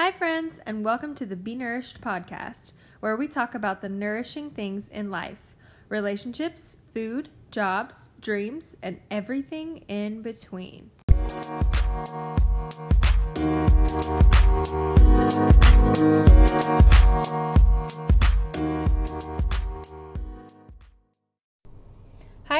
Hi, 0.00 0.12
friends, 0.12 0.58
and 0.64 0.82
welcome 0.82 1.14
to 1.16 1.26
the 1.26 1.36
Be 1.36 1.54
Nourished 1.54 2.00
podcast, 2.00 2.72
where 3.00 3.16
we 3.16 3.28
talk 3.28 3.54
about 3.54 3.82
the 3.82 3.90
nourishing 3.90 4.48
things 4.48 4.88
in 4.88 5.10
life 5.10 5.54
relationships, 5.90 6.78
food, 6.94 7.28
jobs, 7.50 8.08
dreams, 8.18 8.76
and 8.82 8.98
everything 9.10 9.84
in 9.88 10.22
between. 10.22 10.90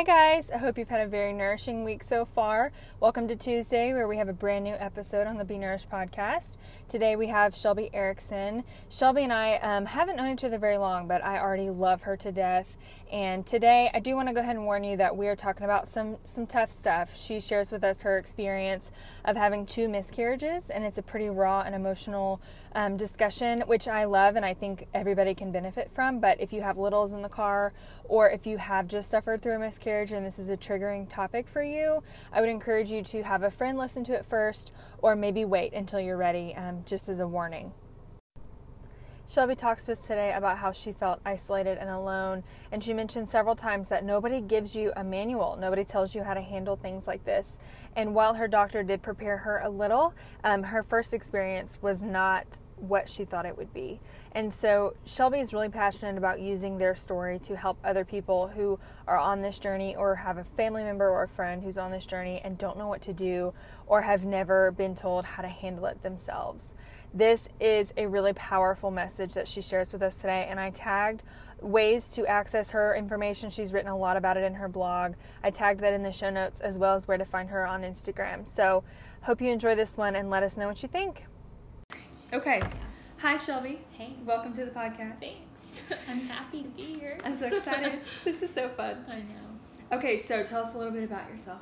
Hi, 0.00 0.04
guys. 0.04 0.50
I 0.50 0.56
hope 0.56 0.78
you've 0.78 0.88
had 0.88 1.02
a 1.02 1.06
very 1.06 1.30
nourishing 1.30 1.84
week 1.84 2.02
so 2.02 2.24
far. 2.24 2.72
Welcome 3.00 3.28
to 3.28 3.36
Tuesday, 3.36 3.92
where 3.92 4.08
we 4.08 4.16
have 4.16 4.30
a 4.30 4.32
brand 4.32 4.64
new 4.64 4.72
episode 4.72 5.26
on 5.26 5.36
the 5.36 5.44
Be 5.44 5.58
Nourished 5.58 5.90
podcast. 5.90 6.56
Today 6.88 7.16
we 7.16 7.26
have 7.26 7.54
Shelby 7.54 7.90
Erickson. 7.92 8.64
Shelby 8.88 9.24
and 9.24 9.32
I 9.34 9.56
um, 9.56 9.84
haven't 9.84 10.16
known 10.16 10.32
each 10.32 10.42
other 10.42 10.56
very 10.56 10.78
long, 10.78 11.06
but 11.06 11.22
I 11.22 11.38
already 11.38 11.68
love 11.68 12.00
her 12.04 12.16
to 12.16 12.32
death. 12.32 12.78
And 13.10 13.44
today 13.44 13.90
I 13.92 13.98
do 13.98 14.14
want 14.14 14.28
to 14.28 14.34
go 14.34 14.40
ahead 14.40 14.54
and 14.54 14.64
warn 14.64 14.84
you 14.84 14.96
that 14.98 15.16
we 15.16 15.26
are 15.26 15.34
talking 15.34 15.64
about 15.64 15.88
some 15.88 16.16
some 16.22 16.46
tough 16.46 16.70
stuff. 16.70 17.16
She 17.16 17.40
shares 17.40 17.72
with 17.72 17.82
us 17.82 18.02
her 18.02 18.18
experience 18.18 18.92
of 19.24 19.36
having 19.36 19.66
two 19.66 19.88
miscarriages, 19.88 20.70
and 20.70 20.84
it's 20.84 20.96
a 20.98 21.02
pretty 21.02 21.28
raw 21.28 21.62
and 21.62 21.74
emotional 21.74 22.40
um, 22.76 22.96
discussion, 22.96 23.62
which 23.62 23.88
I 23.88 24.04
love 24.04 24.36
and 24.36 24.44
I 24.44 24.54
think 24.54 24.86
everybody 24.94 25.34
can 25.34 25.50
benefit 25.50 25.90
from. 25.90 26.20
But 26.20 26.40
if 26.40 26.52
you 26.52 26.62
have 26.62 26.78
littles 26.78 27.12
in 27.12 27.22
the 27.22 27.28
car, 27.28 27.72
or 28.04 28.30
if 28.30 28.46
you 28.46 28.58
have 28.58 28.86
just 28.86 29.10
suffered 29.10 29.42
through 29.42 29.54
a 29.54 29.58
miscarriage 29.58 30.12
and 30.12 30.24
this 30.24 30.38
is 30.38 30.48
a 30.48 30.56
triggering 30.56 31.08
topic 31.08 31.48
for 31.48 31.64
you, 31.64 32.04
I 32.32 32.40
would 32.40 32.50
encourage 32.50 32.92
you 32.92 33.02
to 33.02 33.24
have 33.24 33.42
a 33.42 33.50
friend 33.50 33.76
listen 33.76 34.04
to 34.04 34.12
it 34.12 34.24
first, 34.24 34.70
or 34.98 35.16
maybe 35.16 35.44
wait 35.44 35.72
until 35.72 35.98
you're 35.98 36.16
ready, 36.16 36.54
um, 36.54 36.84
just 36.86 37.08
as 37.08 37.18
a 37.18 37.26
warning. 37.26 37.72
Shelby 39.30 39.54
talks 39.54 39.84
to 39.84 39.92
us 39.92 40.00
today 40.00 40.32
about 40.32 40.58
how 40.58 40.72
she 40.72 40.90
felt 40.90 41.20
isolated 41.24 41.78
and 41.78 41.88
alone, 41.88 42.42
and 42.72 42.82
she 42.82 42.92
mentioned 42.92 43.30
several 43.30 43.54
times 43.54 43.86
that 43.86 44.02
nobody 44.02 44.40
gives 44.40 44.74
you 44.74 44.92
a 44.96 45.04
manual. 45.04 45.56
Nobody 45.56 45.84
tells 45.84 46.16
you 46.16 46.24
how 46.24 46.34
to 46.34 46.40
handle 46.40 46.74
things 46.74 47.06
like 47.06 47.24
this. 47.24 47.56
And 47.94 48.12
while 48.12 48.34
her 48.34 48.48
doctor 48.48 48.82
did 48.82 49.02
prepare 49.02 49.36
her 49.36 49.60
a 49.60 49.70
little, 49.70 50.14
um, 50.42 50.64
her 50.64 50.82
first 50.82 51.14
experience 51.14 51.78
was 51.80 52.02
not 52.02 52.58
what 52.74 53.08
she 53.08 53.24
thought 53.24 53.46
it 53.46 53.56
would 53.56 53.72
be. 53.72 54.00
And 54.32 54.52
so 54.52 54.94
Shelby 55.04 55.38
is 55.38 55.52
really 55.52 55.68
passionate 55.68 56.16
about 56.16 56.40
using 56.40 56.78
their 56.78 56.96
story 56.96 57.38
to 57.40 57.54
help 57.54 57.78
other 57.84 58.04
people 58.04 58.48
who 58.48 58.80
are 59.06 59.18
on 59.18 59.42
this 59.42 59.60
journey 59.60 59.94
or 59.94 60.16
have 60.16 60.38
a 60.38 60.44
family 60.44 60.82
member 60.82 61.08
or 61.08 61.24
a 61.24 61.28
friend 61.28 61.62
who's 61.62 61.78
on 61.78 61.92
this 61.92 62.06
journey 62.06 62.40
and 62.42 62.58
don't 62.58 62.78
know 62.78 62.88
what 62.88 63.02
to 63.02 63.12
do 63.12 63.52
or 63.86 64.02
have 64.02 64.24
never 64.24 64.72
been 64.72 64.94
told 64.94 65.24
how 65.24 65.42
to 65.42 65.48
handle 65.48 65.86
it 65.86 66.02
themselves. 66.02 66.74
This 67.12 67.48
is 67.58 67.92
a 67.96 68.06
really 68.06 68.32
powerful 68.34 68.92
message 68.92 69.34
that 69.34 69.48
she 69.48 69.60
shares 69.62 69.92
with 69.92 70.00
us 70.00 70.14
today, 70.14 70.46
and 70.48 70.60
I 70.60 70.70
tagged 70.70 71.24
ways 71.60 72.08
to 72.10 72.24
access 72.24 72.70
her 72.70 72.94
information. 72.94 73.50
She's 73.50 73.72
written 73.72 73.90
a 73.90 73.96
lot 73.96 74.16
about 74.16 74.36
it 74.36 74.44
in 74.44 74.54
her 74.54 74.68
blog. 74.68 75.14
I 75.42 75.50
tagged 75.50 75.80
that 75.80 75.92
in 75.92 76.04
the 76.04 76.12
show 76.12 76.30
notes 76.30 76.60
as 76.60 76.78
well 76.78 76.94
as 76.94 77.08
where 77.08 77.18
to 77.18 77.24
find 77.24 77.48
her 77.50 77.66
on 77.66 77.82
Instagram. 77.82 78.46
So, 78.46 78.84
hope 79.22 79.40
you 79.40 79.50
enjoy 79.50 79.74
this 79.74 79.96
one 79.96 80.14
and 80.14 80.30
let 80.30 80.44
us 80.44 80.56
know 80.56 80.68
what 80.68 80.84
you 80.84 80.88
think. 80.88 81.24
Okay. 82.32 82.62
Hi, 83.18 83.36
Shelby. 83.36 83.80
Hey. 83.90 84.14
Welcome 84.24 84.52
to 84.54 84.64
the 84.64 84.70
podcast. 84.70 85.18
Thanks. 85.18 85.82
I'm 86.08 86.20
happy 86.20 86.62
to 86.62 86.68
be 86.68 86.94
here. 86.94 87.18
I'm 87.24 87.36
so 87.36 87.46
excited. 87.46 88.02
this 88.24 88.40
is 88.40 88.54
so 88.54 88.68
fun. 88.68 89.04
I 89.08 89.16
know. 89.16 89.98
Okay, 89.98 90.16
so 90.16 90.44
tell 90.44 90.62
us 90.62 90.76
a 90.76 90.78
little 90.78 90.92
bit 90.92 91.02
about 91.02 91.28
yourself. 91.28 91.58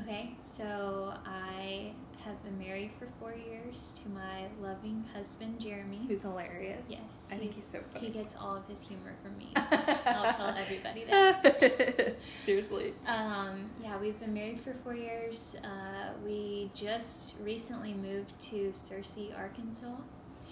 Okay, 0.00 0.36
so 0.56 1.12
I 1.26 1.92
have 2.24 2.42
been 2.44 2.58
married 2.58 2.90
for 2.98 3.08
four 3.20 3.34
years 3.34 3.98
to 4.02 4.08
my 4.10 4.44
loving 4.60 5.04
husband, 5.14 5.60
Jeremy. 5.60 6.00
Who's 6.08 6.22
hilarious. 6.22 6.86
Yes. 6.88 7.00
I 7.30 7.36
think 7.36 7.54
he's 7.54 7.64
so 7.70 7.78
funny. 7.92 8.06
He 8.06 8.12
gets 8.12 8.34
all 8.40 8.56
of 8.56 8.66
his 8.68 8.80
humor 8.80 9.14
from 9.22 9.36
me. 9.38 9.50
I'll 9.56 10.32
tell 10.34 10.54
everybody 10.56 11.04
that. 11.04 12.16
Seriously. 12.44 12.94
Um, 13.06 13.70
yeah, 13.82 13.98
we've 13.98 14.18
been 14.20 14.34
married 14.34 14.60
for 14.60 14.74
four 14.84 14.94
years. 14.94 15.56
Uh, 15.64 16.12
we 16.24 16.70
just 16.74 17.34
recently 17.42 17.94
moved 17.94 18.32
to 18.50 18.72
Searcy, 18.72 19.36
Arkansas. 19.36 19.96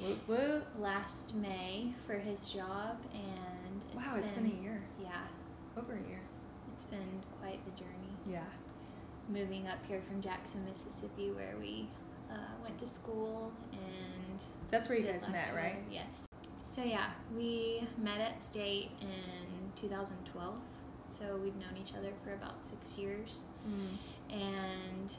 Whoop, 0.03 0.19
whoop. 0.28 0.67
Last 0.78 1.34
May 1.34 1.93
for 2.06 2.15
his 2.15 2.49
job, 2.49 2.97
and 3.12 3.83
it's 3.87 3.94
Wow, 3.94 4.15
been, 4.15 4.25
it's 4.25 4.33
been 4.33 4.47
a 4.59 4.62
year. 4.62 4.83
Yeah, 5.03 5.11
Over 5.77 5.93
a 5.93 6.09
year. 6.09 6.21
it's 6.73 6.84
been 6.84 7.23
quite 7.41 7.61
the 7.67 7.73
journey. 7.73 8.15
Yeah. 8.27 8.44
Moving 9.31 9.69
up 9.69 9.79
here 9.87 10.01
from 10.09 10.21
Jackson, 10.21 10.65
Mississippi, 10.65 11.31
where 11.31 11.55
we 11.61 11.89
uh, 12.31 12.35
went 12.63 12.79
to 12.79 12.87
school 12.87 13.53
and 13.73 14.41
That's 14.71 14.89
where 14.89 14.99
you 14.99 15.05
guys 15.05 15.23
met, 15.29 15.47
together. 15.49 15.57
right? 15.57 15.79
Yes. 15.91 16.07
So 16.67 16.83
yeah, 16.83 17.11
we 17.37 17.87
met 17.99 18.21
at 18.21 18.41
State 18.43 18.91
in 19.01 19.09
2012. 19.81 20.55
So 21.07 21.37
we've 21.43 21.57
known 21.57 21.77
each 21.81 21.93
other 21.99 22.11
for 22.25 22.35
about 22.35 22.65
six 22.65 22.97
years, 22.97 23.41
Mm. 23.69 23.99
and 24.33 25.13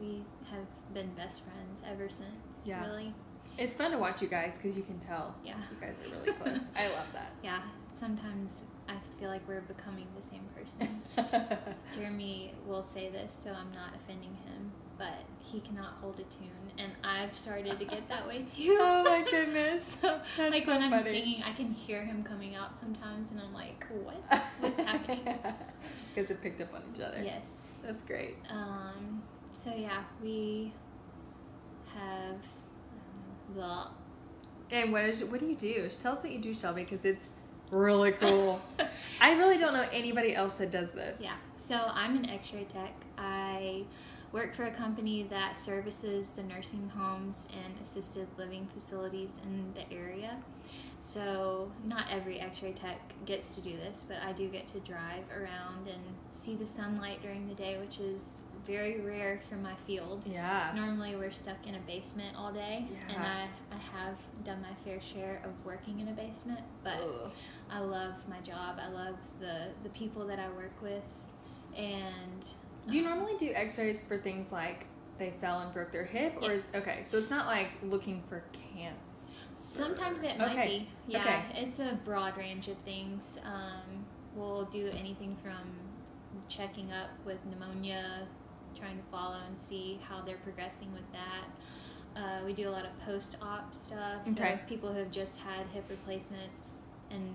we 0.00 0.22
have 0.50 0.64
been 0.94 1.10
best 1.14 1.42
friends 1.42 1.82
ever 1.86 2.08
since. 2.08 2.64
Yeah. 2.64 2.86
Really. 2.86 3.12
It's 3.58 3.74
fun 3.74 3.90
to 3.90 3.98
watch 3.98 4.22
you 4.22 4.28
guys 4.28 4.56
because 4.56 4.76
you 4.76 4.82
can 4.84 4.98
tell. 5.00 5.34
Yeah. 5.44 5.56
You 5.70 5.76
guys 5.86 5.96
are 6.06 6.16
really 6.18 6.32
close. 6.38 6.60
I 6.76 6.86
love 6.88 7.08
that. 7.12 7.32
Yeah. 7.42 7.58
Sometimes 7.94 8.62
I 8.90 9.20
feel 9.20 9.28
like 9.30 9.46
we're 9.48 9.60
becoming 9.62 10.06
the 10.16 10.22
same 10.22 10.42
person. 10.56 11.02
Jeremy 11.94 12.52
will 12.66 12.82
say 12.82 13.08
this, 13.08 13.32
so 13.32 13.50
I'm 13.50 13.70
not 13.72 13.94
offending 13.94 14.30
him, 14.44 14.72
but 14.98 15.14
he 15.38 15.60
cannot 15.60 15.94
hold 16.00 16.14
a 16.16 16.24
tune, 16.24 16.50
and 16.78 16.92
I've 17.04 17.32
started 17.34 17.78
to 17.78 17.84
get 17.84 18.08
that 18.08 18.26
way 18.26 18.42
too. 18.42 18.76
oh 18.80 19.04
my 19.04 19.24
goodness. 19.30 19.98
So, 20.00 20.20
That's 20.36 20.50
like 20.52 20.64
so 20.64 20.72
when 20.72 20.82
I'm 20.82 20.90
funny. 20.90 21.10
singing, 21.12 21.42
I 21.44 21.52
can 21.52 21.70
hear 21.70 22.04
him 22.04 22.22
coming 22.24 22.56
out 22.56 22.78
sometimes, 22.80 23.30
and 23.30 23.40
I'm 23.40 23.54
like, 23.54 23.86
"What? 24.02 24.22
What's 24.60 24.80
happening?" 24.80 25.20
guys 26.16 26.28
have 26.28 26.42
picked 26.42 26.60
up 26.60 26.74
on 26.74 26.82
each 26.94 27.00
other. 27.00 27.22
yes. 27.22 27.42
That's 27.84 28.02
great. 28.02 28.36
Um. 28.50 29.22
So 29.52 29.72
yeah, 29.74 30.02
we 30.22 30.72
have. 31.94 32.36
um, 33.58 33.88
And 34.70 34.92
what 34.92 35.04
is 35.04 35.24
what 35.24 35.40
do 35.40 35.46
you 35.46 35.56
do? 35.56 35.88
Tell 36.02 36.12
us 36.12 36.22
what 36.22 36.32
you 36.32 36.38
do, 36.40 36.54
Shelby, 36.54 36.84
because 36.84 37.04
it's 37.04 37.30
really 37.70 38.12
cool. 38.12 38.60
I 39.20 39.32
really 39.32 39.58
don't 39.58 39.72
know 39.72 39.86
anybody 39.92 40.34
else 40.34 40.54
that 40.54 40.70
does 40.70 40.90
this. 40.90 41.20
Yeah. 41.22 41.34
So 41.56 41.76
I'm 41.92 42.16
an 42.16 42.28
X-ray 42.28 42.66
tech. 42.72 42.94
I 43.18 43.84
work 44.32 44.54
for 44.54 44.64
a 44.64 44.70
company 44.70 45.24
that 45.30 45.56
services 45.56 46.30
the 46.36 46.42
nursing 46.42 46.90
homes 46.94 47.48
and 47.52 47.74
assisted 47.82 48.26
living 48.38 48.68
facilities 48.74 49.32
in 49.44 49.72
the 49.74 49.92
area. 49.94 50.36
So 51.02 51.70
not 51.84 52.06
every 52.10 52.38
X-ray 52.40 52.72
tech 52.72 52.98
gets 53.24 53.54
to 53.56 53.60
do 53.60 53.76
this, 53.76 54.04
but 54.06 54.18
I 54.24 54.32
do 54.32 54.48
get 54.48 54.66
to 54.68 54.80
drive 54.80 55.24
around 55.34 55.88
and 55.88 56.02
see 56.32 56.54
the 56.54 56.66
sunlight 56.66 57.22
during 57.22 57.48
the 57.48 57.54
day, 57.54 57.78
which 57.78 57.98
is 57.98 58.42
very 58.70 59.00
rare 59.00 59.40
for 59.48 59.56
my 59.56 59.74
field. 59.86 60.22
Yeah. 60.24 60.72
Normally 60.74 61.16
we're 61.16 61.32
stuck 61.32 61.66
in 61.66 61.74
a 61.74 61.80
basement 61.80 62.36
all 62.36 62.52
day, 62.52 62.86
and 63.08 63.18
I, 63.18 63.48
I 63.72 63.76
have 63.98 64.16
done 64.44 64.62
my 64.62 64.74
fair 64.84 65.00
share 65.00 65.42
of 65.44 65.50
working 65.64 66.00
in 66.00 66.08
a 66.08 66.12
basement, 66.12 66.60
but 66.84 66.94
Ugh. 67.02 67.32
I 67.70 67.80
love 67.80 68.14
my 68.28 68.38
job. 68.40 68.78
I 68.80 68.88
love 68.88 69.16
the 69.40 69.68
the 69.82 69.88
people 69.90 70.26
that 70.26 70.38
I 70.38 70.48
work 70.50 70.72
with, 70.82 71.02
and 71.76 72.44
Do 72.88 72.96
you 72.96 73.04
um, 73.04 73.10
normally 73.18 73.36
do 73.38 73.50
X-rays 73.52 74.02
for 74.02 74.18
things 74.18 74.52
like 74.52 74.86
they 75.18 75.32
fell 75.40 75.60
and 75.60 75.72
broke 75.74 75.90
their 75.92 76.04
hip, 76.04 76.34
or 76.40 76.52
is 76.52 76.68
okay? 76.74 77.02
So 77.04 77.18
it's 77.18 77.30
not 77.30 77.46
like 77.46 77.70
looking 77.82 78.22
for 78.28 78.44
cancer. 78.74 78.96
Sometimes 79.56 80.22
it 80.22 80.38
might 80.38 80.52
Okay. 80.52 80.68
be. 80.68 80.88
Yeah, 81.12 81.20
Okay. 81.50 81.60
it's 81.62 81.78
a 81.80 81.98
broad 82.04 82.36
range 82.36 82.68
of 82.68 82.76
things. 82.78 83.38
Um, 83.44 84.04
we'll 84.34 84.64
do 84.64 84.88
anything 84.96 85.36
from 85.42 85.60
checking 86.48 86.92
up 86.92 87.10
with 87.24 87.38
pneumonia, 87.46 88.26
trying 88.78 88.96
to 88.96 89.02
follow 89.10 89.38
and 89.46 89.58
see 89.60 90.00
how 90.08 90.20
they're 90.22 90.36
progressing 90.38 90.92
with 90.92 91.10
that. 91.12 92.20
Uh, 92.20 92.44
we 92.44 92.52
do 92.52 92.68
a 92.68 92.72
lot 92.72 92.84
of 92.84 92.98
post-op 93.06 93.72
stuff. 93.74 94.24
So 94.26 94.32
Okay. 94.32 94.58
people 94.68 94.92
who 94.92 94.98
have 94.98 95.10
just 95.12 95.36
had 95.38 95.66
hip 95.72 95.84
replacements, 95.88 96.80
and 97.10 97.34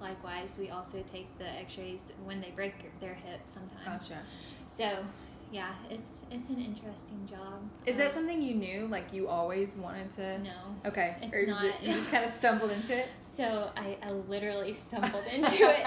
likewise, 0.00 0.56
we 0.58 0.70
also 0.70 1.02
take 1.12 1.26
the 1.38 1.48
X-rays 1.48 2.00
when 2.24 2.40
they 2.40 2.50
break 2.50 2.74
their 3.00 3.14
hip 3.14 3.40
sometimes. 3.46 4.08
Gotcha. 4.08 4.20
So, 4.66 5.04
yeah, 5.52 5.74
it's 5.88 6.24
it's 6.32 6.48
an 6.48 6.58
interesting 6.60 7.24
job. 7.30 7.62
Is 7.86 7.98
that 7.98 8.08
Uh, 8.08 8.14
something 8.14 8.42
you 8.42 8.54
knew? 8.56 8.88
Like 8.88 9.12
you 9.12 9.28
always 9.28 9.76
wanted 9.76 10.10
to? 10.12 10.38
No. 10.40 10.50
Okay. 10.86 11.14
It's 11.22 11.36
or 11.36 11.46
not. 11.46 11.64
it 11.64 11.74
you 11.82 11.92
just 11.92 12.10
kind 12.10 12.24
of 12.24 12.32
stumbled 12.32 12.72
into 12.72 12.96
it? 12.98 13.06
So 13.22 13.70
I, 13.76 13.96
I 14.02 14.10
literally 14.10 14.72
stumbled 14.86 15.24
into 15.32 15.54
it. 15.70 15.86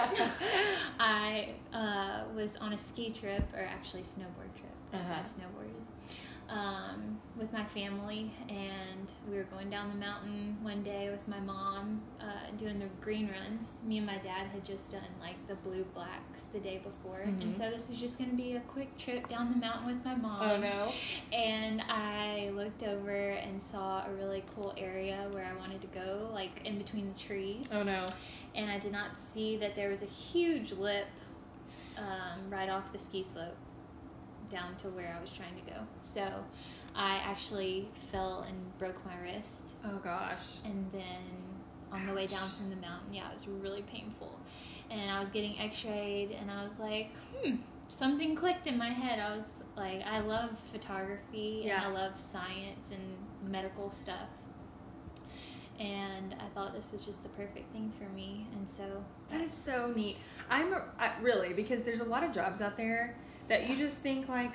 I 1.00 1.50
uh, 1.74 2.24
was 2.36 2.56
on 2.58 2.72
a 2.74 2.80
ski 2.80 3.12
trip, 3.12 3.44
or 3.54 3.62
actually 3.64 4.04
snowboard 4.04 4.54
trip, 4.58 4.69
Uh-huh. 4.94 5.14
I 5.14 5.22
snowboarded. 5.24 5.76
Um, 6.52 7.20
with 7.38 7.54
my 7.54 7.64
family, 7.64 8.32
and 8.50 9.08
we 9.30 9.38
were 9.38 9.44
going 9.44 9.70
down 9.70 9.90
the 9.90 9.96
mountain 9.96 10.58
one 10.64 10.82
day 10.82 11.12
with 11.12 11.28
my 11.28 11.40
mom, 11.40 12.02
uh, 12.20 12.50
doing 12.58 12.80
the 12.80 12.88
green 13.02 13.30
runs. 13.30 13.84
Me 13.86 13.98
and 14.00 14.08
my 14.08 14.18
dad 14.18 14.48
had 14.52 14.66
just 14.66 14.90
done 14.90 15.04
like 15.22 15.36
the 15.48 15.54
blue 15.54 15.84
blacks 15.94 16.48
the 16.52 16.58
day 16.60 16.80
before, 16.84 17.20
and 17.20 17.40
Mhm. 17.44 17.56
so 17.56 17.70
this 17.70 17.88
was 17.88 18.00
just 18.00 18.18
going 18.18 18.32
to 18.32 18.36
be 18.36 18.56
a 18.56 18.62
quick 18.62 18.98
trip 18.98 19.30
down 19.30 19.52
the 19.52 19.58
mountain 19.58 19.86
with 19.86 20.04
my 20.04 20.16
mom. 20.16 20.42
Oh 20.42 20.58
no. 20.58 20.92
And 21.32 21.84
I 21.88 22.50
looked 22.56 22.82
over 22.82 23.30
and 23.34 23.62
saw 23.62 24.04
a 24.08 24.12
really 24.16 24.44
cool 24.56 24.74
area 24.76 25.28
where 25.32 25.46
I 25.46 25.56
wanted 25.56 25.82
to 25.82 25.88
go, 25.88 26.32
like 26.34 26.62
in 26.66 26.80
between 26.80 27.14
the 27.14 27.20
trees. 27.20 27.68
Oh 27.72 27.84
no. 27.84 28.08
And 28.56 28.72
I 28.72 28.80
did 28.80 28.92
not 28.92 29.20
see 29.22 29.56
that 29.58 29.76
there 29.76 29.90
was 29.90 30.02
a 30.02 30.08
huge 30.08 30.72
lip 30.72 31.06
um, 32.00 32.50
right 32.50 32.70
off 32.70 32.92
the 32.92 32.98
ski 32.98 33.24
slope 33.24 33.56
down 34.52 34.76
to 34.78 34.88
where 34.90 35.16
I 35.18 35.22
was 35.22 35.32
trying 35.32 35.56
to 35.56 35.72
go. 35.72 35.80
So 36.04 36.28
I 36.96 37.18
actually 37.18 37.88
fell 38.12 38.46
and 38.48 38.78
broke 38.80 39.04
my 39.06 39.18
wrist. 39.22 39.62
Oh 39.86 39.98
gosh. 40.04 40.58
And 40.66 40.90
then 40.92 41.24
on 41.92 42.06
the 42.06 42.14
way 42.14 42.28
down 42.28 42.50
from 42.50 42.70
the 42.70 42.76
mountain, 42.76 43.14
yeah, 43.14 43.30
it 43.32 43.34
was 43.36 43.48
really 43.48 43.82
painful. 43.84 44.40
And 44.92 45.10
I 45.12 45.20
was 45.20 45.30
getting 45.30 45.60
x 45.60 45.86
rayed, 45.86 46.32
and 46.40 46.50
I 46.50 46.64
was 46.68 46.80
like, 46.80 47.12
hmm, 47.44 47.56
something 47.88 48.36
clicked 48.36 48.68
in 48.68 48.78
my 48.78 48.90
head. 48.90 49.20
I 49.20 49.36
was 49.38 49.46
like, 49.78 50.02
I 50.06 50.20
love 50.20 50.50
photography 50.72 51.62
Yeah. 51.66 51.86
and 51.86 51.96
I 51.98 52.02
love 52.02 52.20
science 52.20 52.92
and 52.92 53.52
medical 53.52 53.92
stuff. 53.92 54.28
And 55.80 56.36
I 56.40 56.50
thought 56.54 56.74
this 56.74 56.92
was 56.92 57.06
just 57.06 57.24
the 57.24 57.30
perfect 57.30 57.72
thing 57.72 57.92
for 57.98 58.10
me. 58.14 58.46
And 58.54 58.68
so 58.70 58.84
That 59.32 59.40
is 59.42 59.54
so 59.54 59.94
neat. 59.96 60.18
I'm 60.50 60.74
I, 61.00 61.12
really 61.22 61.54
because 61.54 61.84
there's 61.84 62.02
a 62.02 62.06
lot 62.06 62.24
of 62.24 62.34
jobs 62.34 62.62
out 62.62 62.76
there 62.76 63.16
that 63.50 63.70
you 63.70 63.76
just 63.76 63.98
think 63.98 64.30
like, 64.30 64.52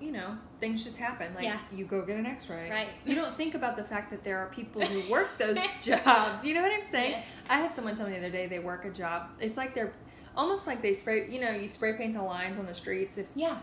you 0.00 0.10
know, 0.12 0.36
things 0.60 0.84
just 0.84 0.96
happen. 0.96 1.34
Like 1.34 1.44
Yeah. 1.44 1.58
you 1.70 1.84
go 1.84 2.02
get 2.02 2.16
an 2.16 2.26
X-ray. 2.26 2.70
Right. 2.70 2.88
You 3.04 3.14
don't 3.14 3.36
think 3.36 3.54
about 3.54 3.76
the 3.76 3.84
fact 3.84 4.10
that 4.10 4.24
there 4.24 4.38
are 4.38 4.46
people 4.46 4.82
who 4.82 5.10
work 5.12 5.38
those 5.38 5.58
jobs. 5.82 6.44
You 6.44 6.54
know 6.54 6.62
what 6.62 6.72
I'm 6.72 6.84
saying? 6.86 7.12
Yes. 7.12 7.30
I 7.48 7.58
had 7.60 7.74
someone 7.74 7.96
tell 7.96 8.06
me 8.06 8.12
the 8.12 8.18
other 8.18 8.30
day 8.30 8.46
they 8.46 8.58
work 8.58 8.84
a 8.84 8.90
job. 8.90 9.28
It's 9.40 9.56
like 9.56 9.74
they're 9.74 9.92
almost 10.36 10.66
like 10.66 10.82
they 10.82 10.94
spray. 10.94 11.28
You 11.30 11.40
know, 11.40 11.50
you 11.50 11.68
spray 11.68 11.94
paint 11.94 12.14
the 12.14 12.22
lines 12.22 12.58
on 12.58 12.66
the 12.66 12.74
streets. 12.74 13.18
If 13.18 13.26
yeah, 13.34 13.58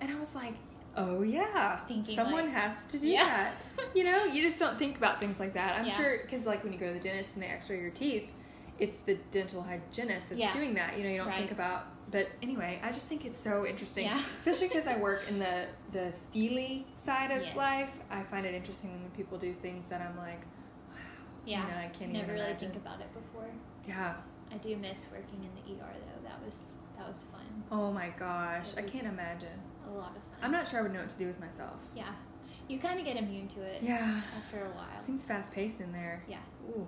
and 0.00 0.10
I 0.10 0.18
was 0.18 0.34
like, 0.34 0.54
oh 0.96 1.22
yeah, 1.22 1.78
Thinking, 1.86 2.14
someone 2.16 2.46
like- 2.46 2.54
has 2.54 2.84
to 2.86 2.98
do 2.98 3.06
Yeah. 3.06 3.24
that. 3.24 3.52
You 3.94 4.04
know, 4.04 4.24
you 4.24 4.42
just 4.42 4.58
don't 4.58 4.78
think 4.78 4.96
about 4.96 5.20
things 5.20 5.38
like 5.38 5.54
that. 5.54 5.78
I'm 5.78 5.86
Yeah. 5.86 5.96
sure 5.96 6.18
because 6.22 6.46
like 6.46 6.64
when 6.64 6.72
you 6.72 6.78
go 6.78 6.88
to 6.88 6.94
the 6.94 7.00
dentist 7.00 7.34
and 7.34 7.42
they 7.42 7.46
X-ray 7.48 7.80
your 7.80 7.90
teeth, 7.90 8.28
it's 8.78 8.96
the 9.06 9.14
dental 9.32 9.62
hygienist 9.62 10.28
that's 10.30 10.38
Yeah. 10.40 10.52
doing 10.52 10.74
that. 10.74 10.96
You 10.98 11.04
know, 11.04 11.10
you 11.10 11.18
don't 11.18 11.28
Right. 11.28 11.38
think 11.38 11.52
about. 11.52 11.86
But 12.10 12.28
anyway, 12.42 12.78
I 12.84 12.92
just 12.92 13.06
think 13.06 13.24
it's 13.24 13.38
so 13.40 13.66
interesting, 13.66 14.06
Yeah. 14.06 14.22
especially 14.38 14.68
because 14.68 14.86
I 14.86 14.96
work 14.96 15.28
in 15.28 15.38
the 15.38 15.66
the 15.92 16.12
feely 16.32 16.86
side 16.96 17.30
of 17.30 17.42
Yes. 17.42 17.56
life. 17.56 17.90
I 18.10 18.22
find 18.24 18.44
it 18.46 18.54
interesting 18.54 18.90
when 19.00 19.10
people 19.10 19.38
do 19.38 19.52
things 19.54 19.88
that 19.88 20.00
I'm 20.02 20.16
like, 20.16 20.40
wow, 20.40 20.96
yeah. 21.44 21.62
you 21.62 21.70
know, 21.72 21.78
I 21.78 21.88
can't 21.88 22.12
Never 22.12 22.24
even 22.24 22.34
really 22.34 22.46
imagine. 22.50 22.70
think 22.72 22.82
about 22.84 23.00
it 23.00 23.12
before. 23.14 23.48
Yeah. 23.86 24.14
I 24.52 24.56
do 24.58 24.76
miss 24.76 25.08
working 25.10 25.42
in 25.42 25.50
the 25.56 25.82
ER 25.82 25.92
though. 25.92 26.28
That 26.28 26.40
was 26.44 26.62
that 26.96 27.08
was 27.08 27.24
fun. 27.24 27.64
Oh 27.70 27.90
my 27.92 28.10
gosh, 28.18 28.68
I 28.76 28.82
can't 28.82 29.06
imagine. 29.06 29.58
A 29.86 29.90
lot 29.90 30.10
of 30.16 30.22
fun. 30.22 30.38
I'm 30.42 30.50
not 30.52 30.66
sure 30.68 30.80
I 30.80 30.82
would 30.82 30.92
know 30.92 31.00
what 31.00 31.10
to 31.10 31.18
do 31.18 31.26
with 31.26 31.38
myself. 31.40 31.76
Yeah, 31.94 32.12
you 32.68 32.78
kind 32.78 32.98
of 32.98 33.04
get 33.04 33.16
immune 33.16 33.48
to 33.48 33.60
it. 33.62 33.82
Yeah. 33.82 34.20
After 34.36 34.64
a 34.64 34.70
while. 34.70 35.00
Seems 35.00 35.24
fast 35.24 35.52
paced 35.52 35.80
in 35.80 35.92
there. 35.92 36.22
Yeah, 36.28 36.38
Ooh. 36.70 36.86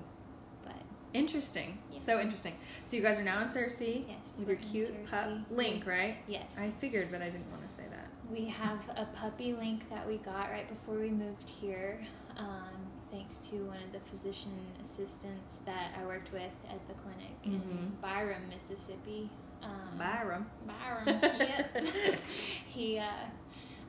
Interesting. 1.15 1.79
Yes. 1.93 2.05
So 2.05 2.21
interesting. 2.21 2.55
So 2.85 2.97
you 2.97 3.03
guys 3.03 3.19
are 3.19 3.23
now 3.25 3.43
in 3.43 3.49
Searcy 3.49 4.05
yes. 4.09 4.19
with 4.39 4.49
your 4.49 4.57
cute 4.57 5.07
pup 5.07 5.29
Link, 5.51 5.87
right? 5.87 6.17
Yes. 6.27 6.45
I 6.59 6.69
figured, 6.81 7.11
but 7.11 7.23
I 7.23 7.31
didn't 7.31 7.51
want 7.51 7.69
to 7.69 7.75
say 7.75 7.85
that. 7.91 8.07
We 8.31 8.47
have 8.47 8.79
a 8.97 9.07
puppy 9.17 9.55
link 9.55 9.89
that 9.91 10.07
we 10.07 10.19
got 10.19 10.51
right 10.51 10.69
before 10.69 11.01
we 11.01 11.09
moved 11.11 11.49
here, 11.49 11.99
um, 12.37 12.69
thanks 13.11 13.39
to 13.51 13.57
one 13.65 13.79
of 13.79 13.93
the 13.93 14.01
physician 14.11 14.53
assistants 14.83 15.57
that 15.65 15.93
I 15.99 16.05
worked 16.05 16.31
with 16.33 16.43
at 16.71 16.87
the 16.89 16.95
clinic 16.95 17.33
in 17.45 17.61
Mhm. 17.63 18.01
Byram, 18.03 18.43
Mississippi. 18.51 19.31
Um, 19.63 19.99
Byram. 19.99 20.47
Byram. 20.67 21.21
yep. 21.41 21.75
he 22.69 22.99
uh, 22.99 23.05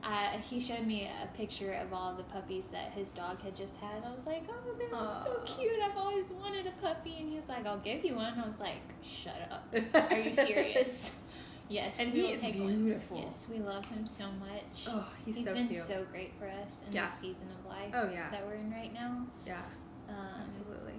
uh, 0.02 0.38
he 0.38 0.60
showed 0.60 0.86
me 0.86 1.10
a 1.22 1.26
picture 1.36 1.72
of 1.74 1.92
all 1.92 2.14
the 2.14 2.22
puppies 2.24 2.64
that 2.72 2.92
his 2.92 3.08
dog 3.10 3.40
had 3.42 3.54
just 3.56 3.74
had. 3.76 4.02
I 4.04 4.10
was 4.12 4.26
like, 4.26 4.42
oh, 4.50 4.72
they're 4.78 4.94
all 4.94 5.12
so 5.24 5.40
cute. 5.44 5.72
I've 5.82 5.96
always 5.96 6.24
wanted 6.40 6.66
a 6.66 6.70
puppy. 6.82 7.16
And 7.20 7.28
he 7.28 7.36
was 7.36 7.48
like, 7.48 7.66
I'll 7.66 7.78
give 7.80 8.04
you 8.04 8.14
one. 8.14 8.38
I 8.38 8.46
was 8.46 8.58
like, 8.58 8.80
shut 9.02 9.36
up. 9.50 9.74
Are 10.10 10.18
you 10.18 10.32
serious? 10.32 11.14
yes. 11.68 11.96
And 11.98 12.08
he 12.08 12.32
is 12.32 12.40
take 12.40 12.56
one. 12.58 13.00
Yes, 13.14 13.46
we 13.50 13.58
love 13.58 13.84
him 13.86 14.06
so 14.06 14.24
much. 14.38 14.86
Oh, 14.88 15.06
he's, 15.26 15.36
He's 15.36 15.44
so 15.46 15.54
been 15.54 15.68
cute. 15.68 15.82
so 15.82 16.04
great 16.10 16.32
for 16.38 16.46
us 16.48 16.82
in 16.88 16.94
Yeah. 16.94 17.06
this 17.06 17.14
season 17.20 17.48
of 17.58 17.70
life 17.70 17.90
oh 17.94 18.08
yeah, 18.12 18.30
that 18.30 18.46
we're 18.46 18.54
in 18.54 18.70
right 18.72 18.92
now. 18.94 19.26
yeah, 19.46 19.60
Um, 20.08 20.16
absolutely. 20.44 20.94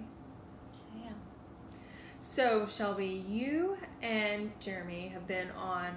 So 0.72 0.80
yeah. 1.04 1.10
So 2.20 2.66
Shelby, 2.68 3.24
you 3.28 3.76
and 4.00 4.52
Jeremy 4.60 5.08
have 5.08 5.26
been 5.26 5.50
on 5.52 5.96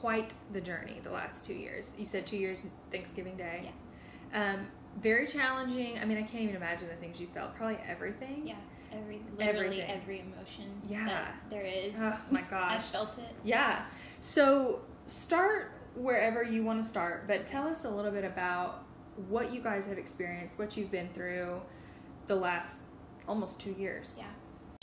quite 0.00 0.30
the 0.52 0.60
journey 0.60 1.00
the 1.02 1.10
last 1.10 1.44
two 1.44 1.54
years. 1.54 1.94
You 1.98 2.06
said 2.06 2.26
two 2.26 2.36
years 2.36 2.60
Thanksgiving 2.90 3.36
Day. 3.36 3.70
Yeah. 4.32 4.52
Um, 4.54 4.66
very 5.02 5.26
challenging. 5.26 5.98
I 5.98 6.04
mean, 6.04 6.18
I 6.18 6.22
can't 6.22 6.42
even 6.44 6.56
imagine 6.56 6.88
the 6.88 6.94
things 6.96 7.20
you 7.20 7.28
felt. 7.34 7.54
Probably 7.54 7.78
everything. 7.88 8.42
Yeah. 8.46 8.54
Every 8.92 9.20
literally 9.36 9.82
Everything. 9.82 9.90
every 10.02 10.20
emotion 10.20 10.80
Yeah. 10.88 11.26
there 11.50 11.62
is. 11.64 11.94
Oh 11.98 12.18
my 12.30 12.42
gosh. 12.50 12.76
I 12.76 12.78
felt 12.80 13.18
it. 13.18 13.34
Yeah. 13.44 13.82
So 14.20 14.80
start 15.06 15.72
wherever 15.94 16.42
you 16.42 16.62
want 16.64 16.82
to 16.82 16.88
start, 16.88 17.26
but 17.28 17.46
tell 17.46 17.66
us 17.68 17.84
a 17.84 17.90
little 17.90 18.10
bit 18.10 18.24
about 18.24 18.84
what 19.28 19.52
you 19.52 19.60
guys 19.60 19.84
have 19.86 19.98
experienced, 19.98 20.58
what 20.58 20.76
you've 20.76 20.90
been 20.90 21.08
through 21.14 21.60
the 22.28 22.34
last 22.36 22.78
almost 23.26 23.60
two 23.60 23.72
years. 23.78 24.14
Yeah. 24.18 24.24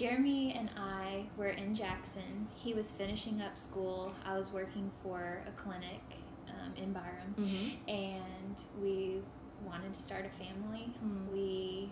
Jeremy 0.06 0.54
and 0.60 0.70
I 0.78 1.24
were 1.38 1.48
in 1.48 1.74
Jackson. 1.74 2.50
He 2.54 2.74
was 2.74 2.92
finishing 2.92 3.42
up 3.42 3.58
school. 3.58 4.12
I 4.26 4.38
was 4.38 4.52
working 4.52 4.92
for 5.02 5.40
a 5.48 5.52
clinic 5.52 6.02
um, 6.50 6.74
in 6.76 6.92
Byram, 6.92 7.34
Mm-hmm. 7.40 7.90
and 7.90 8.56
we 8.84 9.22
wanted 9.66 9.94
to 9.94 10.02
start 10.02 10.26
a 10.26 10.30
family. 10.44 10.90
Mm. 11.02 11.32
We 11.32 11.90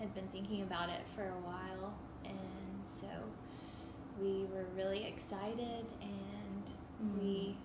had 0.00 0.14
been 0.14 0.26
thinking 0.28 0.62
about 0.62 0.88
it 0.88 1.02
for 1.14 1.24
a 1.24 1.40
while, 1.44 1.92
and 2.24 2.38
so 2.86 3.06
we 4.18 4.46
were 4.54 4.64
really 4.74 5.04
excited, 5.04 5.84
and 6.00 6.64
Mm. 7.04 7.20
we 7.22 7.56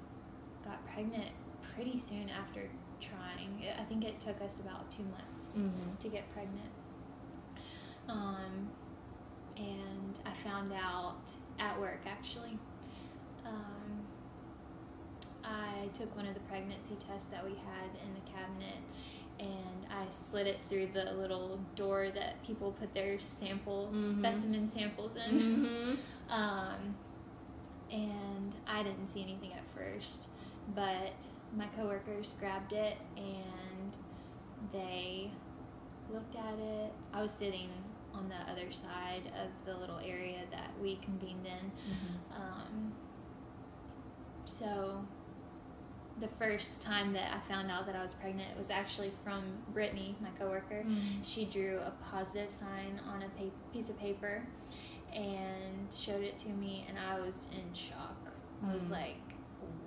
got 0.65 0.85
pregnant 0.93 1.31
pretty 1.73 1.97
soon 1.97 2.27
after 2.29 2.67
trying. 2.99 3.63
I 3.79 3.83
think 3.85 4.03
it 4.03 4.19
took 4.19 4.41
us 4.41 4.59
about 4.59 4.91
two 4.91 5.03
months 5.03 5.53
Mm-hmm. 5.57 5.95
to 6.01 6.09
get 6.09 6.29
pregnant. 6.33 6.69
Um, 8.09 8.69
and 9.61 10.19
I 10.25 10.31
found 10.49 10.73
out 10.73 11.15
at 11.59 11.79
work 11.79 11.99
actually. 12.07 12.57
Um, 13.45 14.05
I 15.43 15.87
took 15.97 16.15
one 16.15 16.25
of 16.25 16.33
the 16.33 16.39
pregnancy 16.41 16.95
tests 17.07 17.27
that 17.31 17.43
we 17.43 17.51
had 17.51 17.89
in 18.03 18.13
the 18.13 18.31
cabinet 18.31 18.77
and 19.39 19.87
I 19.89 20.09
slid 20.09 20.45
it 20.47 20.59
through 20.69 20.88
the 20.93 21.12
little 21.13 21.59
door 21.75 22.09
that 22.13 22.41
people 22.45 22.71
put 22.79 22.93
their 22.93 23.19
sample 23.19 23.89
Mhm. 23.93 24.19
specimen 24.19 24.69
samples 24.69 25.15
in. 25.15 25.38
Mm-hmm. 25.39 25.95
Um, 26.31 26.95
and 27.91 28.55
I 28.65 28.83
didn't 28.83 29.07
see 29.07 29.21
anything 29.21 29.51
at 29.51 29.63
first, 29.75 30.27
but 30.74 31.12
my 31.57 31.65
coworkers 31.75 32.36
grabbed 32.39 32.71
it 32.71 32.95
and 33.17 33.91
they 34.71 35.29
looked 36.13 36.38
at 36.38 36.57
it. 36.57 36.93
I 37.13 37.21
was 37.21 37.31
sitting 37.33 37.69
on 38.13 38.30
the 38.30 38.51
other 38.51 38.72
side 38.72 39.32
of 39.41 39.65
the 39.65 39.75
little 39.80 40.00
area 40.00 40.39
that 40.51 40.72
we 40.82 40.98
convened 40.98 41.46
in. 41.46 41.72
Um, 42.36 42.94
so 44.46 45.03
the 46.20 46.27
first 46.39 46.82
time 46.82 47.13
that 47.13 47.32
I 47.34 47.39
found 47.51 47.72
out 47.72 47.86
that 47.88 47.96
I 47.96 48.01
was 48.01 48.12
pregnant 48.13 48.56
was 48.58 48.70
actually 48.70 49.12
from 49.24 49.44
Brittany, 49.74 50.15
my 50.22 50.30
coworker 50.38 50.84
Mm-hmm. 50.86 51.24
she 51.24 51.46
drew 51.46 51.80
a 51.80 51.91
positive 52.12 52.51
sign 52.51 53.00
on 53.08 53.24
a 53.24 53.30
pa- 53.30 53.56
piece 53.74 53.89
of 53.89 53.98
paper 54.00 54.44
and 55.13 55.88
showed 55.96 56.24
it 56.24 56.38
to 56.39 56.48
me 56.50 56.86
and 56.88 56.98
i 56.98 57.20
was 57.20 57.48
in 57.51 57.74
shock 57.74 58.15
i 58.65 58.74
was 58.74 58.84
Mm. 58.84 58.91
like 58.91 59.18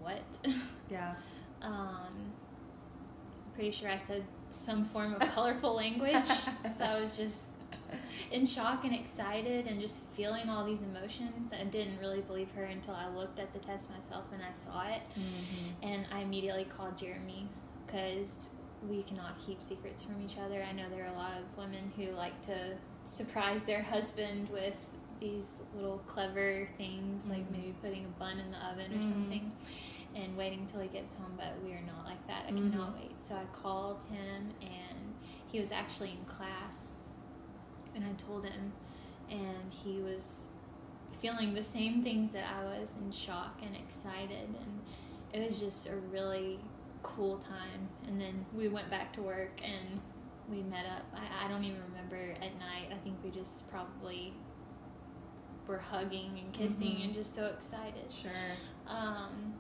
what 0.02 0.22
Yeah. 0.90 1.14
um 1.62 2.12
pretty 3.54 3.70
sure 3.70 3.88
i 3.90 3.96
said 3.96 4.22
some 4.50 4.84
form 4.86 5.14
of 5.14 5.20
colorful 5.30 5.74
language 5.74 6.26
so 6.78 6.84
i 6.84 7.00
was 7.00 7.16
just 7.16 7.44
in 8.32 8.46
shock 8.46 8.84
and 8.84 8.94
excited 8.94 9.66
and 9.66 9.80
just 9.80 10.00
feeling 10.16 10.48
all 10.48 10.64
these 10.64 10.82
emotions 10.82 11.52
i 11.52 11.64
didn't 11.64 11.98
really 11.98 12.20
believe 12.22 12.50
her 12.54 12.64
until 12.64 12.94
i 12.94 13.08
looked 13.08 13.38
at 13.38 13.52
the 13.52 13.58
test 13.60 13.90
myself 13.90 14.24
and 14.32 14.42
i 14.42 14.52
saw 14.52 14.82
it 14.88 15.02
Mm-hmm. 15.18 15.86
and 15.86 16.06
I 16.10 16.20
immediately 16.20 16.64
called 16.64 16.96
Jeremy 16.98 17.48
because 17.86 18.48
we 18.88 19.02
cannot 19.02 19.38
keep 19.38 19.62
secrets 19.62 20.02
from 20.02 20.20
each 20.22 20.36
other. 20.38 20.62
I 20.62 20.72
know 20.72 20.88
there 20.90 21.04
are 21.04 21.12
a 21.14 21.16
lot 21.16 21.34
of 21.38 21.44
women 21.56 21.92
who 21.96 22.10
like 22.12 22.40
to 22.46 22.56
surprise 23.04 23.62
their 23.64 23.82
husband 23.82 24.48
with 24.50 24.74
these 25.20 25.62
little 25.74 25.98
clever 26.06 26.68
things, 26.78 27.26
like 27.26 27.46
Mhm. 27.48 27.52
maybe 27.52 27.74
putting 27.82 28.04
a 28.04 28.08
bun 28.18 28.38
in 28.40 28.50
the 28.50 28.58
oven 28.66 28.92
or 28.92 28.98
Mhm. 28.98 29.08
something. 29.08 29.52
and 30.16 30.36
waiting 30.36 30.64
till 30.68 30.80
he 30.80 30.86
gets 30.88 31.12
home, 31.14 31.32
but 31.36 31.52
we 31.64 31.72
are 31.72 31.82
not 31.82 32.04
like 32.04 32.24
that. 32.28 32.44
I 32.48 32.52
Mhm. 32.52 32.70
cannot 32.70 32.94
wait. 32.96 33.16
So 33.24 33.34
I 33.34 33.44
called 33.46 34.00
him, 34.04 34.52
and 34.62 35.14
he 35.50 35.58
was 35.58 35.72
actually 35.72 36.10
in 36.12 36.24
class, 36.24 36.92
and 37.94 38.04
I 38.04 38.12
told 38.26 38.44
him, 38.44 38.72
and 39.30 39.70
he 39.70 40.00
was 40.00 40.46
feeling 41.20 41.54
the 41.54 41.62
same 41.62 42.02
things 42.02 42.32
that 42.32 42.44
I 42.44 42.64
was 42.78 42.94
in 43.00 43.10
shock 43.12 43.60
and 43.62 43.74
excited, 43.76 44.48
and 44.60 44.80
it 45.32 45.44
was 45.48 45.58
just 45.58 45.86
a 45.88 45.96
really 46.12 46.58
cool 47.02 47.38
time. 47.38 47.88
And 48.06 48.20
then 48.20 48.44
we 48.54 48.68
went 48.68 48.90
back 48.90 49.12
to 49.14 49.22
work 49.22 49.60
and 49.64 50.00
we 50.50 50.62
met 50.62 50.84
up. 50.86 51.04
I, 51.14 51.44
I 51.44 51.48
don't 51.48 51.64
even 51.64 51.80
remember 51.90 52.32
at 52.32 52.58
night. 52.58 52.88
I 52.92 52.96
think 53.02 53.16
we 53.24 53.30
just 53.30 53.68
probably 53.70 54.32
were 55.66 55.78
hugging 55.78 56.38
and 56.42 56.52
kissing 56.52 56.96
Mhm. 56.98 57.04
and 57.04 57.14
just 57.14 57.34
so 57.34 57.46
excited. 57.46 58.04
Sure. 58.10 58.30
Um, 58.86 59.54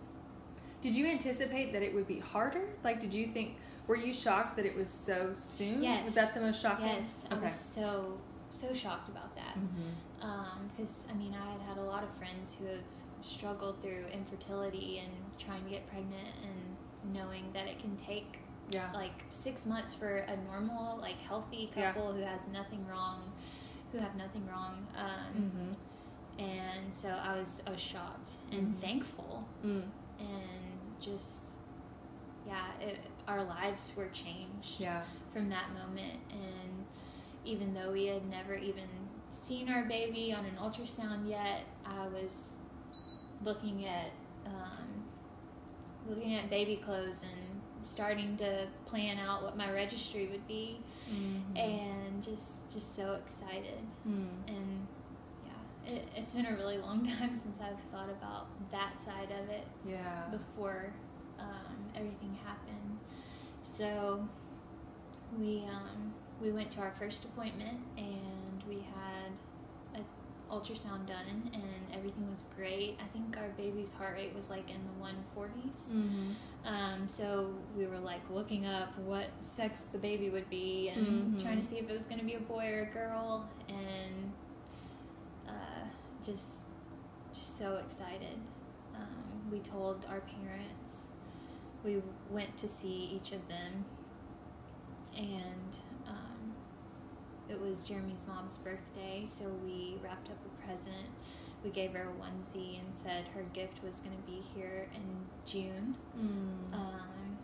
Did 0.82 0.94
you 0.94 1.06
anticipate 1.06 1.72
that 1.72 1.82
it 1.82 1.94
would 1.94 2.06
be 2.06 2.18
harder? 2.18 2.68
Like, 2.82 3.00
did 3.00 3.14
you 3.14 3.28
think? 3.28 3.56
Were 3.86 3.96
you 3.96 4.14
shocked 4.14 4.56
that 4.56 4.64
it 4.66 4.74
was 4.76 4.88
so 4.88 5.32
soon? 5.34 5.82
Yes. 5.82 6.04
Was 6.06 6.14
that 6.14 6.34
the 6.34 6.40
most 6.40 6.60
shocking? 6.62 6.86
yes, 6.86 7.26
I 7.30 7.34
Okay. 7.34 7.44
was 7.44 7.54
so 7.54 8.18
so 8.50 8.72
shocked 8.72 9.08
about 9.08 9.34
that. 9.34 9.56
Mm-hmm. 9.58 10.68
because 10.68 11.06
I 11.10 11.14
mean 11.14 11.34
I 11.34 11.52
had 11.52 11.60
had 11.68 11.78
a 11.78 11.82
lot 11.82 12.02
of 12.02 12.08
friends 12.16 12.56
who 12.58 12.66
have 12.66 12.78
struggled 13.22 13.80
through 13.82 14.04
infertility 14.12 15.00
and 15.04 15.12
trying 15.38 15.64
to 15.64 15.70
get 15.70 15.86
pregnant 15.88 16.28
and 16.42 17.12
knowing 17.14 17.44
that 17.52 17.66
it 17.66 17.78
can 17.80 17.96
take 17.96 18.38
Yeah. 18.70 18.90
like 18.94 19.24
six 19.28 19.66
months 19.66 19.92
for 19.92 20.16
a 20.18 20.36
normal 20.50 20.98
like 20.98 21.18
healthy 21.20 21.68
Yeah. 21.76 21.92
couple 21.92 22.12
who 22.12 22.22
has 22.22 22.46
nothing 22.48 22.86
wrong 22.86 23.32
who 23.92 23.98
have 23.98 24.14
nothing 24.16 24.46
wrong 24.46 24.86
um, 24.96 25.34
Mm-hmm. 25.42 26.42
and 26.42 26.94
so 26.94 27.08
I 27.08 27.38
was 27.38 27.60
I 27.66 27.70
was 27.70 27.80
shocked 27.80 28.32
and 28.52 28.74
Mhm. 28.76 28.80
thankful 28.80 29.44
Mm. 29.64 29.84
and 30.20 31.00
just 31.00 31.42
yeah 32.46 32.70
it, 32.80 32.98
our 33.28 33.42
lives 33.44 33.92
were 33.96 34.08
changed 34.08 34.78
Yeah. 34.78 35.02
from 35.32 35.48
that 35.50 35.66
moment 35.72 36.20
and 36.30 36.84
even 37.44 37.74
though 37.74 37.90
we 37.92 38.06
had 38.06 38.28
never 38.30 38.54
even 38.54 38.84
seen 39.30 39.68
our 39.68 39.84
baby 39.84 40.32
on 40.32 40.44
an 40.44 40.56
ultrasound 40.60 41.28
yet 41.28 41.62
i 41.84 42.06
was 42.08 42.48
looking 43.44 43.86
at 43.86 44.10
um, 44.46 45.04
looking 46.08 46.34
at 46.34 46.48
baby 46.50 46.76
clothes 46.76 47.22
and 47.22 47.60
starting 47.82 48.36
to 48.36 48.66
plan 48.86 49.18
out 49.18 49.42
what 49.42 49.56
my 49.56 49.70
registry 49.72 50.26
would 50.30 50.46
be 50.48 50.78
Mm-hmm. 51.12 51.56
and 51.58 52.22
just 52.22 52.72
just 52.72 52.96
so 52.96 53.12
excited 53.26 53.78
Mm. 54.08 54.26
and 54.48 54.86
yeah 55.46 55.92
it, 55.94 56.08
it's 56.16 56.32
been 56.32 56.46
a 56.46 56.52
really 56.56 56.78
long 56.78 57.04
time 57.18 57.36
since 57.36 57.58
i've 57.60 57.78
thought 57.92 58.08
about 58.08 58.46
that 58.70 58.98
side 58.98 59.28
of 59.42 59.50
it 59.50 59.66
Yeah. 59.86 60.22
before 60.30 60.94
um, 61.38 61.76
everything 61.94 62.38
happened. 62.44 62.98
So 63.64 64.26
we 65.38 65.64
um, 65.68 66.12
we 66.40 66.50
went 66.52 66.70
to 66.72 66.80
our 66.80 66.92
first 66.98 67.24
appointment 67.24 67.78
and 67.96 68.62
we 68.68 68.76
had 68.94 69.32
a 70.00 70.52
ultrasound 70.54 71.06
done 71.06 71.50
and 71.52 71.62
everything 71.92 72.28
was 72.30 72.44
great. 72.54 72.98
I 73.02 73.06
think 73.16 73.36
our 73.38 73.48
baby's 73.56 73.92
heart 73.92 74.14
rate 74.14 74.32
was 74.34 74.50
like 74.50 74.68
in 74.70 74.76
the 74.76 75.04
140s. 75.04 75.90
Mm-hmm. 75.90 76.32
Um, 76.66 77.08
so 77.08 77.50
we 77.76 77.86
were 77.86 77.98
like 77.98 78.20
looking 78.30 78.66
up 78.66 78.96
what 78.98 79.26
sex 79.40 79.86
the 79.92 79.98
baby 79.98 80.30
would 80.30 80.48
be 80.50 80.90
and 80.94 81.36
Mhm. 81.36 81.42
trying 81.42 81.60
to 81.60 81.66
see 81.66 81.78
if 81.78 81.88
it 81.88 81.92
was 81.92 82.04
going 82.04 82.20
to 82.20 82.24
be 82.26 82.34
a 82.34 82.40
boy 82.40 82.70
or 82.72 82.82
a 82.82 82.86
girl 82.92 83.48
and 83.68 84.32
uh, 85.48 85.84
just 86.24 86.58
just 87.34 87.58
so 87.58 87.76
excited. 87.76 88.38
Um, 88.94 89.50
we 89.50 89.58
told 89.60 90.04
our 90.08 90.20
parents. 90.20 91.08
We 91.84 92.00
went 92.30 92.56
to 92.58 92.68
see 92.68 93.10
each 93.14 93.32
of 93.32 93.46
them, 93.48 93.84
and 95.16 95.76
um, 96.08 96.54
it 97.48 97.60
was 97.60 97.84
Jeremy's 97.84 98.24
mom's 98.26 98.56
birthday, 98.56 99.26
so 99.28 99.44
we 99.64 99.96
wrapped 100.02 100.28
up 100.28 100.38
a 100.46 100.66
present. 100.66 101.08
We 101.62 101.70
gave 101.70 101.92
her 101.92 102.08
a 102.08 102.22
onesie 102.22 102.78
and 102.78 102.94
said 102.94 103.24
her 103.34 103.42
gift 103.52 103.82
was 103.82 103.96
going 103.96 104.16
to 104.16 104.22
be 104.30 104.42
here 104.54 104.88
in 104.94 105.02
June. 105.46 105.94
Mm. 106.18 106.74
Um, 106.74 107.38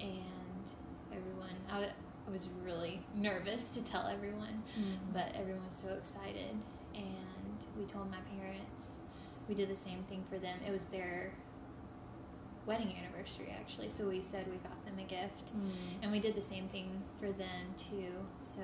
and 0.00 0.64
everyone, 1.12 1.56
I, 1.68 1.74
w- 1.74 1.92
I 2.26 2.30
was 2.30 2.48
really 2.64 3.00
nervous 3.14 3.70
to 3.72 3.82
tell 3.82 4.06
everyone, 4.06 4.62
Mhm. 4.78 5.12
but 5.14 5.32
everyone 5.34 5.64
was 5.66 5.74
so 5.74 5.88
excited. 5.94 6.56
And 6.94 7.58
we 7.78 7.84
told 7.86 8.10
my 8.10 8.20
parents. 8.38 8.92
We 9.48 9.54
did 9.54 9.68
the 9.70 9.76
same 9.76 10.02
thing 10.04 10.24
for 10.30 10.38
them. 10.38 10.58
It 10.66 10.70
was 10.72 10.86
their 10.86 11.32
wedding 12.68 12.94
anniversary, 13.02 13.52
actually. 13.58 13.88
So 13.88 14.06
we 14.06 14.20
said 14.22 14.46
we 14.46 14.58
got 14.58 14.84
them 14.84 14.98
a 14.98 15.08
gift. 15.08 15.46
Mm. 15.56 16.02
And 16.02 16.12
we 16.12 16.20
did 16.20 16.34
the 16.36 16.42
same 16.42 16.68
thing 16.68 17.02
for 17.18 17.32
them, 17.32 17.74
too. 17.76 18.12
So 18.42 18.60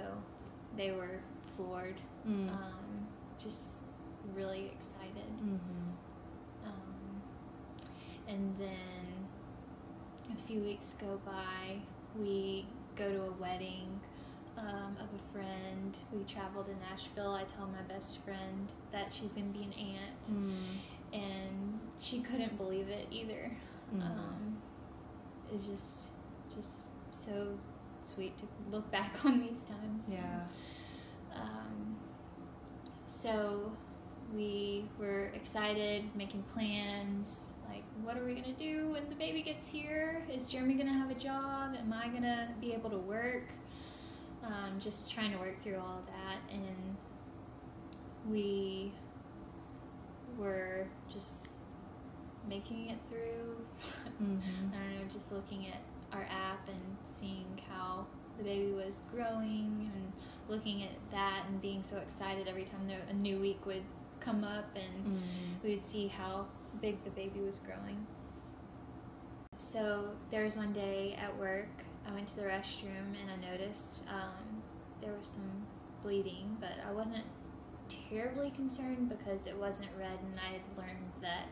they 0.77 0.93
were 0.93 1.19
floored, 1.57 1.97
Mm. 2.29 2.51
um, 2.51 3.09
just 3.43 3.83
really 4.35 4.67
excited. 4.77 5.31
Mhm. 5.43 5.93
Um, 6.67 7.23
and 8.29 8.57
then 8.59 9.29
a 10.33 10.37
few 10.47 10.61
weeks 10.61 10.95
go 11.01 11.19
by. 11.25 11.81
We 12.19 12.67
go 12.97 13.11
to 13.11 13.23
a 13.25 13.33
wedding 13.33 14.01
um, 14.57 14.97
of 15.01 15.09
a 15.13 15.33
friend. 15.33 15.97
We 16.13 16.23
traveled 16.25 16.67
to 16.67 16.77
Nashville. 16.77 17.33
I 17.35 17.43
tell 17.57 17.67
my 17.67 17.83
best 17.93 18.19
friend 18.19 18.71
that 18.93 19.13
she's 19.13 19.33
going 19.33 19.53
to 19.53 19.59
be 19.59 19.65
an 19.65 19.73
aunt, 19.73 20.23
Mm. 20.31 20.77
and 21.13 21.81
she 21.99 22.21
couldn't 22.23 22.57
believe 22.57 22.89
it 22.89 23.09
either. 23.11 23.51
Mhm. 23.93 24.03
Um, 24.03 24.59
it's 25.53 25.65
just, 25.67 26.11
just 26.55 26.71
so 27.11 27.59
sweet 28.05 28.37
to 28.39 28.45
look 28.71 28.91
back 28.91 29.17
on 29.25 29.41
these 29.41 29.65
times. 29.65 30.05
Yeah. 30.09 30.41
Um, 31.35 31.97
so 33.07 33.73
we 34.35 34.85
were 34.99 35.27
excited, 35.35 36.05
making 36.15 36.43
plans. 36.55 37.53
Like, 37.69 37.85
what 38.03 38.17
are 38.17 38.25
we 38.25 38.35
gonna 38.35 38.53
do 38.55 38.91
when 38.93 39.09
the 39.09 39.15
baby 39.17 39.43
gets 39.43 39.67
here? 39.69 40.25
Is 40.31 40.51
Jeremy 40.51 40.75
gonna 40.75 40.93
have 40.93 41.11
a 41.11 41.15
job? 41.15 41.75
Am 41.79 41.93
I 41.93 42.09
gonna 42.09 42.49
be 42.61 42.73
able 42.73 42.91
to 42.91 42.99
work? 42.99 43.49
Um, 44.43 44.79
just 44.79 45.11
trying 45.13 45.33
to 45.33 45.39
work 45.39 45.63
through 45.63 45.79
all 45.79 45.99
of 46.01 46.07
that, 46.07 46.53
and 46.53 46.97
we 48.31 48.93
were 50.39 50.87
just 51.13 51.33
making 52.49 52.91
it 52.91 52.99
through. 53.11 53.57
Mhm. 54.23 54.73
I 54.73 54.77
don't 54.79 54.95
know, 54.97 55.13
just 55.13 55.33
looking 55.33 55.67
at 55.69 55.81
our 56.13 56.23
app 56.25 56.69
and 56.69 56.97
seeing 57.05 57.61
how 57.69 58.07
the 58.39 58.45
baby 58.45 58.73
was 58.73 59.03
growing 59.11 59.91
and 59.95 60.13
looking 60.49 60.83
at 60.85 60.91
that 61.11 61.45
and 61.49 61.61
being 61.61 61.83
so 61.83 61.97
excited 61.99 62.47
every 62.49 62.65
time 62.65 62.87
there, 62.87 63.01
a 63.11 63.13
new 63.13 63.39
week 63.41 63.65
would 63.67 63.83
come 64.21 64.45
up 64.45 64.67
and 64.77 65.07
Mm. 65.17 65.63
we 65.63 65.75
would 65.77 65.85
see 65.85 66.07
how 66.07 66.47
big 66.81 67.03
the 67.05 67.11
baby 67.11 67.41
was 67.41 67.59
growing. 67.59 68.07
So 69.59 70.11
there 70.31 70.45
was 70.45 70.57
one 70.57 70.73
day 70.73 71.15
at 71.21 71.37
work, 71.39 71.69
I 72.07 72.13
went 72.13 72.29
to 72.29 72.37
the 72.37 72.43
restroom 72.43 73.15
and 73.21 73.31
I 73.31 73.51
noticed 73.51 74.03
um, 74.09 74.63
there 75.01 75.13
was 75.13 75.27
some 75.29 75.67
bleeding, 76.03 76.57
but 76.61 76.73
I 76.87 76.93
wasn't 76.93 77.25
terribly 77.89 78.51
concerned 78.51 79.09
because 79.09 79.47
it 79.47 79.57
wasn't 79.59 79.89
red 79.99 80.19
and 80.23 80.39
I 80.41 80.53
had 80.53 80.63
learned 80.77 81.13
that 81.23 81.47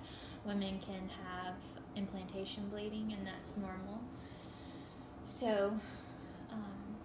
women 0.44 0.80
can 0.84 1.08
have 1.24 1.54
implantation 1.96 2.68
bleeding 2.70 3.14
and 3.16 3.26
that's 3.26 3.56
normal. 3.56 4.00
So 5.24 5.72
um, 6.50 6.96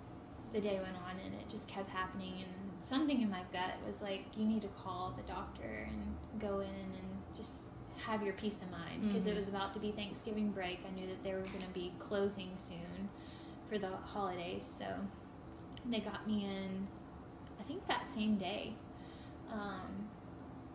the 0.53 0.61
day 0.61 0.79
went 0.81 0.95
on 0.95 1.19
and 1.23 1.33
it 1.35 1.47
just 1.49 1.67
kept 1.67 1.89
happening 1.89 2.33
and 2.39 2.53
something 2.79 3.21
in 3.21 3.29
my 3.29 3.41
gut 3.51 3.73
was 3.85 4.01
like 4.01 4.23
you 4.35 4.45
need 4.45 4.61
to 4.61 4.67
call 4.69 5.13
the 5.17 5.23
doctor 5.31 5.87
and 5.89 6.41
go 6.41 6.59
in 6.59 6.67
and 6.69 7.07
just 7.35 7.63
have 7.97 8.23
your 8.23 8.33
peace 8.33 8.57
of 8.61 8.71
mind 8.71 9.01
because 9.11 9.25
it 9.27 9.33
Mhm. 9.33 9.37
was 9.37 9.47
about 9.47 9.73
to 9.73 9.79
be 9.79 9.91
Thanksgiving 9.91 10.51
break. 10.51 10.79
I 10.87 10.91
knew 10.99 11.07
that 11.07 11.23
they 11.23 11.33
were 11.33 11.41
going 11.41 11.63
to 11.63 11.73
be 11.73 11.91
closing 11.99 12.49
soon 12.57 13.09
for 13.67 13.77
the 13.77 13.89
holidays, 13.97 14.63
so 14.65 14.85
they 15.89 15.99
got 15.99 16.25
me 16.27 16.45
in. 16.45 16.87
I 17.59 17.63
think 17.63 17.85
that 17.87 18.07
same 18.09 18.37
day. 18.37 18.73
Um, 19.51 20.07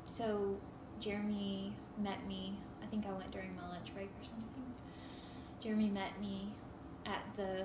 so 0.07 0.57
Jeremy 1.01 1.73
met 1.99 2.27
me. 2.27 2.57
I 2.83 2.87
think 2.87 3.07
I 3.07 3.13
went 3.13 3.31
during 3.31 3.55
my 3.57 3.69
lunch 3.69 3.93
break 3.95 4.09
or 4.09 4.25
something. 4.25 4.73
Jeremy 5.61 5.89
met 5.89 6.21
me 6.21 6.49
at 7.07 7.23
the 7.37 7.65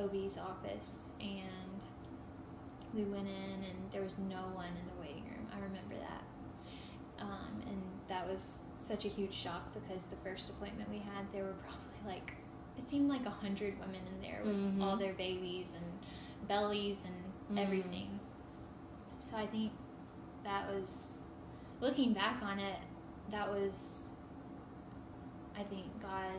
OB's 0.00 0.38
office 0.38 1.06
and 1.20 1.80
we 2.94 3.04
went 3.04 3.26
in 3.28 3.62
and 3.64 3.92
there 3.92 4.02
was 4.02 4.16
no 4.28 4.42
one 4.54 4.66
in 4.68 4.86
the 4.94 5.00
waiting 5.00 5.24
room. 5.24 5.46
I 5.52 5.56
remember 5.56 5.94
that. 6.00 6.22
Um, 7.22 7.62
and 7.68 7.82
that 8.08 8.28
was 8.28 8.56
such 8.76 9.04
a 9.04 9.08
huge 9.08 9.32
shock 9.32 9.72
because 9.72 10.04
the 10.04 10.16
first 10.16 10.50
appointment 10.50 10.88
we 10.90 10.98
had, 10.98 11.30
there 11.32 11.44
were 11.44 11.54
probably 11.66 12.14
like, 12.14 12.32
it 12.78 12.88
seemed 12.88 13.08
like 13.08 13.24
a 13.26 13.30
hundred 13.30 13.78
women 13.80 14.00
in 14.14 14.20
there 14.20 14.40
with 14.44 14.54
Mhm. 14.56 14.82
all 14.82 14.96
their 14.96 15.14
babies 15.14 15.72
and 15.74 16.48
bellies 16.48 17.04
and 17.04 17.58
Mhm. 17.58 17.62
everything. 17.62 18.20
So 19.18 19.36
I 19.36 19.46
think 19.46 19.72
that 20.44 20.68
was, 20.68 21.12
looking 21.80 22.12
back 22.12 22.42
on 22.42 22.58
it, 22.58 22.78
that 23.30 23.48
was, 23.50 24.04
I 25.58 25.62
think 25.64 25.84
God 26.00 26.30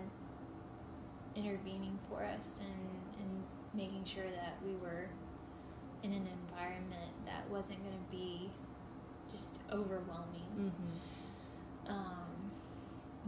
intervening 1.35 1.97
for 2.09 2.23
us 2.23 2.59
and, 2.61 3.21
and 3.21 3.43
making 3.73 4.03
sure 4.05 4.23
that 4.23 4.55
we 4.65 4.73
were 4.81 5.07
in 6.03 6.11
an 6.13 6.27
environment 6.49 7.11
that 7.25 7.47
wasn't 7.49 7.79
going 7.83 7.95
to 7.97 8.11
be 8.15 8.49
just 9.31 9.49
overwhelming, 9.71 10.43
Mm-hmm. 10.57 11.91
um, 11.91 12.51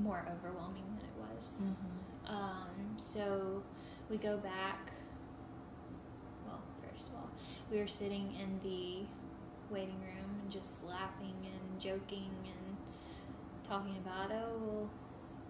more 0.03 0.23
overwhelming 0.31 0.83
than 0.97 1.05
it 1.05 1.17
was. 1.19 1.49
Mm-hmm. 1.61 2.35
Um, 2.35 2.95
so 2.97 3.61
we 4.09 4.17
go 4.17 4.37
back. 4.37 4.91
Well, 6.47 6.61
first 6.81 7.07
of 7.09 7.15
all, 7.15 7.29
we 7.71 7.79
were 7.79 7.87
sitting 7.87 8.33
in 8.41 8.59
the 8.63 9.05
waiting 9.73 9.99
room 10.01 10.39
and 10.41 10.51
just 10.51 10.69
laughing 10.87 11.35
and 11.43 11.79
joking 11.81 12.31
and 12.45 12.58
talking 13.69 13.95
about, 14.03 14.31
oh, 14.31 14.59
we'll, 14.59 14.89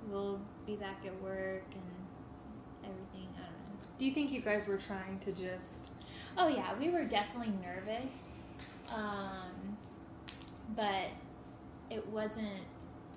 we'll 0.10 0.40
be 0.66 0.76
back 0.76 1.04
at 1.06 1.22
work 1.22 1.64
and 1.72 2.84
everything. 2.84 3.30
I 3.36 3.44
don't 3.44 3.52
know. 3.52 3.80
Do 3.98 4.06
you 4.06 4.14
think 4.14 4.32
you 4.32 4.42
guys 4.42 4.68
were 4.68 4.78
trying 4.78 5.20
to 5.20 5.32
just? 5.32 5.80
Oh 6.38 6.48
yeah, 6.48 6.78
we 6.78 6.90
were 6.90 7.06
definitely 7.06 7.54
nervous, 7.64 8.36
um, 8.94 9.78
but 10.76 11.10
it 11.90 12.06
wasn't. 12.08 12.64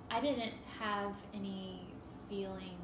I 0.09 0.19
didn't 0.21 0.53
have 0.79 1.13
any 1.33 1.81
feeling. 2.29 2.77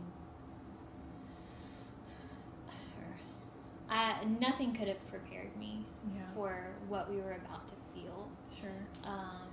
I 3.91 4.23
nothing 4.39 4.73
could 4.73 4.87
have 4.87 5.07
prepared 5.07 5.55
me 5.57 5.83
Yeah. 6.15 6.21
for 6.35 6.67
what 6.87 7.09
we 7.09 7.17
were 7.17 7.33
about 7.33 7.67
to 7.69 7.73
feel. 7.93 8.29
Sure. 8.59 8.69
Um, 9.03 9.48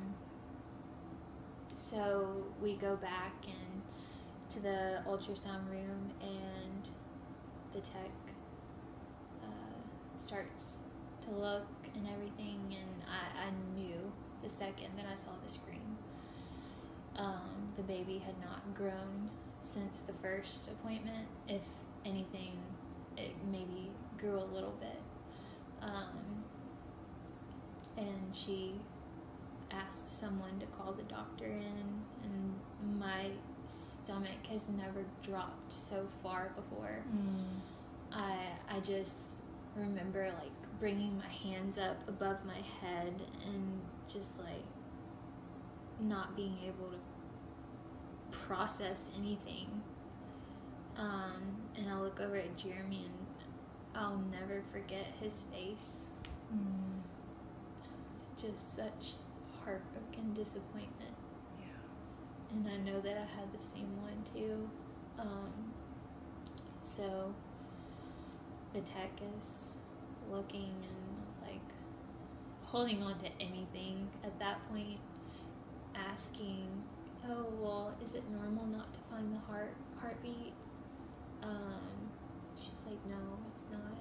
so 1.90 2.26
we 2.60 2.74
go 2.74 2.96
back 2.96 3.32
and 3.44 3.82
to 4.52 4.60
the 4.60 5.02
ultrasound 5.08 5.70
room, 5.70 6.10
and 6.20 6.82
the 7.72 7.80
tech 7.80 8.10
uh, 9.44 10.18
starts 10.18 10.78
to 11.22 11.30
look 11.30 11.66
and 11.94 12.08
everything, 12.08 12.58
and 12.70 13.02
I, 13.08 13.46
I 13.46 13.78
knew 13.78 14.12
the 14.42 14.50
second 14.50 14.88
that 14.96 15.06
I 15.12 15.16
saw 15.16 15.30
the 15.44 15.52
screen. 15.52 15.96
Um, 17.16 17.72
the 17.76 17.82
baby 17.82 18.20
had 18.24 18.34
not 18.40 18.62
grown 18.74 19.30
since 19.62 20.00
the 20.00 20.12
first 20.22 20.68
appointment. 20.68 21.26
If 21.48 21.62
anything, 22.04 22.52
it 23.16 23.32
maybe 23.50 23.90
grew 24.18 24.38
a 24.38 24.48
little 24.54 24.74
bit. 24.80 25.00
Um, 25.82 26.42
and 27.96 28.34
she 28.34 28.74
asked 29.70 30.20
someone 30.20 30.58
to 30.60 30.66
call 30.66 30.92
the 30.92 31.02
doctor 31.04 31.46
in, 31.46 32.02
and 32.24 33.00
my 33.00 33.30
stomach 33.66 34.46
has 34.50 34.68
never 34.70 35.04
dropped 35.22 35.72
so 35.72 36.06
far 36.22 36.52
before. 36.56 36.98
Mm. 37.14 37.60
I 38.12 38.76
I 38.76 38.80
just 38.80 39.14
remember 39.74 40.30
like 40.38 40.52
bringing 40.80 41.16
my 41.18 41.50
hands 41.50 41.78
up 41.78 41.96
above 42.08 42.36
my 42.44 42.60
head 42.80 43.12
and 43.46 43.80
just 44.12 44.38
like 44.38 44.64
not 46.00 46.36
being 46.36 46.56
able 46.64 46.90
to 46.90 48.38
process 48.38 49.04
anything. 49.18 49.68
Um, 50.98 51.56
and 51.76 51.90
I 51.90 52.00
look 52.00 52.20
over 52.20 52.36
at 52.36 52.56
Jeremy 52.56 53.06
and 53.06 53.26
I'll 53.94 54.22
never 54.30 54.62
forget 54.72 55.06
his 55.20 55.44
face. 55.52 56.04
Mm. 56.54 57.00
Just 58.40 58.76
such 58.76 59.14
heartbroken 59.66 60.32
disappointment. 60.34 61.14
Yeah. 61.60 61.66
and 62.52 62.68
I 62.68 62.76
know 62.90 63.00
that 63.00 63.18
I 63.18 63.26
had 63.40 63.52
the 63.52 63.62
same 63.64 63.90
one 64.00 64.24
too. 64.32 64.70
Um, 65.18 65.72
so 66.82 67.34
the 68.72 68.80
tech 68.80 69.10
is 69.38 69.48
looking, 70.30 70.70
and 70.82 71.18
I 71.18 71.26
was 71.28 71.42
like 71.42 71.60
holding 72.64 73.02
on 73.02 73.18
to 73.18 73.26
anything 73.40 74.08
at 74.24 74.38
that 74.38 74.66
point, 74.68 75.00
asking, 75.94 76.84
"Oh 77.28 77.46
well, 77.60 77.94
is 78.02 78.14
it 78.14 78.24
normal 78.30 78.66
not 78.66 78.92
to 78.94 79.00
find 79.10 79.32
the 79.34 79.38
heart 79.52 79.74
heartbeat?" 80.00 80.54
Um, 81.42 82.12
she's 82.56 82.80
like, 82.86 83.04
"No, 83.06 83.38
it's 83.52 83.66
not." 83.70 83.98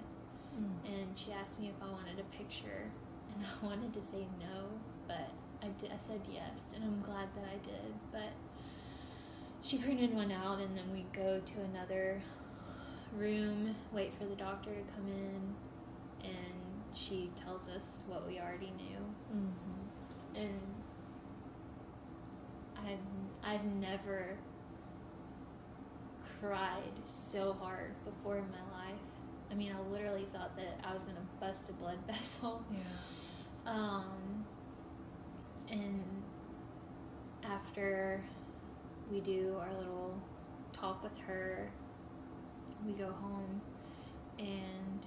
Mm. 0.58 0.88
and 0.88 1.20
she 1.20 1.34
asked 1.34 1.60
me 1.60 1.68
if 1.70 1.76
I 1.82 1.92
wanted 1.92 2.20
a 2.20 2.38
picture, 2.38 2.92
and 3.34 3.46
I 3.62 3.66
wanted 3.66 3.94
to 3.94 4.04
say 4.04 4.26
no, 4.40 4.70
but 5.08 5.32
I, 5.66 5.70
did, 5.82 5.92
I 5.92 5.98
said 5.98 6.22
yes, 6.32 6.74
and 6.76 6.84
I'm 6.84 7.02
glad 7.02 7.28
that 7.36 7.46
I 7.46 7.58
did. 7.66 7.94
But 8.12 8.32
she 9.62 9.78
printed 9.78 10.14
one 10.14 10.32
out, 10.32 10.60
and 10.60 10.78
then 10.78 10.86
we 10.94 11.06
go 11.12 11.42
to 11.44 11.54
another 11.74 12.22
room, 13.18 13.76
wait 13.92 14.14
for 14.18 14.26
the 14.26 14.36
doctor 14.36 14.72
to 14.72 14.82
come 14.94 15.08
in, 15.08 16.30
and 16.30 16.54
she 16.94 17.32
tells 17.44 17.68
us 17.70 18.04
what 18.08 18.28
we 18.28 18.40
already 18.40 18.72
knew. 18.78 19.36
Mm-hmm. 19.36 20.42
And 20.44 20.60
I've 22.78 23.54
I've 23.54 23.66
never 23.66 24.38
cried 26.40 26.82
so 27.06 27.56
hard 27.60 27.94
before 28.04 28.38
in 28.38 28.46
my 28.52 28.78
life. 28.78 29.00
I 29.52 29.56
mean, 29.56 29.72
I 29.72 29.92
literally 29.92 30.28
thought 30.34 30.56
that 30.58 30.80
I 30.84 30.94
was 30.94 31.06
gonna 31.06 31.20
bust 31.40 31.70
a 31.70 31.74
blood 31.74 31.98
vessel. 32.08 32.64
Yeah. 32.72 33.72
Um, 33.72 34.45
and 35.72 36.04
after 37.44 38.24
we 39.12 39.20
do 39.20 39.56
our 39.60 39.74
little 39.78 40.20
talk 40.74 41.04
with 41.04 41.18
her, 41.28 41.72
we 42.86 42.94
go 42.94 43.12
home 43.12 43.62
and 44.40 45.06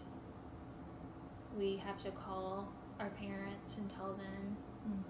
we 1.58 1.80
have 1.84 2.02
to 2.04 2.10
call 2.10 2.68
our 3.00 3.10
parents 3.10 3.76
and 3.76 3.90
tell 3.90 4.12
them. 4.14 4.56
Mm. 4.88 5.02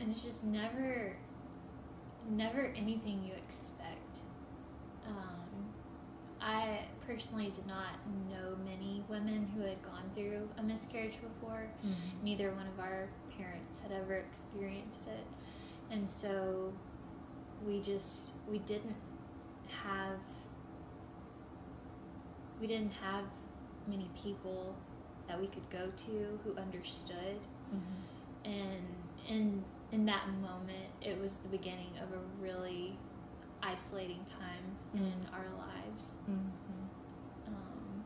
And 0.00 0.10
it's 0.10 0.22
just 0.22 0.44
never, 0.44 1.16
never 2.30 2.72
anything 2.76 3.24
you 3.24 3.34
expect. 3.34 4.18
Um, 5.06 5.37
I 6.40 6.80
personally 7.06 7.50
did 7.50 7.66
not 7.66 7.88
know 8.30 8.56
many 8.64 9.02
women 9.08 9.50
who 9.54 9.62
had 9.62 9.80
gone 9.82 10.10
through 10.14 10.48
a 10.58 10.62
miscarriage 10.62 11.16
before 11.20 11.68
Mm-hmm. 11.84 12.24
neither 12.24 12.52
one 12.52 12.66
of 12.66 12.78
our 12.80 13.08
parents 13.36 13.80
had 13.80 13.92
ever 13.92 14.14
experienced 14.16 15.06
it 15.08 15.24
and 15.90 16.08
so 16.08 16.72
we 17.66 17.80
just 17.80 18.32
we 18.50 18.58
didn't 18.60 18.96
have 19.84 20.18
we 22.60 22.66
didn't 22.66 22.92
have 22.92 23.24
many 23.86 24.08
people 24.20 24.74
that 25.28 25.40
we 25.40 25.46
could 25.46 25.68
go 25.70 25.90
to 25.96 26.38
who 26.44 26.56
understood 26.60 27.38
Mm-hmm. 27.74 28.50
and 28.50 28.84
in 29.28 29.64
in 29.92 30.06
that 30.06 30.26
moment 30.40 30.88
it 31.02 31.20
was 31.20 31.34
the 31.42 31.48
beginning 31.48 31.90
of 32.02 32.08
a 32.16 32.20
really 32.42 32.96
isolating 33.62 34.24
time 34.26 34.76
in 34.94 35.00
Mhm. 35.26 35.32
our 35.32 35.48
lives 35.58 36.14
Mm-hmm. 36.28 36.84
um, 37.48 38.04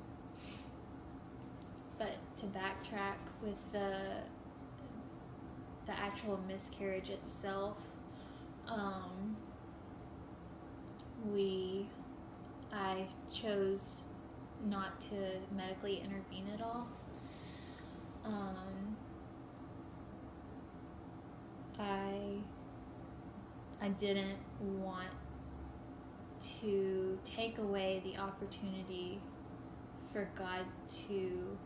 but 1.99 2.17
to 2.39 2.47
backtrack 2.47 3.19
with 3.43 3.59
the 3.73 4.23
the 5.87 5.93
actual 5.99 6.39
miscarriage 6.47 7.11
itself, 7.11 7.77
um, 8.69 9.37
we 11.33 11.89
I 12.73 13.07
chose 13.33 14.03
not 14.65 15.01
to 15.11 15.41
medically 15.51 16.01
intervene 16.01 16.47
at 16.55 16.63
all. 16.63 16.87
Um, 18.25 18.97
I 21.79 22.39
I 23.81 23.89
didn't 23.89 24.39
want 24.61 25.09
to 26.61 27.19
take 27.25 27.59
away 27.59 28.03
the 28.05 28.19
opportunity 28.21 29.21
for 30.13 30.29
God 30.37 30.67
to 31.09 31.57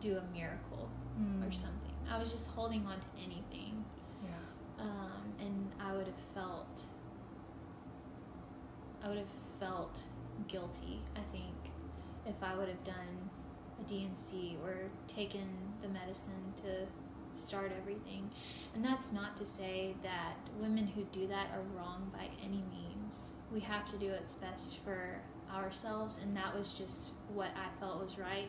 do 0.00 0.16
a 0.16 0.22
miracle 0.36 0.88
Mm. 1.18 1.46
or 1.48 1.50
something. 1.52 1.92
I 2.08 2.18
was 2.18 2.30
just 2.32 2.48
holding 2.50 2.86
on 2.86 3.00
to 3.00 3.06
anything, 3.22 3.84
Yeah. 4.24 4.84
um, 4.84 5.34
and 5.40 5.72
I 5.80 5.96
would 5.96 6.06
have 6.06 6.20
felt 6.34 6.82
I 9.02 9.08
would 9.08 9.18
have 9.18 9.30
felt 9.60 10.02
guilty. 10.48 11.00
I 11.14 11.20
think 11.32 11.54
if 12.26 12.42
I 12.42 12.54
would 12.56 12.68
have 12.68 12.82
done 12.84 13.30
a 13.80 13.82
D&C 13.88 14.56
or 14.64 14.74
taken 15.06 15.48
the 15.82 15.88
medicine 15.88 16.52
to 16.58 16.86
start 17.40 17.70
everything. 17.76 18.28
And 18.74 18.84
that's 18.84 19.12
not 19.12 19.36
to 19.36 19.46
say 19.46 19.94
that 20.02 20.34
women 20.60 20.86
who 20.88 21.04
do 21.12 21.28
that 21.28 21.50
are 21.54 21.62
wrong 21.76 22.10
by 22.12 22.28
any 22.42 22.62
means. 22.72 22.87
We 23.52 23.60
have 23.60 23.90
to 23.92 23.96
do 23.98 24.10
what's 24.12 24.34
best 24.34 24.78
for 24.84 25.18
ourselves, 25.54 26.18
and 26.22 26.36
that 26.36 26.56
was 26.56 26.72
just 26.72 27.10
what 27.32 27.48
I 27.56 27.80
felt 27.80 28.02
was 28.02 28.18
right. 28.18 28.48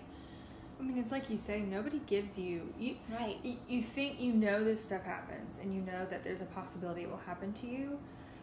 I 0.80 0.84
mean, 0.84 0.98
it's 0.98 1.12
like 1.12 1.30
you 1.30 1.38
say, 1.38 1.62
nobody 1.62 2.00
gives 2.08 2.38
you 2.38 2.74
you. 2.80 2.96
Right. 3.12 3.38
You, 3.44 3.56
you 3.68 3.82
think 3.82 4.20
you 4.20 4.34
know 4.34 4.64
this 4.64 4.84
stuff 4.84 5.04
happens, 5.04 5.58
and 5.62 5.74
you 5.74 5.82
know 5.82 6.06
that 6.10 6.24
there's 6.24 6.42
a 6.42 6.46
possibility 6.46 7.04
it 7.04 7.10
will 7.10 7.18
happen 7.26 7.54
to 7.54 7.68
you, 7.68 7.98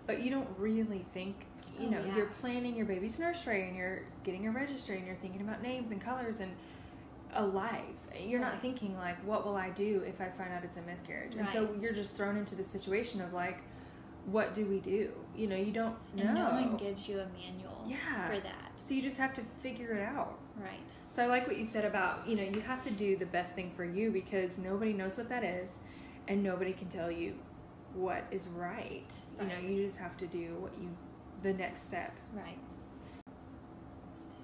but 0.06 0.20
you 0.20 0.30
don't 0.30 0.48
really 0.58 1.04
think. 1.12 1.36
You 1.78 1.88
Oh, 1.88 1.90
know, 1.90 2.04
yeah. 2.06 2.16
you're 2.16 2.26
planning 2.26 2.74
your 2.74 2.86
baby's 2.86 3.18
nursery 3.18 3.68
and 3.68 3.76
you're 3.76 4.00
getting 4.24 4.46
a 4.46 4.50
registry 4.50 4.96
and 4.96 5.06
you're 5.06 5.16
thinking 5.16 5.42
about 5.42 5.60
names 5.62 5.90
and 5.90 6.00
colors 6.00 6.40
and 6.40 6.50
a 7.34 7.44
life. 7.44 7.82
You're 8.18 8.40
not 8.40 8.62
thinking 8.62 8.96
like, 8.96 9.16
what 9.26 9.44
will 9.44 9.56
I 9.56 9.68
do 9.70 10.02
if 10.06 10.18
I 10.22 10.30
find 10.30 10.54
out 10.54 10.64
it's 10.64 10.78
a 10.78 10.82
miscarriage? 10.82 11.34
And 11.34 11.46
so 11.52 11.68
you're 11.78 11.92
just 11.92 12.12
thrown 12.16 12.38
into 12.38 12.54
the 12.54 12.64
situation 12.64 13.20
of 13.20 13.34
like, 13.34 13.58
what 14.30 14.54
do 14.54 14.64
we 14.66 14.80
do? 14.80 15.10
You 15.36 15.46
know, 15.46 15.56
you 15.56 15.72
don't 15.72 15.94
know. 16.14 16.22
And 16.24 16.34
no 16.34 16.44
one 16.50 16.76
gives 16.76 17.08
you 17.08 17.20
a 17.20 17.26
manual 17.28 17.84
Yeah. 17.86 18.26
for 18.28 18.38
that. 18.40 18.72
so 18.76 18.94
you 18.94 19.02
just 19.02 19.16
have 19.16 19.34
to 19.34 19.42
figure 19.62 19.92
it 19.94 20.02
out. 20.02 20.38
Right. 20.56 20.80
So 21.10 21.22
I 21.22 21.26
like 21.26 21.46
what 21.46 21.56
you 21.56 21.66
said 21.66 21.84
about, 21.84 22.26
you 22.28 22.36
know, 22.36 22.42
you 22.42 22.60
have 22.60 22.82
to 22.84 22.90
do 22.90 23.16
the 23.16 23.26
best 23.26 23.54
thing 23.54 23.70
for 23.74 23.84
you 23.84 24.10
because 24.10 24.58
nobody 24.58 24.92
knows 24.92 25.16
what 25.16 25.28
that 25.28 25.42
is 25.44 25.78
and 26.28 26.42
nobody 26.42 26.72
can 26.72 26.88
tell 26.88 27.10
you 27.10 27.34
what 27.94 28.24
is 28.30 28.46
right. 28.48 29.10
You 29.40 29.46
know, 29.48 29.58
you 29.58 29.84
just 29.86 29.96
have 29.96 30.16
to 30.18 30.26
do 30.26 30.56
what 30.60 30.72
you 30.80 30.88
the 31.42 31.52
next 31.54 31.86
step. 31.86 32.12
Right. 32.34 32.58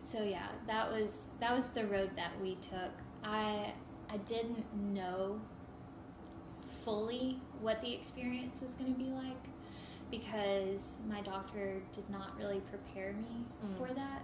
So 0.01 0.23
yeah, 0.23 0.49
that 0.66 0.90
was 0.90 1.29
that 1.40 1.55
was 1.55 1.68
the 1.71 1.87
road 1.87 2.11
that 2.16 2.33
we 2.40 2.57
took. 2.57 2.92
I 3.25 3.73
I 4.11 4.16
didn't 4.29 4.64
know 4.92 5.40
fully 6.85 7.38
what 7.61 7.81
the 7.83 7.92
experience 7.92 8.61
was 8.61 8.75
going 8.75 8.92
to 8.92 8.99
be 8.99 9.11
like 9.11 9.37
because 10.12 10.98
my 11.09 11.22
doctor 11.22 11.83
did 11.94 12.09
not 12.11 12.37
really 12.38 12.61
prepare 12.70 13.14
me 13.14 13.44
Mm. 13.64 13.77
for 13.79 13.92
that. 13.94 14.22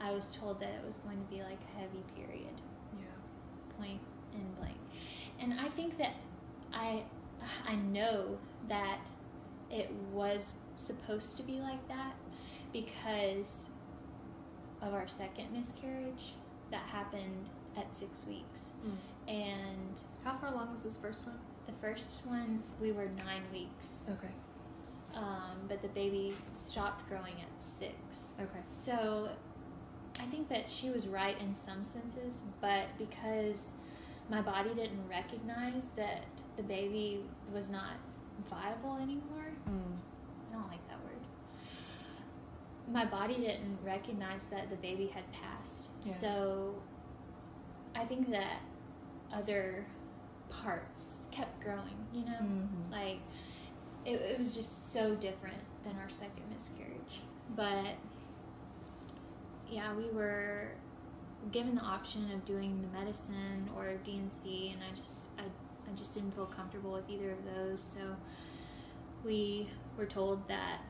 I 0.00 0.10
was 0.12 0.30
told 0.30 0.58
that 0.60 0.70
it 0.70 0.84
was 0.84 0.96
going 0.98 1.18
to 1.22 1.30
be 1.30 1.42
like 1.42 1.58
a 1.74 1.78
heavy 1.80 2.02
period, 2.16 2.54
Yeah. 2.98 3.76
point 3.78 4.00
and 4.34 4.56
blank. 4.58 4.78
And 5.38 5.60
I 5.60 5.68
think 5.68 5.98
that 5.98 6.14
I 6.72 7.04
I 7.66 7.76
know 7.76 8.36
that 8.68 8.98
it 9.70 9.90
was 10.12 10.54
supposed 10.76 11.36
to 11.36 11.42
be 11.44 11.60
like 11.60 11.86
that 11.88 12.14
because 12.72 13.66
of 14.82 14.92
our 14.94 15.06
second 15.06 15.52
miscarriage 15.52 16.34
that 16.70 16.80
happened 16.82 17.48
at 17.76 17.94
six 17.94 18.24
weeks. 18.26 18.72
And 19.28 19.94
How 20.24 20.36
far 20.38 20.50
along 20.52 20.72
was 20.72 20.82
this 20.82 20.98
first 20.98 21.24
one? 21.26 21.38
the 21.66 21.72
first 21.74 22.24
one, 22.26 22.62
we 22.80 22.92
were 22.92 23.08
nine 23.10 23.42
weeks, 23.52 24.02
Okay. 24.08 24.32
Um, 25.14 25.56
but 25.68 25.82
the 25.82 25.88
baby 25.88 26.34
stopped 26.54 27.08
growing 27.08 27.34
at 27.40 27.60
six. 27.60 27.94
Okay. 28.40 28.60
So 28.72 29.28
I 30.20 30.24
think 30.26 30.48
that 30.48 30.68
she 30.68 30.90
was 30.90 31.06
right 31.06 31.40
in 31.40 31.52
some 31.54 31.84
senses, 31.84 32.42
but 32.60 32.86
because 32.98 33.64
my 34.28 34.40
body 34.42 34.70
didn't 34.74 35.06
recognize 35.08 35.88
that 35.96 36.24
the 36.56 36.62
baby 36.62 37.20
was 37.52 37.68
not 37.68 37.92
viable 38.50 38.96
anymore, 38.96 39.52
I 39.66 40.52
don't 40.52 40.68
like 40.68 40.86
that 40.88 40.98
word. 41.04 41.14
My 42.92 43.04
body 43.04 43.34
didn't 43.36 43.78
recognize 43.84 44.44
that 44.46 44.70
the 44.70 44.76
baby 44.76 45.06
had 45.06 45.24
passed. 45.32 45.84
Yeah. 46.04 46.12
So 46.14 46.74
I 47.94 48.04
think 48.04 48.30
that 48.30 48.60
other 49.32 49.86
parts 50.48 51.26
kept 51.30 51.60
growing, 51.62 52.06
you 52.12 52.24
know? 52.24 52.38
Mhm. 52.40 52.90
Like, 52.90 53.20
it, 54.04 54.20
it 54.20 54.38
was 54.38 54.54
just 54.54 54.92
so 54.92 55.14
different 55.14 55.62
than 55.84 55.96
our 55.98 56.08
second 56.08 56.44
miscarriage. 56.52 57.20
But 57.56 57.96
yeah, 59.70 59.94
we 59.94 60.08
were 60.10 60.68
given 61.52 61.74
the 61.74 61.82
option 61.82 62.30
of 62.32 62.44
doing 62.44 62.80
the 62.82 62.98
medicine 62.98 63.68
or 63.76 63.94
D&C, 64.04 64.74
and 64.74 64.82
I 64.82 64.96
just 64.96 65.24
I, 65.38 65.42
I 65.42 65.94
just 65.96 66.14
didn't 66.14 66.34
feel 66.34 66.46
comfortable 66.46 66.92
with 66.92 67.08
either 67.08 67.30
of 67.32 67.38
those. 67.44 67.82
So 67.94 68.00
we 69.24 69.68
were 69.96 70.06
told 70.06 70.46
that 70.48 70.80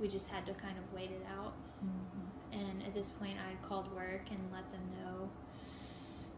we 0.00 0.08
just 0.08 0.28
had 0.28 0.46
to 0.46 0.52
kind 0.54 0.76
of 0.78 0.84
wait 0.94 1.10
it 1.10 1.24
out. 1.38 1.52
Mhm. 1.84 2.60
And 2.60 2.82
at 2.84 2.94
this 2.94 3.10
point, 3.10 3.36
I 3.38 3.66
called 3.66 3.92
work 3.94 4.22
and 4.30 4.38
let 4.52 4.70
them 4.72 4.82
know 5.00 5.28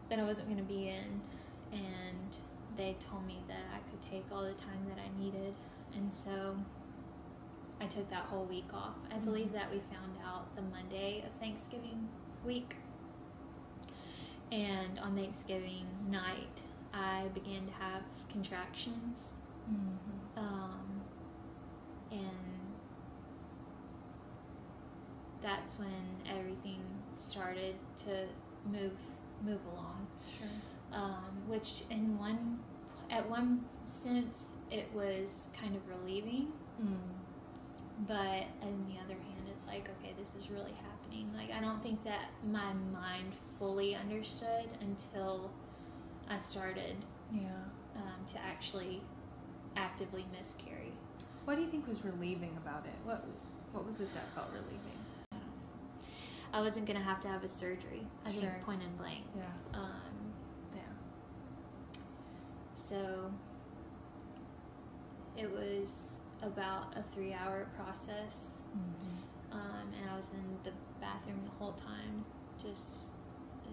that 0.09 0.19
I 0.19 0.23
wasn't 0.23 0.47
going 0.47 0.59
to 0.59 0.63
be 0.73 0.89
in, 0.89 1.21
and 1.71 2.17
they 2.75 2.95
told 3.09 3.25
me 3.25 3.39
that 3.47 3.63
I 3.73 3.79
could 3.89 4.01
take 4.01 4.25
all 4.31 4.43
the 4.43 4.53
time 4.53 4.85
that 4.89 4.97
I 4.99 5.21
needed, 5.21 5.53
and 5.95 6.13
so 6.13 6.55
I 7.81 7.85
took 7.85 8.09
that 8.09 8.23
whole 8.25 8.45
week 8.45 8.69
off. 8.73 8.95
I 9.11 9.17
believe 9.17 9.47
Mhm. 9.47 9.53
that 9.53 9.71
we 9.71 9.79
found 9.79 10.17
out 10.23 10.53
the 10.55 10.61
Monday 10.61 11.21
of 11.25 11.31
Thanksgiving 11.39 12.09
week, 12.45 12.75
and 14.51 14.99
on 14.99 15.15
Thanksgiving 15.15 15.85
night, 16.09 16.61
I 16.93 17.27
began 17.33 17.65
to 17.67 17.71
have 17.73 18.03
contractions, 18.29 19.35
Mhm. 19.69 20.37
um, 20.37 21.01
and 22.11 22.73
that's 25.41 25.77
when 25.79 26.21
everything 26.25 26.81
started 27.15 27.75
to 27.99 28.27
move 28.65 28.97
move 29.41 29.65
along. 29.67 30.05
Sure. 30.37 30.47
um, 30.91 31.43
which 31.47 31.83
in 31.91 32.17
one 32.17 32.59
at 33.09 33.27
one 33.29 33.61
sense 33.87 34.53
it 34.71 34.87
was 34.93 35.47
kind 35.59 35.75
of 35.75 35.81
relieving 35.87 36.47
Mm. 36.81 36.95
but 38.07 38.45
on 38.61 38.85
the 38.87 38.95
other 39.03 39.19
hand 39.19 39.43
it's 39.53 39.67
like 39.67 39.89
okay 39.99 40.13
this 40.17 40.33
is 40.35 40.49
really 40.49 40.71
happening 40.81 41.29
like 41.35 41.51
i 41.51 41.59
don't 41.59 41.81
think 41.83 42.01
that 42.05 42.29
my 42.41 42.71
mind 42.93 43.33
fully 43.57 43.95
understood 43.95 44.69
until 44.79 45.51
i 46.29 46.37
started 46.37 46.95
Yeah. 47.33 47.49
um, 47.97 48.25
to 48.27 48.37
actually 48.47 49.01
actively 49.75 50.25
miscarry 50.31 50.93
What 51.45 51.55
do 51.55 51.61
you 51.63 51.69
think 51.69 51.85
was 51.87 52.05
relieving 52.05 52.55
about 52.63 52.85
it? 52.85 52.95
What 53.03 53.25
What 53.73 53.85
was 53.85 53.99
it 53.99 54.13
that 54.13 54.33
felt 54.35 54.47
relieving? 54.53 54.97
i 56.53 56.61
wasn't 56.61 56.85
going 56.87 56.97
to 56.97 57.03
have 57.03 57.21
to 57.21 57.27
have 57.27 57.43
a 57.43 57.49
surgery 57.49 58.01
i 58.25 58.31
Sure. 58.31 58.41
think 58.41 58.61
point 58.61 58.81
and 58.83 58.97
blank 58.97 59.23
Yeah. 59.35 59.43
um. 59.73 60.08
So 62.89 63.31
it 65.37 65.49
was 65.51 66.13
about 66.41 66.97
a 66.97 67.03
three 67.13 67.33
hour 67.33 67.67
process. 67.75 68.47
Mm-hmm. 68.75 69.57
Um, 69.57 69.87
and 69.99 70.09
I 70.09 70.15
was 70.17 70.31
in 70.31 70.43
the 70.63 70.71
bathroom 71.01 71.39
the 71.45 71.63
whole 71.63 71.73
time. 71.73 72.25
Just 72.61 73.09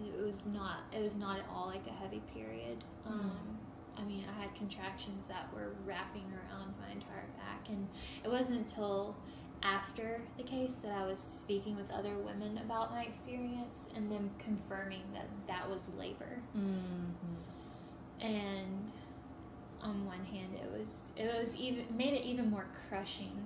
it 0.05 0.23
was 0.23 0.39
not 0.53 0.81
it 0.93 1.01
was 1.03 1.15
not 1.15 1.39
at 1.39 1.45
all 1.51 1.67
like 1.67 1.85
a 1.87 2.03
heavy 2.03 2.21
period. 2.33 2.83
Um, 3.07 3.59
I 3.97 4.03
mean, 4.03 4.25
I 4.29 4.41
had 4.41 4.53
contractions 4.55 5.25
that 5.27 5.47
were 5.55 5.71
wrapping 5.85 6.25
around 6.31 6.73
my 6.79 6.91
entire 6.93 7.25
back, 7.37 7.67
and 7.69 7.87
it 8.23 8.29
wasn't 8.29 8.59
until 8.59 9.15
after 9.63 10.21
the 10.37 10.43
case 10.43 10.75
that 10.83 10.91
I 10.91 11.05
was 11.07 11.19
speaking 11.19 11.75
with 11.75 11.89
other 11.91 12.13
women 12.19 12.59
about 12.59 12.91
my 12.91 13.01
experience 13.01 13.89
and 13.95 14.11
them 14.11 14.29
confirming 14.37 15.01
that 15.13 15.25
that 15.47 15.67
was 15.67 15.81
labor 15.97 16.39
Mm-hmm. 16.55 18.25
and 18.25 18.91
on 19.87 20.05
one 20.05 20.23
hand 20.25 20.49
it 20.53 20.69
was 20.77 20.99
it 21.15 21.33
was 21.39 21.55
even 21.55 21.85
made 21.95 22.13
it 22.13 22.23
even 22.25 22.49
more 22.49 22.65
crushing 22.89 23.37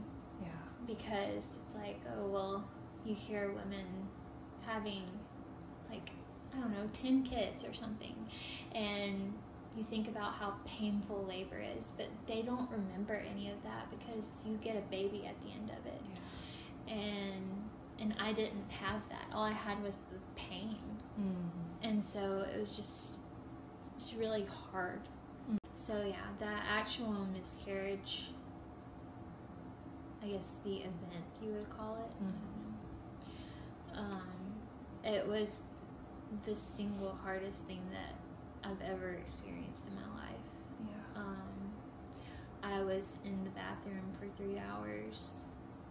Yeah. 0.42 0.48
because 0.88 1.58
it's 1.64 1.76
like 1.76 2.00
oh 2.18 2.28
well 2.28 2.64
you 3.06 3.14
hear 3.16 3.50
women 3.50 3.86
having 4.66 5.04
like 5.90 6.10
i 6.56 6.60
don't 6.60 6.72
know 6.72 6.90
10 7.02 7.24
kids 7.24 7.64
or 7.64 7.74
something 7.74 8.16
and 8.74 9.34
you 9.78 9.84
think 9.84 10.08
about 10.08 10.34
how 10.34 10.54
painful 10.66 11.26
labor 11.28 11.62
is 11.78 11.88
but 11.98 12.08
they 12.28 12.42
don't 12.42 12.70
remember 12.72 13.22
any 13.34 13.50
of 13.50 13.62
that 13.64 13.88
because 13.90 14.30
you 14.46 14.58
get 14.58 14.76
a 14.76 14.82
baby 14.92 15.26
at 15.28 15.36
the 15.44 15.52
end 15.54 15.70
of 15.80 15.86
it 15.86 16.02
Yeah. 16.88 16.94
and 16.96 17.70
and 18.00 18.16
i 18.20 18.34
didn't 18.34 18.70
have 18.70 19.02
that 19.10 19.26
all 19.34 19.44
i 19.44 19.52
had 19.54 19.82
was 19.84 19.98
the 20.12 20.20
pain 20.36 20.78
Mm-hmm. 21.20 21.88
and 21.88 22.04
so 22.04 22.46
it 22.54 22.60
was 22.60 22.76
just 22.78 23.18
it's 23.98 24.14
really 24.16 24.48
hard. 24.72 25.02
So 25.86 25.94
yeah 26.08 26.16
that 26.40 26.64
actual 26.70 27.12
miscarriage 27.38 28.30
i 30.24 30.28
guess 30.28 30.54
the 30.64 30.76
event 30.78 31.26
you 31.42 31.52
would 31.54 31.70
call 31.70 31.96
it 31.96 32.24
know. 32.24 34.00
um, 34.00 34.62
it 35.04 35.28
was 35.28 35.60
the 36.46 36.56
single 36.56 37.18
hardest 37.24 37.64
thing 37.66 37.82
that 37.92 38.16
i've 38.70 38.82
ever 38.92 39.10
experienced 39.10 39.86
in 39.88 39.96
my 39.96 40.08
life 40.22 40.48
Yeah. 40.80 41.22
um, 41.22 41.72
I 42.64 42.80
was 42.84 43.16
in 43.26 43.44
the 43.44 43.50
bathroom 43.52 44.06
for 44.20 44.28
three 44.38 44.60
hours, 44.60 45.42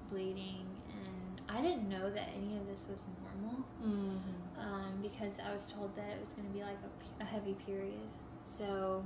bleeding, 0.08 0.64
and 0.94 1.40
I 1.48 1.60
didn't 1.60 1.88
know 1.88 2.08
that 2.10 2.28
any 2.36 2.56
of 2.58 2.66
this 2.68 2.86
was 2.88 3.02
normal 3.24 3.64
Mm-hmm. 3.82 4.60
um, 4.60 4.92
because 5.02 5.40
I 5.44 5.52
was 5.52 5.66
told 5.66 5.96
that 5.96 6.06
it 6.10 6.20
was 6.20 6.28
going 6.28 6.46
to 6.46 6.54
be 6.54 6.62
like 6.62 6.78
a 7.20 7.24
heavy 7.24 7.54
period. 7.66 8.06
So, 8.44 9.04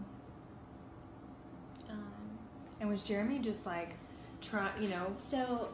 And 2.84 2.90
was 2.92 3.02
Jeremy 3.02 3.38
just 3.38 3.64
like 3.64 3.94
try, 4.42 4.68
you 4.78 4.88
know, 4.88 5.06
so 5.16 5.70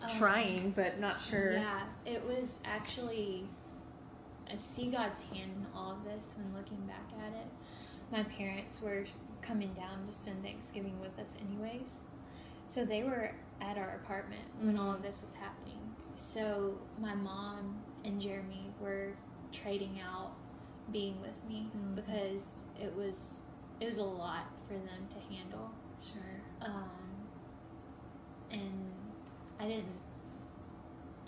um, 0.00 0.16
trying 0.18 0.70
but 0.70 1.00
not 1.00 1.20
sure? 1.20 1.54
Yeah, 1.54 1.80
it 2.06 2.24
was 2.24 2.60
actually 2.64 3.44
I 4.48 4.54
see 4.54 4.86
God's 4.86 5.18
hand 5.18 5.50
in 5.56 5.66
all 5.74 5.90
of 5.90 6.04
this 6.04 6.36
when 6.36 6.56
looking 6.56 6.78
back 6.86 7.10
at 7.26 7.32
it. 7.32 7.48
My 8.12 8.22
parents 8.22 8.80
were 8.80 9.04
coming 9.42 9.72
down 9.72 10.06
to 10.06 10.12
spend 10.12 10.44
Thanksgiving 10.44 11.00
with 11.00 11.18
us 11.18 11.36
anyways. 11.44 12.02
so 12.66 12.84
they 12.84 13.02
were 13.02 13.32
at 13.60 13.76
our 13.76 13.98
apartment 14.04 14.44
when 14.60 14.78
all 14.78 14.92
of 14.94 15.02
this 15.02 15.20
was 15.20 15.32
happening. 15.40 15.80
So 16.18 16.78
my 17.00 17.16
mom 17.16 17.78
and 18.04 18.20
Jeremy 18.20 18.70
were 18.80 19.08
trading 19.52 19.98
out 20.00 20.30
being 20.92 21.20
with 21.20 21.34
me 21.48 21.68
Mhm. 21.76 21.96
because 21.96 22.62
it 22.80 22.94
was 22.94 23.40
it 23.80 23.86
was 23.86 23.98
a 23.98 24.04
lot 24.04 24.44
for 24.68 24.74
them 24.74 25.08
to 25.10 25.34
handle. 25.34 25.68
Sure. 26.00 26.40
Um, 26.62 27.28
and 28.50 28.84
I 29.60 29.66
didn't 29.66 29.84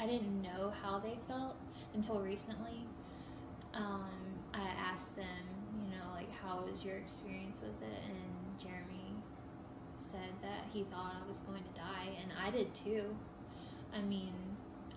I 0.00 0.06
didn't 0.06 0.42
know 0.42 0.72
how 0.82 0.98
they 0.98 1.16
felt 1.28 1.56
until 1.94 2.20
recently. 2.20 2.80
Um, 3.74 4.08
I 4.54 4.66
asked 4.78 5.14
them, 5.16 5.26
you 5.84 5.96
know, 5.96 6.06
like 6.14 6.30
how 6.42 6.64
was 6.70 6.84
your 6.84 6.96
experience 6.96 7.60
with 7.60 7.82
it, 7.82 7.98
and 8.06 8.58
Jeremy 8.58 9.14
said 9.98 10.32
that 10.42 10.64
he 10.72 10.84
thought 10.84 11.14
I 11.22 11.28
was 11.28 11.38
going 11.40 11.62
to 11.62 11.78
die, 11.78 12.08
and 12.22 12.32
I 12.44 12.50
did 12.50 12.74
too. 12.74 13.04
I 13.94 14.00
mean, 14.00 14.32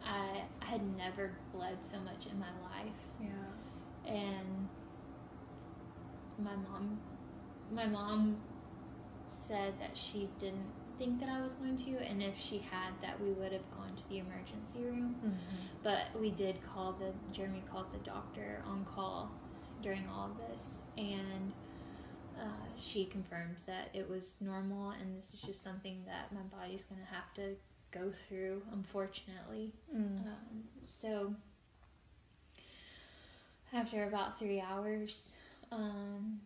I 0.06 0.44
I 0.62 0.66
had 0.66 0.82
never 0.98 1.32
bled 1.54 1.78
so 1.82 1.98
much 2.00 2.28
in 2.32 2.40
my 2.40 2.52
life 2.72 2.96
Yeah. 3.20 4.12
and 4.14 4.68
my 6.40 6.56
mom 6.56 7.00
my 7.72 7.86
mom 7.86 8.38
said 9.34 9.76
that 9.80 9.98
she 9.98 10.34
didn't 10.40 10.74
think 10.98 11.20
that 11.20 11.30
I 11.30 11.42
was 11.42 11.56
going 11.56 11.78
to 11.78 11.98
and 12.08 12.22
if 12.22 12.38
she 12.40 12.60
had 12.60 12.94
that 13.02 13.20
we 13.22 13.32
would 13.34 13.52
have 13.52 13.70
gone 13.72 13.96
to 13.96 14.08
the 14.10 14.20
emergency 14.20 14.84
room 14.86 15.18
Mm-hmm. 15.24 15.66
but 15.84 16.08
we 16.20 16.32
did 16.32 16.62
call 16.62 16.94
the 16.94 17.14
Jeremy 17.32 17.64
called 17.70 17.88
the 17.92 18.00
doctor 18.00 18.64
on 18.66 18.86
call 18.86 19.38
during 19.82 20.08
all 20.08 20.32
of 20.32 20.38
this 20.38 20.84
and 20.98 21.54
uh, 22.40 22.68
she 22.76 23.06
confirmed 23.06 23.58
that 23.68 23.90
it 23.94 24.10
was 24.10 24.38
normal 24.42 24.92
and 24.92 25.18
this 25.18 25.34
is 25.34 25.42
just 25.42 25.62
something 25.64 26.04
that 26.06 26.32
my 26.34 26.42
body's 26.58 26.84
gonna 26.84 27.02
have 27.12 27.34
to 27.36 27.56
go 27.92 28.12
through 28.28 28.62
unfortunately 28.74 29.74
Mm. 29.96 30.18
um, 30.26 30.64
so 30.84 31.34
after 33.74 34.04
about 34.04 34.38
three 34.40 34.60
hours, 34.62 35.34
um, 35.72 36.40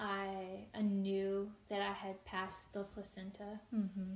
I, 0.00 0.64
I 0.74 0.80
knew 0.80 1.50
that 1.68 1.82
I 1.82 1.92
had 1.92 2.24
passed 2.24 2.72
the 2.72 2.84
placenta 2.84 3.60
Mm-hmm. 3.74 4.14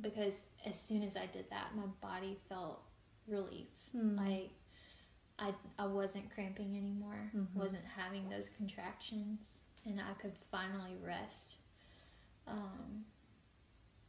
because 0.00 0.44
as 0.66 0.78
soon 0.78 1.02
as 1.04 1.16
I 1.16 1.26
did 1.26 1.48
that, 1.50 1.68
my 1.76 1.86
body 2.02 2.36
felt 2.48 2.82
relief. 3.28 3.68
Mm. 3.96 4.16
Like 4.18 4.50
I, 5.38 5.54
I 5.78 5.86
wasn't 5.86 6.30
cramping 6.34 6.76
anymore, 6.76 7.30
Mhm. 7.34 7.54
wasn't 7.54 7.84
having 7.96 8.28
those 8.28 8.48
contractions, 8.48 9.60
and 9.86 10.00
I 10.00 10.12
could 10.20 10.32
finally 10.50 10.96
rest. 11.02 11.56
Um, 12.48 13.04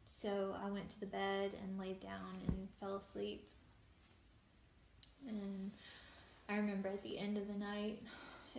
so 0.07 0.55
I 0.63 0.69
went 0.71 0.89
to 0.89 0.99
the 0.99 1.05
bed 1.05 1.51
and 1.61 1.77
laid 1.79 1.99
down 1.99 2.41
and 2.47 2.67
fell 2.79 2.95
asleep. 2.95 3.47
And 5.27 5.71
I 6.47 6.55
remember 6.55 6.89
at 6.89 7.03
the 7.03 7.19
end 7.19 7.37
of 7.37 7.47
the 7.47 7.53
night, 7.53 8.01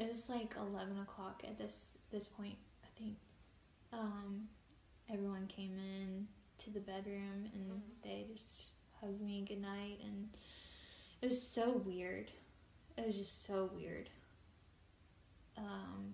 it 0.00 0.08
was 0.08 0.28
like 0.28 0.54
eleven 0.58 0.98
o'clock 1.00 1.42
at 1.46 1.58
this 1.58 1.98
this 2.10 2.24
point, 2.24 2.56
I 2.82 2.88
think. 2.98 3.16
Um, 3.92 4.48
everyone 5.12 5.46
came 5.48 5.72
in 5.78 6.26
to 6.58 6.70
the 6.70 6.80
bedroom 6.80 7.48
and 7.54 7.80
they 8.02 8.26
just 8.32 8.64
hugged 9.00 9.20
me 9.20 9.44
goodnight 9.48 9.98
and 10.04 10.28
it 11.22 11.28
was 11.28 11.40
so 11.42 11.82
weird. 11.84 12.30
It 12.96 13.06
was 13.06 13.16
just 13.16 13.46
so 13.46 13.70
weird. 13.74 14.08
Um, 15.58 16.12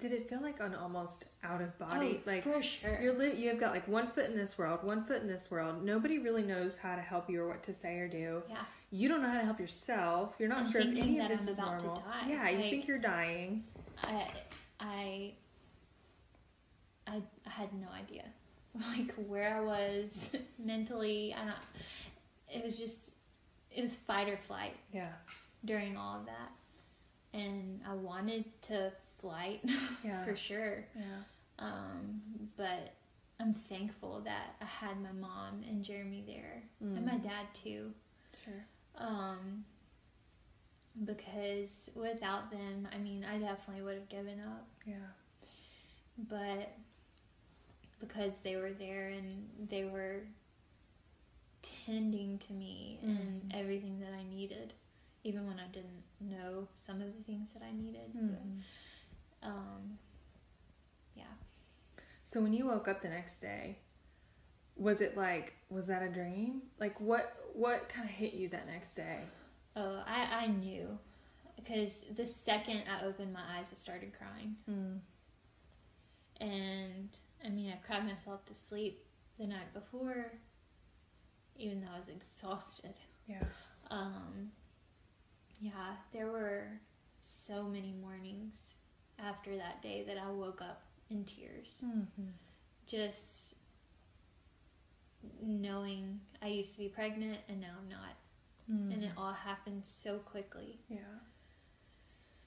Did 0.00 0.12
it 0.12 0.28
feel 0.28 0.42
like 0.42 0.60
an 0.60 0.74
almost 0.74 1.24
out 1.44 1.60
of 1.62 1.78
body? 1.78 2.20
oh, 2.26 2.30
like 2.30 2.42
for 2.42 2.60
sure. 2.62 2.98
you're 3.00 3.14
li- 3.14 3.34
you 3.36 3.48
have 3.50 3.60
got 3.60 3.72
like 3.72 3.86
one 3.88 4.08
foot 4.10 4.26
in 4.26 4.36
this 4.36 4.58
world, 4.58 4.82
one 4.82 5.04
foot 5.04 5.22
in 5.22 5.28
this 5.28 5.50
world. 5.50 5.84
Nobody 5.84 6.18
really 6.18 6.42
knows 6.42 6.76
how 6.76 6.96
to 6.96 7.02
help 7.02 7.30
you 7.30 7.42
or 7.42 7.48
what 7.48 7.62
to 7.64 7.74
say 7.74 7.96
or 7.98 8.08
do. 8.08 8.42
yeah. 8.48 8.64
You 8.94 9.08
don't 9.08 9.22
know 9.22 9.28
how 9.30 9.38
to 9.38 9.44
help 9.44 9.58
yourself. 9.58 10.34
You're 10.38 10.50
not 10.50 10.58
I'm 10.66 10.70
sure 10.70 10.82
if 10.82 10.88
any 10.88 11.18
of 11.18 11.28
this 11.28 11.42
I'm 11.42 11.48
is 11.48 11.58
about 11.58 11.78
to 11.80 11.86
normal. 11.86 12.02
die. 12.06 12.28
Yeah, 12.28 12.48
you 12.50 12.58
think 12.70 12.86
you're 12.86 12.98
dying. 12.98 13.64
I, 14.04 14.26
I, 14.78 15.32
I, 17.06 17.22
had 17.48 17.72
no 17.72 17.88
idea, 17.96 18.24
like 18.96 19.14
where 19.26 19.54
I 19.56 19.60
was 19.60 20.36
mentally. 20.62 21.34
I 21.34 21.44
don't. 21.46 21.54
It 22.48 22.62
was 22.62 22.76
just, 22.76 23.12
it 23.70 23.80
was 23.80 23.94
fight 23.94 24.28
or 24.28 24.36
flight 24.46 24.76
Yeah. 24.92 25.08
during 25.64 25.96
all 25.96 26.18
of 26.20 26.26
that, 26.26 26.50
and 27.32 27.80
I 27.88 27.94
wanted 27.94 28.44
to 28.62 28.92
flight 29.20 29.64
Yeah. 30.04 30.22
for 30.22 30.36
sure. 30.36 30.84
Yeah. 30.94 31.04
Um, 31.66 32.20
but 32.58 32.92
I'm 33.40 33.54
thankful 33.54 34.20
that 34.26 34.54
I 34.60 34.64
had 34.66 35.00
my 35.00 35.12
mom 35.12 35.62
and 35.66 35.82
Jeremy 35.82 36.24
there, 36.26 36.62
and 36.82 36.98
Mm. 36.98 37.06
my 37.06 37.16
dad 37.18 37.46
too. 37.54 37.90
Sure. 38.44 38.64
Um, 38.96 39.64
because 41.04 41.90
without 41.94 42.50
them, 42.50 42.86
I 42.94 42.98
mean, 42.98 43.24
I 43.24 43.38
definitely 43.38 43.82
would 43.82 43.94
have 43.94 44.08
given 44.08 44.40
up. 44.40 44.66
Yeah. 44.84 44.94
But 46.18 46.76
because 48.00 48.38
they 48.40 48.56
were 48.56 48.72
there 48.72 49.08
and 49.08 49.48
they 49.70 49.84
were 49.84 50.20
tending 51.86 52.38
to 52.38 52.52
me 52.52 52.98
and 53.02 53.42
Mhm. 53.42 53.54
everything 53.54 54.00
that 54.00 54.12
I 54.12 54.24
needed, 54.24 54.74
even 55.24 55.46
when 55.46 55.58
I 55.58 55.68
didn't 55.68 56.02
know 56.20 56.68
some 56.76 57.00
of 57.00 57.16
the 57.16 57.22
things 57.22 57.52
that 57.52 57.62
I 57.62 57.72
needed. 57.72 58.12
Mhm. 58.12 58.62
But, 59.40 59.48
um, 59.48 59.98
yeah. 61.14 61.34
So 62.24 62.42
when 62.42 62.52
you 62.52 62.66
woke 62.66 62.88
up 62.88 63.00
the 63.02 63.08
next 63.08 63.38
day, 63.40 63.78
was 64.82 65.00
it 65.00 65.16
like 65.16 65.54
was 65.70 65.86
that 65.86 66.02
a 66.02 66.08
dream? 66.08 66.62
Like 66.80 67.00
what 67.00 67.36
what 67.54 67.88
kind 67.88 68.08
of 68.08 68.14
hit 68.14 68.34
you 68.34 68.48
that 68.48 68.66
next 68.66 68.94
day? 68.94 69.20
Oh, 69.76 70.02
I, 70.06 70.44
I 70.44 70.46
knew. 70.48 70.98
Because 71.56 72.04
the 72.16 72.26
second 72.26 72.82
I 72.90 73.04
opened 73.06 73.32
my 73.32 73.42
eyes, 73.56 73.68
I 73.70 73.76
started 73.76 74.12
crying. 74.18 74.56
Mm. 74.68 74.98
And 76.40 77.08
I 77.44 77.48
mean, 77.50 77.72
I 77.72 77.86
cried 77.86 78.06
myself 78.06 78.44
to 78.46 78.54
sleep 78.54 79.04
the 79.38 79.46
night 79.46 79.72
before, 79.72 80.32
even 81.56 81.80
though 81.80 81.88
I 81.94 81.98
was 81.98 82.08
exhausted. 82.08 82.94
Yeah. 83.26 83.44
Um, 83.90 84.50
yeah, 85.60 85.94
there 86.12 86.26
were 86.26 86.64
so 87.20 87.62
many 87.62 87.94
mornings 88.00 88.74
after 89.18 89.56
that 89.56 89.80
day 89.82 90.04
that 90.06 90.18
I 90.18 90.30
woke 90.30 90.60
up 90.60 90.82
in 91.10 91.24
tears. 91.24 91.84
Mm-hmm. 91.86 92.30
Just 92.86 93.54
knowing 95.40 96.20
I 96.42 96.48
used 96.48 96.72
to 96.72 96.78
be 96.78 96.88
pregnant 96.88 97.38
and 97.48 97.60
now 97.60 97.74
I'm 97.80 97.88
not. 97.88 98.16
Mm. 98.70 98.92
And 98.94 99.02
it 99.04 99.12
all 99.16 99.32
happened 99.32 99.84
so 99.84 100.18
quickly, 100.18 100.78
yeah. 100.88 100.98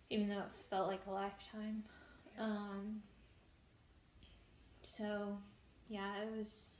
even 0.10 0.30
though 0.30 0.40
it 0.40 0.52
felt 0.70 0.88
like 0.88 1.02
a 1.08 1.12
lifetime. 1.12 1.84
Um, 2.40 3.02
so, 4.84 5.38
yeah, 5.90 6.22
it 6.22 6.32
was 6.38 6.76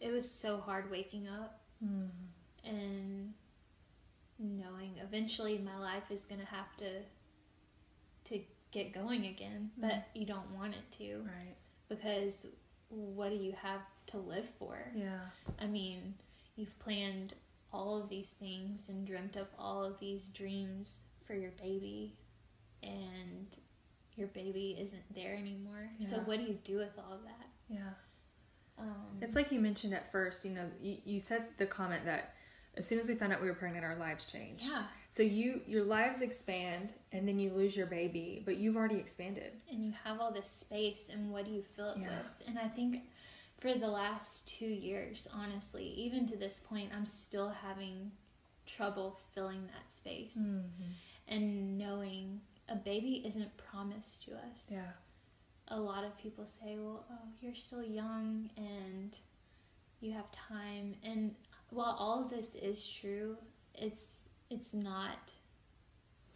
it 0.00 0.10
was 0.10 0.28
so 0.28 0.58
hard 0.58 0.90
waking 0.90 1.28
up 1.28 1.60
Mm. 1.84 2.08
and 2.64 3.34
knowing 4.38 4.94
eventually 5.02 5.58
my 5.58 5.76
life 5.78 6.10
is 6.10 6.24
gonna 6.24 6.44
have 6.44 6.76
to 6.78 7.02
to 8.24 8.40
get 8.70 8.92
going 8.92 9.26
again, 9.26 9.70
but 9.76 9.92
Mhm. 9.92 10.04
you 10.14 10.26
don't 10.26 10.50
want 10.52 10.74
it 10.74 10.90
to 10.92 11.22
Right. 11.22 11.56
because 11.88 12.46
what 12.94 13.30
do 13.30 13.36
you 13.36 13.54
have 13.62 13.80
to 14.08 14.18
live 14.18 14.48
for? 14.58 14.78
Yeah. 14.94 15.20
I 15.60 15.66
mean, 15.66 16.14
you've 16.56 16.78
planned 16.78 17.34
all 17.72 17.96
of 18.00 18.08
these 18.08 18.30
things 18.30 18.88
and 18.88 19.06
dreamt 19.06 19.36
up 19.36 19.50
all 19.58 19.82
of 19.84 19.98
these 19.98 20.28
dreams 20.28 20.96
for 21.26 21.34
your 21.34 21.52
baby, 21.52 22.14
and 22.82 23.46
your 24.16 24.28
baby 24.28 24.76
isn't 24.80 25.14
there 25.14 25.34
anymore. 25.34 25.88
So 26.10 26.16
what 26.18 26.38
do 26.38 26.44
you 26.44 26.58
do 26.64 26.76
with 26.78 26.90
all 26.98 27.14
of 27.14 27.22
that? 27.22 27.46
Yeah. 27.68 27.90
Um, 28.78 29.18
It's 29.20 29.34
like 29.36 29.50
you 29.52 29.60
mentioned 29.60 29.94
at 29.94 30.10
first, 30.12 30.44
you 30.44 30.50
know, 30.52 30.68
you, 30.82 30.96
you 31.04 31.20
said 31.20 31.44
the 31.58 31.66
comment 31.66 32.04
that 32.04 32.34
as 32.76 32.86
soon 32.86 32.98
as 32.98 33.08
we 33.08 33.14
found 33.14 33.32
out 33.32 33.40
we 33.40 33.48
were 33.48 33.54
pregnant, 33.54 33.84
our 33.84 33.96
lives 33.96 34.26
changed. 34.26 34.64
yeah, 34.66 34.84
So 35.08 35.22
you 35.22 35.60
your 35.66 35.84
lives 35.84 36.20
expand 36.22 36.90
and 37.12 37.26
then 37.28 37.38
you 37.38 37.52
lose 37.52 37.76
your 37.76 37.86
baby, 37.86 38.42
but 38.44 38.56
you've 38.56 38.76
already 38.76 38.98
expanded. 38.98 39.52
and 39.70 39.84
you 39.84 39.92
have 40.04 40.20
all 40.20 40.32
this 40.32 40.48
space, 40.50 41.08
and 41.12 41.30
what 41.30 41.44
do 41.44 41.50
you 41.50 41.62
fill 41.62 41.90
it 41.90 41.98
Yeah. 41.98 42.08
with? 42.08 42.48
And 42.48 42.58
I 42.58 42.68
think 42.68 43.02
for 43.58 43.74
the 43.74 43.88
last 43.88 44.48
two 44.48 44.66
years, 44.66 45.28
honestly, 45.32 45.84
even 45.84 46.26
to 46.28 46.36
this 46.36 46.58
point, 46.68 46.90
I'm 46.94 47.06
still 47.06 47.50
having 47.50 48.10
trouble 48.66 49.18
filling 49.34 49.66
that 49.66 49.90
space 49.92 50.36
Mm-hmm. 50.36 50.92
and 51.28 51.78
knowing 51.78 52.40
a 52.68 52.76
baby 52.76 53.22
isn't 53.26 53.54
promised 53.56 54.22
to 54.24 54.32
us. 54.36 54.68
Yeah. 54.70 54.92
a 55.68 55.78
lot 55.80 56.04
of 56.04 56.16
people 56.18 56.44
say, 56.46 56.76
well, 56.78 57.04
oh, 57.10 57.28
you're 57.40 57.54
still 57.54 57.82
young 57.82 58.50
and 58.56 59.16
you 60.00 60.12
have 60.12 60.30
time. 60.32 60.94
And 61.02 61.34
while 61.70 61.96
all 61.98 62.22
of 62.24 62.30
this 62.30 62.54
is 62.56 62.86
true, 62.88 63.36
it's 63.74 64.28
it's 64.50 64.74
not 64.74 65.31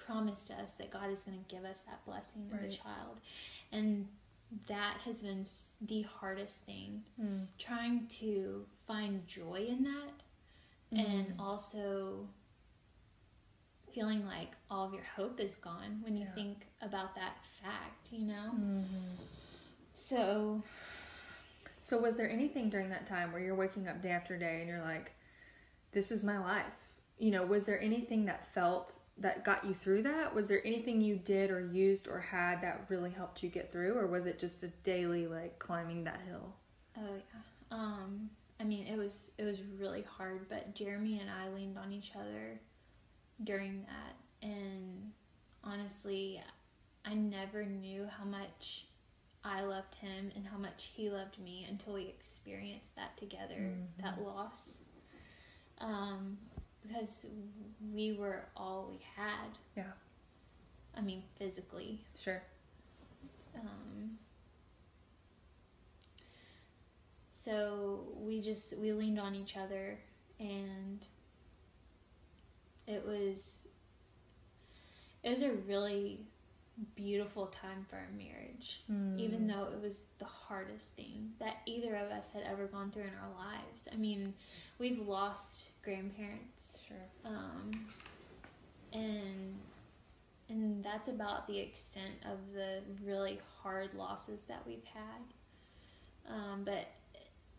promised 0.07 0.51
us 0.51 0.75
that 0.75 0.91
God 0.91 1.11
is 1.11 1.21
going 1.23 1.39
to 1.39 1.55
give 1.55 1.65
us 1.65 1.81
that 1.81 2.05
blessing 2.07 2.49
of 2.53 2.63
a 2.63 2.69
child. 2.69 3.21
And 3.73 4.07
that 4.69 4.99
has 5.05 5.21
been 5.21 5.45
the 5.83 6.03
hardest 6.03 6.63
thing. 6.63 7.03
Mm. 7.21 7.47
Trying 7.59 8.07
to 8.21 8.65
find 8.87 9.27
joy 9.27 9.67
in 9.69 9.83
that 9.83 10.13
and 10.93 11.29
Mm. 11.37 11.41
also 11.41 12.29
feeling 13.93 14.25
like 14.27 14.53
all 14.71 14.87
of 14.87 14.93
your 14.95 15.03
hope 15.03 15.41
is 15.41 15.57
gone 15.57 16.01
when 16.03 16.15
you 16.17 16.25
Yeah. 16.27 16.35
think 16.35 16.67
about 16.83 17.15
that 17.17 17.37
fact, 17.63 18.13
you 18.13 18.27
know? 18.27 18.53
Mhm. 18.53 19.17
So, 19.95 20.63
So, 21.83 21.99
was 21.99 22.17
there 22.17 22.29
anything 22.29 22.69
during 22.69 22.89
that 22.91 23.07
time 23.07 23.31
where 23.31 23.41
you're 23.41 23.55
waking 23.55 23.87
up 23.87 24.03
day 24.03 24.11
after 24.11 24.37
day 24.37 24.59
and 24.59 24.69
you're 24.69 24.83
like, 24.83 25.13
this 25.93 26.11
is 26.11 26.25
my 26.25 26.37
life? 26.37 26.75
You 27.17 27.31
know, 27.31 27.47
was 27.47 27.65
there 27.65 27.81
anything 27.81 28.25
that 28.25 28.45
felt 28.53 28.93
that 29.19 29.45
got 29.45 29.65
you 29.65 29.73
through 29.75 30.03
that? 30.03 30.35
Was 30.35 30.49
there 30.49 30.65
anything 30.67 31.01
you 31.01 31.17
did 31.17 31.51
or 31.51 31.61
used 31.61 32.07
or 32.07 32.21
had 32.21 32.61
that 32.63 32.85
really 32.89 33.11
helped 33.11 33.43
you 33.43 33.49
get 33.49 33.73
through? 33.73 33.95
Or 33.97 34.07
was 34.07 34.27
it 34.27 34.39
just 34.39 34.63
a 34.63 34.69
daily, 34.85 35.27
like, 35.27 35.59
climbing 35.59 36.05
that 36.05 36.21
hill? 36.27 36.53
oh 36.99 37.15
yeah. 37.15 37.41
Um, 37.71 38.31
I 38.61 38.65
mean, 38.65 38.87
it 38.87 38.97
was 38.97 39.31
it 39.39 39.45
was 39.45 39.61
really 39.79 40.03
hard, 40.03 40.49
but 40.49 40.75
Jeremy 40.75 41.19
and 41.21 41.29
I 41.31 41.49
leaned 41.55 41.79
on 41.79 41.93
each 41.93 42.13
other 42.19 42.61
during 43.45 43.83
that, 43.83 44.49
and 44.49 45.11
honestly, 45.65 46.41
I 47.05 47.15
never 47.15 47.65
knew 47.65 48.07
how 48.19 48.25
much 48.25 48.87
I 49.45 49.63
loved 49.63 49.95
him 49.97 50.31
and 50.35 50.47
how 50.47 50.59
much 50.59 50.91
he 50.95 51.11
loved 51.11 51.39
me 51.39 51.67
until 51.69 51.95
we 51.95 52.03
experienced 52.09 52.97
that 52.97 53.17
together, 53.17 53.75
that 54.03 54.21
loss. 54.23 54.79
Um, 55.81 56.39
because 56.87 57.27
we 57.95 58.13
were 58.13 58.45
all 58.57 58.89
we 58.91 58.99
had. 59.17 59.49
Yeah. 59.77 59.85
I 60.97 61.01
mean, 61.01 61.23
physically. 61.39 62.01
Sure. 62.19 62.43
Um, 63.55 64.19
so 67.31 68.01
we 68.19 68.41
just 68.41 68.77
we 68.79 68.93
leaned 68.93 69.19
on 69.21 69.35
each 69.35 69.57
other 69.57 69.99
and 70.41 71.05
it 72.87 73.05
was 73.07 73.69
it 75.23 75.31
was 75.31 75.43
a 75.43 75.53
really 75.67 76.21
beautiful 76.95 77.47
time 77.47 77.87
for 77.89 77.97
our 77.97 78.09
marriage 78.17 78.83
Mm. 78.91 79.19
even 79.19 79.47
though 79.47 79.69
it 79.73 79.81
was 79.81 80.05
the 80.19 80.25
hardest 80.27 80.93
thing 80.95 81.31
that 81.39 81.59
either 81.67 81.95
of 81.97 82.11
us 82.11 82.31
had 82.33 82.43
ever 82.43 82.67
gone 82.67 82.91
through 82.91 83.05
in 83.05 83.13
our 83.23 83.47
lives 83.47 83.83
i 83.93 83.97
mean 83.97 84.35
we've 84.79 85.07
lost 85.09 85.71
grandparents 85.83 86.56
Sure. 86.87 86.97
um, 87.25 87.87
and 88.93 89.55
and 90.49 90.85
that's 90.85 91.09
about 91.09 91.47
the 91.49 91.59
extent 91.59 92.15
of 92.25 92.39
the 92.55 92.81
really 93.05 93.41
hard 93.63 93.93
losses 93.95 94.45
that 94.45 94.63
we've 94.67 94.85
had. 94.85 96.33
Um, 96.33 96.63
but 96.65 96.87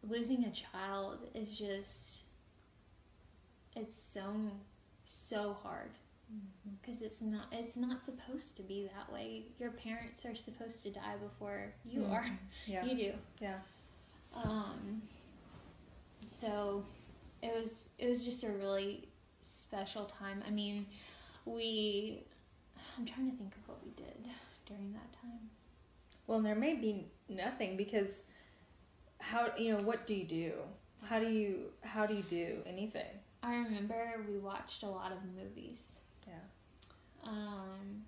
losing 0.08 0.46
a 0.46 0.52
child 0.52 1.20
is 1.34 1.58
just 1.58 2.20
it's 3.76 3.96
so 3.96 4.34
so 5.06 5.58
hard 5.64 5.92
because 6.82 7.02
it's 7.02 7.22
not 7.22 7.46
it's 7.52 7.78
not 7.78 8.04
supposed 8.04 8.56
to 8.58 8.64
be 8.64 8.90
that 8.96 9.12
way. 9.14 9.44
Your 9.58 9.72
parents 9.72 10.26
are 10.26 10.36
supposed 10.36 10.84
to 10.84 10.90
die 10.92 11.16
before 11.22 11.74
you 11.86 12.06
are. 12.06 12.24
Mhm. 12.26 12.38
Yeah. 12.66 12.86
You 12.86 12.96
do. 12.98 13.14
Yeah. 13.42 13.60
Um, 14.34 15.02
so 16.30 16.86
it 17.42 17.54
was 17.54 17.90
it 17.98 18.10
was 18.10 18.24
just 18.26 18.44
a 18.44 18.50
really 18.52 19.07
special 19.48 20.06
time. 20.06 20.44
I 20.48 20.52
mean, 20.52 20.86
we 21.46 22.24
I'm 22.98 23.06
trying 23.06 23.32
to 23.32 23.38
think 23.38 23.54
of 23.56 23.68
what 23.68 23.80
we 23.84 23.92
did 23.92 24.28
during 24.66 24.92
that 24.94 25.14
time. 25.22 25.50
Well, 26.26 26.42
there 26.42 26.56
may 26.56 26.74
be 26.76 27.06
nothing 27.30 27.78
because 27.78 28.12
how 29.20 29.52
you 29.58 29.74
know 29.74 29.84
what 29.84 30.06
do 30.06 30.14
you 30.14 30.26
do? 30.26 30.54
How 31.04 31.20
do 31.20 31.30
you 31.30 31.72
how 31.82 32.06
do 32.06 32.16
you 32.16 32.24
do 32.24 32.58
anything? 32.66 33.06
I 33.44 33.56
remember 33.56 34.26
we 34.28 34.40
watched 34.40 34.84
a 34.84 34.90
lot 34.90 35.12
of 35.12 35.20
movies. 35.36 36.00
Yeah. 36.28 36.34
Um, 37.24 38.04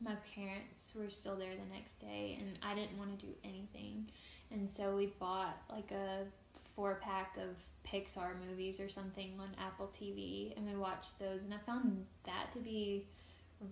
my 0.00 0.16
parents 0.34 0.92
were 0.94 1.10
still 1.10 1.36
there 1.36 1.52
the 1.54 1.74
next 1.74 2.00
day, 2.00 2.38
and 2.40 2.58
I 2.62 2.74
didn't 2.74 2.98
want 2.98 3.18
to 3.18 3.26
do 3.26 3.32
anything, 3.44 4.08
and 4.50 4.68
so 4.68 4.96
we 4.96 5.06
bought 5.18 5.56
like 5.70 5.90
a 5.92 6.24
four 6.74 6.96
pack 7.02 7.36
of 7.36 7.56
Pixar 7.86 8.32
movies 8.48 8.80
or 8.80 8.88
something 8.88 9.32
on 9.40 9.48
Apple 9.58 9.90
TV, 10.00 10.56
and 10.56 10.66
we 10.66 10.76
watched 10.76 11.18
those, 11.18 11.42
and 11.42 11.52
I 11.52 11.58
found 11.58 12.06
that 12.24 12.50
to 12.52 12.58
be 12.58 13.06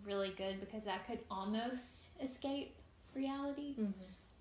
really 0.05 0.33
good 0.37 0.61
because 0.61 0.87
I 0.87 0.99
could 0.99 1.21
almost 1.31 2.03
escape 2.23 2.77
reality, 3.15 3.75
Mm-hmm. 3.81 3.91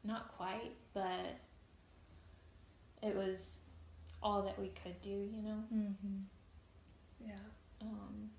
not 0.03 0.35
quite, 0.37 0.71
but 0.93 1.37
it 3.01 3.15
was 3.15 3.61
all 4.21 4.41
that 4.43 4.59
we 4.59 4.69
could 4.83 5.01
do, 5.01 5.09
you 5.09 5.41
know. 5.41 5.63
Mm-hmm. 5.73 6.17
Yeah. 7.25 7.33
Um, 7.81 8.29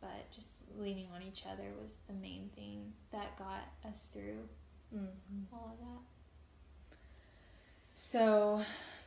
but 0.00 0.30
just 0.34 0.52
leaning 0.78 1.08
on 1.14 1.22
each 1.22 1.44
other 1.50 1.64
was 1.82 1.96
the 2.06 2.12
main 2.14 2.50
thing 2.54 2.92
that 3.12 3.36
got 3.38 3.64
us 3.88 4.08
through 4.12 4.48
Mm-hmm. 4.94 5.52
all 5.52 5.72
of 5.72 5.78
that. 5.80 6.02
So, 7.94 8.60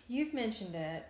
you've 0.08 0.34
mentioned 0.34 0.74
it, 0.76 1.06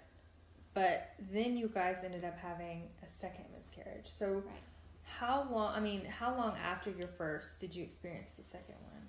but 0.74 1.12
then 1.32 1.56
you 1.58 1.68
guys 1.74 1.98
ended 2.04 2.26
up 2.26 2.38
having 2.38 2.90
a 3.08 3.10
second 3.10 3.46
miscarriage. 3.56 4.08
So, 4.08 4.40
Right. 4.46 4.64
how 5.04 5.44
long? 5.52 5.76
I 5.76 5.80
mean, 5.80 6.04
how 6.06 6.36
long 6.36 6.58
after 6.58 6.90
your 6.90 7.08
first 7.08 7.60
did 7.60 7.74
you 7.74 7.84
experience 7.84 8.32
the 8.38 8.44
second 8.44 8.76
one? 8.84 9.08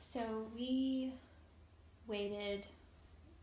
So 0.00 0.50
we 0.54 1.14
waited 2.06 2.66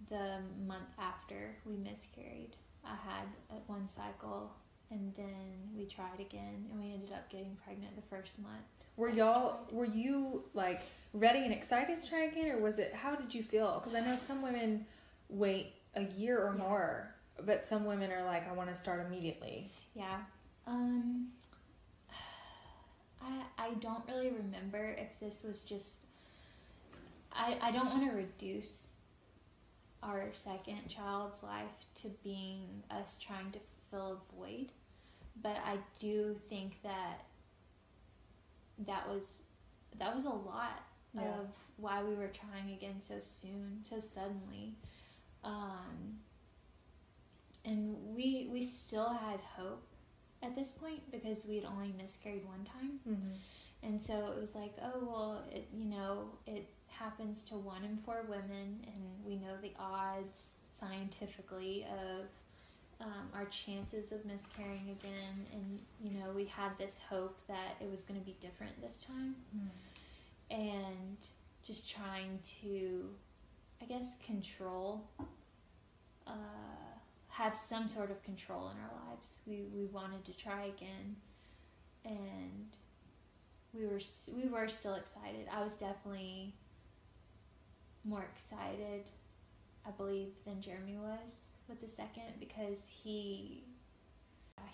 the 0.10 0.42
month 0.66 0.90
after 1.00 1.56
we 1.66 1.76
miscarried. 1.78 2.56
I 2.84 2.96
had 2.96 3.28
one 3.68 3.88
cycle 3.88 4.52
and 4.90 5.14
then 5.16 5.72
we 5.76 5.86
tried 5.86 6.20
again 6.20 6.68
and 6.72 6.82
we 6.82 6.94
ended 6.94 7.12
up 7.14 7.30
getting 7.30 7.56
pregnant 7.64 7.96
the 7.96 8.02
first 8.04 8.40
month. 8.40 8.77
Were 8.98 9.10
y'all 9.10 9.60
were 9.72 9.86
you 9.86 10.44
like 10.54 10.82
ready 11.14 11.40
and 11.40 11.54
excited 11.54 12.04
to 12.04 12.10
try 12.10 12.24
again, 12.24 12.52
or 12.52 12.58
was 12.58 12.80
it? 12.80 12.94
How 12.94 13.16
did 13.16 13.34
you 13.34 13.44
feel? 13.44 13.80
Because 13.82 13.96
I 13.96 14.06
know 14.06 14.18
some 14.18 14.42
women 14.42 14.86
wait 15.30 15.74
a 15.96 16.04
year 16.04 16.40
or 16.40 16.54
Yeah. 16.58 16.64
more, 16.64 17.16
but 17.46 17.68
some 17.70 17.86
women 17.86 18.12
are 18.12 18.26
like, 18.26 18.50
I 18.50 18.54
want 18.54 18.70
to 18.74 18.76
start 18.76 19.06
immediately. 19.06 19.72
Yeah. 19.94 20.18
Um 20.66 21.28
I 23.22 23.42
I 23.58 23.70
don't 23.76 24.04
really 24.08 24.30
remember 24.32 24.96
if 24.98 25.10
this 25.20 25.44
was 25.44 25.62
just 25.62 26.00
I 27.32 27.58
I 27.62 27.72
don't 27.72 27.90
want 27.90 28.10
to 28.10 28.16
reduce 28.16 28.88
our 30.04 30.30
second 30.34 30.88
child's 30.90 31.44
life 31.44 31.86
to 32.02 32.10
being 32.24 32.84
us 32.92 33.18
trying 33.20 33.52
to 33.52 33.60
fill 33.92 34.22
a 34.22 34.36
void, 34.36 34.68
but 35.42 35.58
I 35.66 35.78
do 36.00 36.36
think 36.50 36.82
that 36.84 37.22
that 38.86 39.08
was 39.08 39.40
that 40.00 40.14
was 40.16 40.26
a 40.26 40.30
lot 40.30 40.84
Yeah. 41.14 41.22
of 41.40 41.48
why 41.78 42.04
we 42.04 42.14
were 42.16 42.28
trying 42.30 42.72
again 42.74 43.00
so 43.00 43.16
soon, 43.20 43.80
so 43.84 44.00
suddenly. 44.00 44.76
Um 45.44 46.20
and 47.66 47.96
we 48.16 48.48
we 48.52 48.62
still 48.64 49.10
had 49.10 49.40
hope 49.42 49.84
at 50.44 50.56
this 50.56 50.70
point 50.72 51.02
because 51.12 51.46
we 51.46 51.56
had 51.56 51.66
only 51.66 51.94
miscarried 51.98 52.46
one 52.46 52.64
time 52.66 53.00
Mm-hmm. 53.08 53.34
and 53.84 54.02
so 54.02 54.14
it 54.32 54.40
was 54.40 54.56
like 54.56 54.74
oh 54.82 55.00
well 55.02 55.44
it 55.52 55.68
you 55.74 55.86
know 55.86 56.30
it 56.46 56.68
happens 56.88 57.44
to 57.50 57.56
one 57.56 57.84
in 57.84 57.98
four 57.98 58.26
women 58.30 58.80
and 58.86 59.04
we 59.26 59.36
know 59.36 59.56
the 59.62 59.72
odds 59.80 60.58
scientifically 60.70 61.86
of 61.92 62.26
um, 63.02 63.30
our 63.34 63.46
chances 63.46 64.12
of 64.12 64.26
miscarrying 64.26 64.96
again 65.00 65.46
and 65.54 65.80
you 66.02 66.20
know 66.20 66.32
we 66.36 66.46
had 66.46 66.72
this 66.78 67.00
hope 67.10 67.38
that 67.48 67.76
it 67.80 67.90
was 67.90 68.04
going 68.04 68.20
to 68.20 68.26
be 68.26 68.36
different 68.42 68.80
this 68.82 69.04
time. 69.08 69.36
And 70.50 71.18
just 71.66 71.92
trying 71.92 72.40
to 72.62 73.10
i 73.82 73.86
guess 73.86 74.16
control 74.26 75.04
uh, 76.26 76.32
have 77.30 77.56
some 77.56 77.88
sort 77.88 78.10
of 78.10 78.24
control 78.24 78.70
in 78.70 78.78
our 78.82 79.10
lives. 79.10 79.38
We 79.46 79.66
we 79.76 79.86
wanted 79.86 80.26
to 80.26 80.34
try 80.34 80.66
again 80.66 81.16
and 82.06 82.68
we 83.74 83.86
were 83.86 84.00
we 84.36 84.50
were 84.50 84.68
still 84.68 84.96
excited. 84.96 85.48
I 85.54 85.64
was 85.64 85.76
definitely 85.76 86.54
more 88.08 88.26
excited 88.34 89.04
i 89.86 89.92
believe 89.92 90.30
than 90.46 90.62
jeremy 90.62 90.98
was 90.98 91.50
with 91.68 91.82
the 91.82 91.88
second 91.88 92.40
because 92.40 92.88
he 93.04 93.64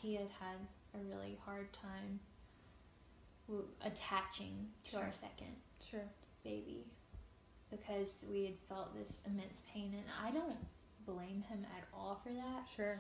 he 0.01 0.15
had 0.15 0.27
had 0.39 0.57
a 0.95 1.03
really 1.09 1.37
hard 1.45 1.71
time 1.73 2.19
attaching 3.81 4.67
to 4.83 4.97
our 4.97 5.11
second 5.11 5.55
Sure. 5.89 6.03
baby 6.43 6.85
because 7.69 8.25
we 8.31 8.45
had 8.45 8.55
felt 8.69 8.93
this 8.95 9.19
immense 9.25 9.61
pain 9.73 9.93
and 9.93 10.05
I 10.25 10.31
don't 10.31 10.55
blame 11.05 11.41
him 11.41 11.65
at 11.77 11.83
all 11.93 12.19
for 12.23 12.31
that. 12.33 12.65
Sure. 12.75 12.99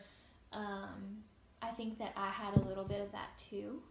Um, 0.51 1.23
I 1.61 1.69
think 1.71 1.97
that 1.99 2.13
I 2.17 2.29
had 2.29 2.55
a 2.57 2.59
little 2.67 2.83
bit 2.83 2.99
of 3.01 3.11
that 3.13 3.29
too. 3.37 3.81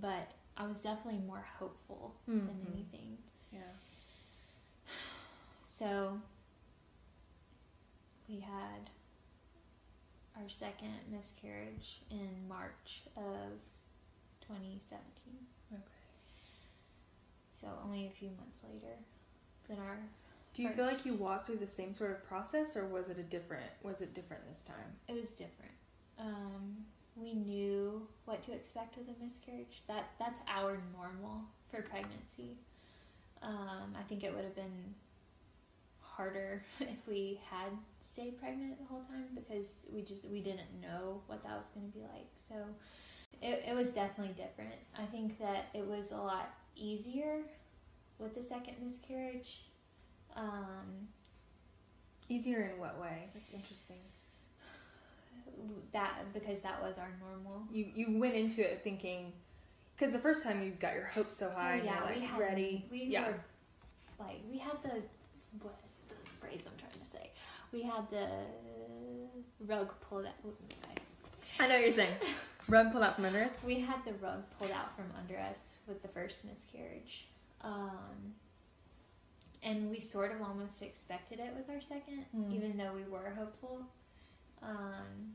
But 0.00 0.30
I 0.56 0.66
was 0.66 0.78
definitely 0.78 1.20
more 1.26 1.44
hopeful 1.58 2.14
Mhm. 2.28 2.46
than 2.46 2.66
anything. 2.72 3.18
Yeah. 3.52 3.60
So 5.66 6.20
we 8.30 8.40
had 8.40 8.90
our 10.36 10.48
second 10.48 10.94
miscarriage 11.10 12.00
in 12.10 12.30
March 12.48 13.02
of 13.16 13.58
2017. 14.46 15.00
Okay. 15.72 15.82
So 17.50 17.68
only 17.84 18.06
a 18.06 18.10
few 18.10 18.28
months 18.28 18.60
later 18.64 18.94
than 19.68 19.78
our 19.78 19.98
Do 20.54 20.62
you 20.62 20.70
feel 20.70 20.86
like 20.86 21.04
you 21.04 21.14
walked 21.14 21.46
through 21.46 21.58
the 21.58 21.66
same 21.66 21.92
sort 21.92 22.12
of 22.12 22.24
process, 22.26 22.76
or 22.76 22.86
was 22.86 23.08
it 23.08 23.18
a 23.18 23.22
different? 23.22 23.70
Was 23.82 24.00
it 24.00 24.14
different 24.14 24.46
this 24.48 24.60
time? 24.66 24.76
it 25.08 25.14
was 25.14 25.30
different. 25.30 25.72
Um, 26.18 26.76
we 27.16 27.34
knew 27.34 28.06
what 28.24 28.42
to 28.44 28.52
expect 28.52 28.96
with 28.96 29.08
a 29.08 29.22
miscarriage. 29.24 29.82
That 29.88 30.10
that's 30.18 30.40
our 30.48 30.80
normal 30.96 31.42
for 31.70 31.82
pregnancy. 31.82 32.56
Um, 33.42 33.94
I 33.98 34.02
think 34.08 34.22
it 34.22 34.34
would 34.34 34.44
have 34.44 34.54
been 34.54 34.94
harder 36.20 36.62
if 36.80 37.06
we 37.08 37.40
had 37.50 37.70
stayed 38.02 38.38
pregnant 38.38 38.78
the 38.78 38.84
whole 38.86 39.02
time 39.04 39.26
because 39.34 39.76
we 39.92 40.02
just 40.02 40.28
we 40.28 40.40
didn't 40.40 40.70
know 40.82 41.20
what 41.28 41.42
that 41.44 41.56
was 41.56 41.66
going 41.74 41.86
to 41.90 41.96
be 41.98 42.02
like. 42.04 42.28
So 42.48 42.54
it 43.40 43.64
it 43.66 43.74
was 43.74 43.88
definitely 43.90 44.34
different. 44.34 44.74
I 44.98 45.06
think 45.06 45.38
that 45.38 45.68
it 45.74 45.86
was 45.86 46.12
a 46.12 46.16
lot 46.16 46.50
easier 46.76 47.38
with 48.18 48.34
the 48.34 48.42
second 48.42 48.74
miscarriage. 48.82 49.62
Um, 50.36 51.08
Easier 52.28 52.70
in 52.72 52.78
what 52.78 53.00
way? 53.00 53.28
That's 53.34 53.52
interesting. 53.52 53.96
that 55.92 56.32
because 56.32 56.60
that 56.60 56.80
was 56.82 56.96
our 56.98 57.10
normal. 57.20 57.62
You 57.72 57.86
you 57.94 58.18
went 58.18 58.34
into 58.34 58.60
it 58.60 58.82
thinking, 58.84 59.32
because 59.96 60.12
the 60.12 60.18
first 60.20 60.44
time 60.44 60.62
you 60.62 60.70
got 60.72 60.94
your 60.94 61.06
hopes 61.06 61.36
so 61.36 61.50
high, 61.50 61.76
and 61.76 61.84
you're 61.86 61.94
like 61.94 62.16
Oh, 62.16 62.20
we 62.20 62.26
had 62.26 62.38
ready. 62.38 62.84
We 62.90 63.04
yeah. 63.04 63.28
were 63.28 63.34
like 64.20 64.38
we 64.50 64.58
had 64.58 64.76
the 64.84 65.02
what 65.60 65.80
is 65.84 65.96
phrase 66.40 66.60
I'm 66.66 66.72
trying 66.78 67.04
to 67.04 67.10
say? 67.10 67.30
We 67.72 67.82
had 67.82 68.10
the 68.10 68.28
rug 69.66 69.92
pulled 70.00 70.26
out. 70.26 70.32
I 71.58 71.68
know 71.68 71.74
what 71.74 71.82
you're 71.82 71.90
saying. 71.92 72.14
Rug 72.68 72.92
pulled 72.92 73.02
out 73.02 73.16
from 73.16 73.24
under 73.24 73.42
us. 73.42 73.58
We 73.64 73.80
had 73.80 74.04
the 74.04 74.12
rug 74.14 74.44
pulled 74.58 74.70
out 74.70 74.94
from 74.94 75.06
under 75.18 75.38
us 75.40 75.76
with 75.88 76.02
the 76.02 76.08
first 76.08 76.44
miscarriage. 76.44 77.26
Um, 77.62 78.34
and 79.62 79.90
we 79.90 79.98
sort 79.98 80.30
of 80.32 80.40
almost 80.42 80.80
expected 80.82 81.40
it 81.40 81.52
with 81.56 81.68
our 81.68 81.80
second, 81.80 82.24
Mm. 82.36 82.54
even 82.54 82.76
though 82.76 82.92
we 82.94 83.02
were 83.10 83.32
hopeful. 83.36 83.80
Um, 84.62 85.34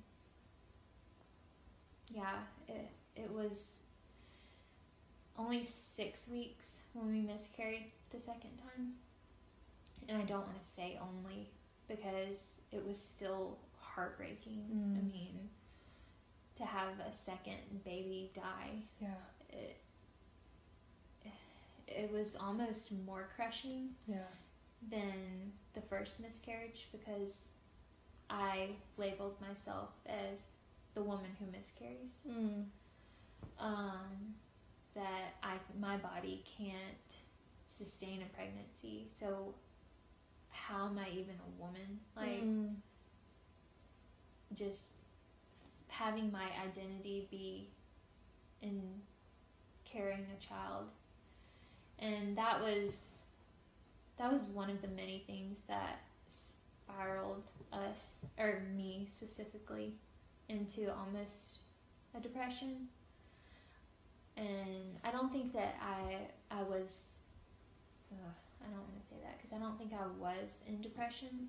yeah, 2.13 2.37
it, 2.67 2.89
it 3.15 3.29
was 3.31 3.79
only 5.37 5.63
six 5.63 6.27
weeks 6.27 6.81
when 6.93 7.11
we 7.11 7.21
miscarried 7.21 7.91
the 8.11 8.19
second 8.19 8.51
time. 8.57 8.93
And 10.07 10.17
I 10.17 10.23
don't 10.25 10.45
want 10.45 10.59
to 10.61 10.67
say 10.67 10.99
only 11.01 11.49
because 11.87 12.59
it 12.71 12.85
was 12.85 12.99
still 12.99 13.57
heartbreaking. 13.79 14.65
I 14.95 14.99
Mm. 14.99 15.11
mean, 15.11 15.49
to 16.55 16.65
have 16.65 16.99
a 16.99 17.11
second 17.13 17.83
baby 17.83 18.31
die, 18.33 18.83
Yeah. 19.01 19.15
it, 19.49 19.77
it 21.87 22.11
was 22.11 22.35
almost 22.35 22.91
more 23.05 23.29
crushing 23.35 23.95
Yeah. 24.07 24.27
than 24.89 25.53
the 25.73 25.81
first 25.81 26.19
miscarriage 26.19 26.87
because 26.91 27.49
I 28.29 28.69
labeled 28.97 29.39
myself 29.41 29.91
as 30.05 30.47
the 30.93 31.03
woman 31.03 31.35
who 31.39 31.45
miscarries. 31.51 32.19
Mm. 32.27 32.65
Um, 33.59 34.35
that 34.93 35.35
I 35.43 35.59
my 35.79 35.97
body 35.97 36.43
can't 36.45 37.17
sustain 37.67 38.21
a 38.21 38.25
pregnancy, 38.35 39.07
so 39.19 39.53
how 40.55 40.87
am 40.87 40.99
I 40.99 41.09
even 41.11 41.35
a 41.39 41.61
woman? 41.61 42.01
Like 42.15 42.49
Mm. 42.49 42.81
just 44.53 44.91
having 45.87 46.31
my 46.31 46.47
identity 46.63 47.27
be 47.31 47.69
in 48.61 49.01
carrying 49.85 50.25
a 50.31 50.37
child 50.37 50.87
and 51.99 52.37
that 52.37 52.61
was 52.61 53.21
that 54.17 54.31
was 54.31 54.43
one 54.43 54.69
of 54.69 54.81
the 54.81 54.87
many 54.87 55.23
things 55.27 55.61
that 55.67 55.99
spiraled 56.27 57.51
us 57.73 58.21
or 58.37 58.61
me 58.75 59.05
specifically 59.07 59.93
into 60.49 60.91
almost 60.93 61.59
a 62.15 62.19
depression 62.19 62.87
and 64.37 64.97
i 65.03 65.11
don't 65.11 65.31
think 65.31 65.53
that 65.53 65.75
i 65.81 66.27
i 66.51 66.61
was 66.63 67.17
ugh, 68.11 68.33
i 68.65 68.69
don't 68.69 68.81
want 68.81 69.01
to 69.01 69.07
say 69.07 69.15
that 69.23 69.37
because 69.37 69.53
i 69.53 69.57
don't 69.57 69.77
think 69.77 69.91
i 69.93 70.05
was 70.19 70.63
in 70.67 70.81
depression 70.81 71.47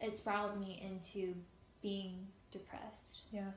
it 0.00 0.16
spiraled 0.16 0.60
me 0.60 0.80
into 0.84 1.34
being 1.82 2.26
depressed 2.52 3.20
Yeah. 3.32 3.50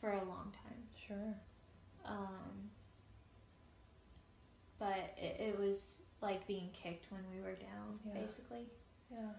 for 0.00 0.10
a 0.10 0.24
long 0.24 0.52
time. 0.64 0.82
Sure. 1.06 1.34
Um, 2.04 2.70
but 4.78 5.14
it, 5.16 5.40
it 5.40 5.58
was 5.60 6.02
like 6.20 6.44
being 6.48 6.70
kicked 6.72 7.06
when 7.12 7.22
we 7.32 7.40
were 7.40 7.54
down, 7.54 8.00
Yeah. 8.04 8.20
basically. 8.20 8.66
Yeah. 9.12 9.30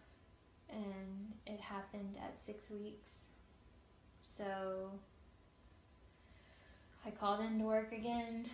And 0.70 1.34
it 1.46 1.60
happened 1.60 2.18
at 2.24 2.42
six 2.42 2.70
weeks. 2.70 3.12
So 4.22 4.92
I 7.06 7.12
called 7.12 7.42
into 7.42 7.66
work 7.66 7.92
again, 7.92 8.46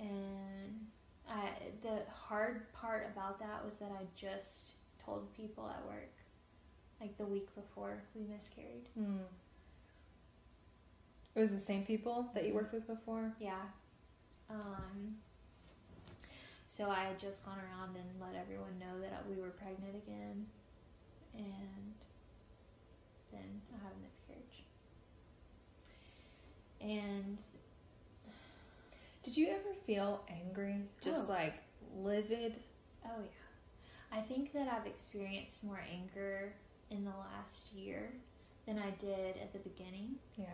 and 0.00 0.86
I 1.28 1.48
the 1.82 2.02
hard 2.10 2.72
part 2.72 3.08
about 3.12 3.38
that 3.40 3.64
was 3.64 3.74
that 3.74 3.90
I 3.90 4.04
just 4.16 4.72
told 5.04 5.32
people 5.36 5.68
at 5.68 5.84
work, 5.86 6.12
like 7.00 7.16
the 7.18 7.26
week 7.26 7.54
before 7.54 8.02
we 8.14 8.22
miscarried. 8.32 8.88
Mm. 8.98 9.20
It 11.34 11.40
was 11.40 11.50
the 11.50 11.60
same 11.60 11.84
people 11.84 12.30
that 12.34 12.46
you 12.46 12.54
worked 12.54 12.72
with 12.72 12.86
before. 12.86 13.32
Yeah. 13.40 13.62
Um, 14.48 15.16
so 16.66 16.90
I 16.90 17.04
had 17.04 17.18
just 17.18 17.44
gone 17.44 17.58
around 17.58 17.96
and 17.96 18.06
let 18.20 18.40
everyone 18.40 18.78
know 18.78 19.00
that 19.00 19.24
we 19.28 19.40
were 19.40 19.50
pregnant 19.50 19.96
again, 19.96 20.46
and 21.36 21.94
then 23.32 23.60
I 23.74 23.82
had 23.82 23.92
a 23.92 24.00
miscarriage. 24.02 24.64
And 26.80 27.38
Did 29.26 29.36
you 29.36 29.48
ever 29.48 29.74
feel 29.86 30.24
angry? 30.30 30.76
Just 31.02 31.28
Oh. 31.28 31.32
like 31.32 31.54
livid? 31.96 32.54
oh 33.04 33.20
yeah, 33.20 34.16
I 34.18 34.20
think 34.22 34.52
that 34.52 34.68
I've 34.68 34.86
experienced 34.86 35.62
more 35.64 35.80
anger 35.92 36.52
in 36.90 37.04
the 37.04 37.10
last 37.10 37.72
year 37.72 38.12
than 38.66 38.78
I 38.78 38.90
did 38.92 39.36
at 39.36 39.52
the 39.52 39.58
beginning. 39.58 40.16
Yeah. 40.36 40.46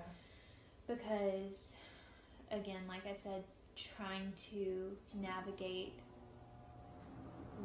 because 0.87 1.77
again 2.51 2.83
like 2.89 3.07
i 3.07 3.15
said 3.15 3.45
trying 3.77 4.33
to 4.37 4.95
navigate 5.15 5.93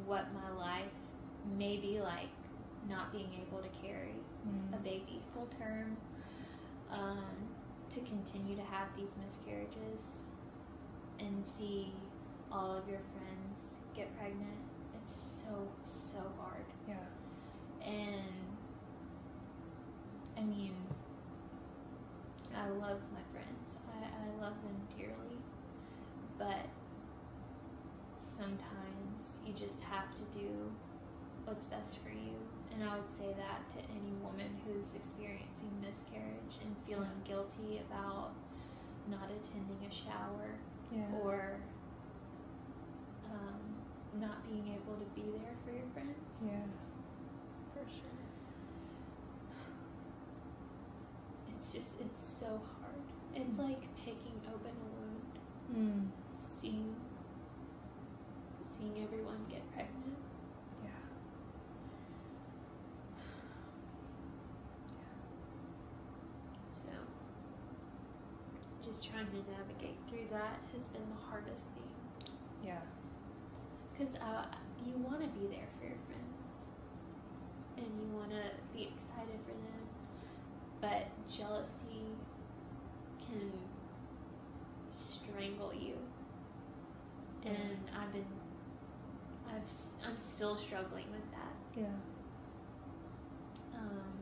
what 0.06 0.28
my 0.34 0.50
life 0.52 0.94
may 1.58 1.78
be 1.78 2.00
like 2.00 2.30
not 2.88 3.12
being 3.12 3.30
able 3.42 3.62
to 3.62 3.70
carry 3.70 4.14
Mm. 4.48 4.74
a 4.74 4.78
baby 4.78 5.22
full 5.34 5.48
term 5.48 5.98
um, 6.90 7.50
to 7.90 8.00
continue 8.02 8.56
to 8.56 8.62
have 8.62 8.88
these 8.96 9.16
miscarriages 9.18 10.27
and 11.20 11.46
see 11.46 11.92
all 12.52 12.78
of 12.78 12.88
your 12.90 13.02
friends 13.14 13.78
get 13.96 14.16
pregnant 14.18 14.60
it's 14.96 15.42
so 15.44 15.68
so 15.84 16.20
hard 16.40 16.64
Yeah. 16.88 16.96
and 17.86 18.48
I 20.38 20.42
mean, 20.42 20.74
I 22.56 22.70
love 22.70 23.02
my 23.12 23.24
friends. 23.34 23.78
I, 23.90 24.06
I 24.06 24.42
love 24.44 24.54
them 24.62 24.78
dearly. 24.96 25.38
But 26.38 26.70
sometimes 28.18 29.40
you 29.46 29.54
just 29.54 29.82
have 29.82 30.16
to 30.18 30.40
do 30.40 30.72
what's 31.46 31.66
best 31.66 31.98
for 32.04 32.10
you. 32.10 32.38
And 32.74 32.84
I 32.88 32.96
would 32.98 33.10
say 33.10 33.34
that 33.36 33.70
to 33.72 33.80
any 33.90 34.14
woman 34.22 34.54
who's 34.64 34.94
experiencing 34.94 35.72
miscarriage 35.82 36.62
and 36.64 36.76
feeling 36.86 37.10
guilty 37.26 37.82
about 37.90 38.30
not 39.10 39.32
attending 39.32 39.82
a 39.90 39.92
shower 39.92 40.54
Yeah. 40.92 41.04
or 41.22 41.60
um, 43.26 43.76
not 44.20 44.46
being 44.48 44.68
able 44.74 44.96
to 44.98 45.06
be 45.16 45.32
there 45.38 45.54
for 45.66 45.72
your 45.72 45.86
friends. 45.94 46.42
yeah. 46.42 46.64
For 47.74 47.84
sure. 47.90 48.12
It's 51.56 51.72
just, 51.72 51.90
it's 52.00 52.20
so 52.20 52.62
hard. 52.82 53.04
It's 53.36 53.56
Mm. 53.56 53.64
like 53.70 53.82
picking 54.06 54.42
open 54.54 54.72
a 54.72 54.86
wound, 54.96 55.40
Mm. 55.76 56.10
seeing, 56.40 56.96
seeing 58.64 59.04
everyone 59.04 59.46
get 59.50 59.70
pregnant. 59.74 60.18
Yeah. 60.84 60.90
So, 66.72 66.90
just 68.84 69.07
trying 69.18 69.44
to 69.44 69.52
navigate 69.52 69.98
through 70.08 70.28
that 70.30 70.60
has 70.74 70.88
been 70.90 71.02
the 71.10 71.26
hardest 71.30 71.64
thing. 71.74 72.34
Yeah. 72.64 72.78
Because 73.92 74.16
uh, 74.16 74.46
you 74.86 74.94
want 74.98 75.22
to 75.22 75.28
be 75.30 75.48
there 75.48 75.68
for 75.80 75.86
your 75.86 75.98
friends, 76.06 76.38
and 77.78 77.88
you 78.00 78.16
want 78.16 78.30
to 78.30 78.44
be 78.76 78.84
excited 78.84 79.40
for 79.46 79.54
them, 79.54 79.82
but 80.82 81.08
jealousy 81.28 82.06
can 83.20 83.52
strangle 84.92 85.74
you. 85.74 85.96
And 87.46 87.80
I've 88.00 88.12
been, 88.12 88.26
I've, 89.50 89.72
I'm 90.06 90.18
still 90.18 90.58
struggling 90.58 91.06
with 91.12 91.32
that. 91.32 91.56
Yeah. 91.76 91.86
Um, 93.80 94.17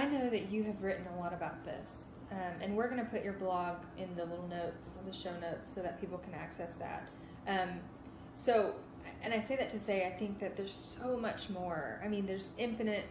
I 0.00 0.06
know 0.06 0.30
that 0.30 0.50
you 0.50 0.64
have 0.64 0.82
written 0.82 1.06
a 1.16 1.20
lot 1.20 1.32
about 1.32 1.64
this, 1.64 2.14
um, 2.32 2.62
and 2.62 2.76
we're 2.76 2.88
going 2.88 3.04
to 3.04 3.10
put 3.10 3.22
your 3.22 3.34
blog 3.34 3.76
in 3.98 4.14
the 4.16 4.24
little 4.24 4.48
notes, 4.48 4.88
the 5.06 5.12
show 5.12 5.32
notes, 5.40 5.72
so 5.74 5.82
that 5.82 6.00
people 6.00 6.18
can 6.18 6.34
access 6.34 6.74
that. 6.74 7.08
Um, 7.46 7.80
so, 8.34 8.74
and 9.22 9.34
I 9.34 9.40
say 9.40 9.56
that 9.56 9.70
to 9.70 9.80
say 9.80 10.06
I 10.06 10.18
think 10.18 10.40
that 10.40 10.56
there's 10.56 10.74
so 10.74 11.16
much 11.16 11.50
more. 11.50 12.00
I 12.04 12.08
mean, 12.08 12.26
there's 12.26 12.50
infinite 12.58 13.04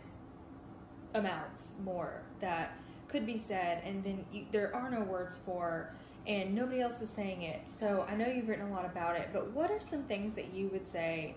amounts 1.14 1.70
more 1.84 2.22
that 2.42 2.76
could 3.08 3.26
be 3.26 3.38
said, 3.38 3.84
and 3.86 4.04
then 4.04 4.26
you, 4.32 4.46
there 4.52 4.76
are 4.76 4.90
no 4.90 5.02
words 5.02 5.36
for, 5.46 5.94
and 6.26 6.56
nobody 6.56 6.82
else 6.82 7.02
is 7.02 7.10
saying 7.10 7.44
it. 7.44 7.62
So 7.66 8.06
I 8.10 8.16
know 8.16 8.28
you've 8.28 8.50
written 8.50 8.68
a 8.68 8.72
lot 8.72 8.86
about 8.86 9.16
it, 9.16 9.30
but 9.32 9.52
what 9.52 9.70
are 9.70 9.80
some 9.80 10.04
things 10.04 10.34
that 10.36 10.54
you 10.54 10.70
would 10.70 10.90
say? 10.90 11.36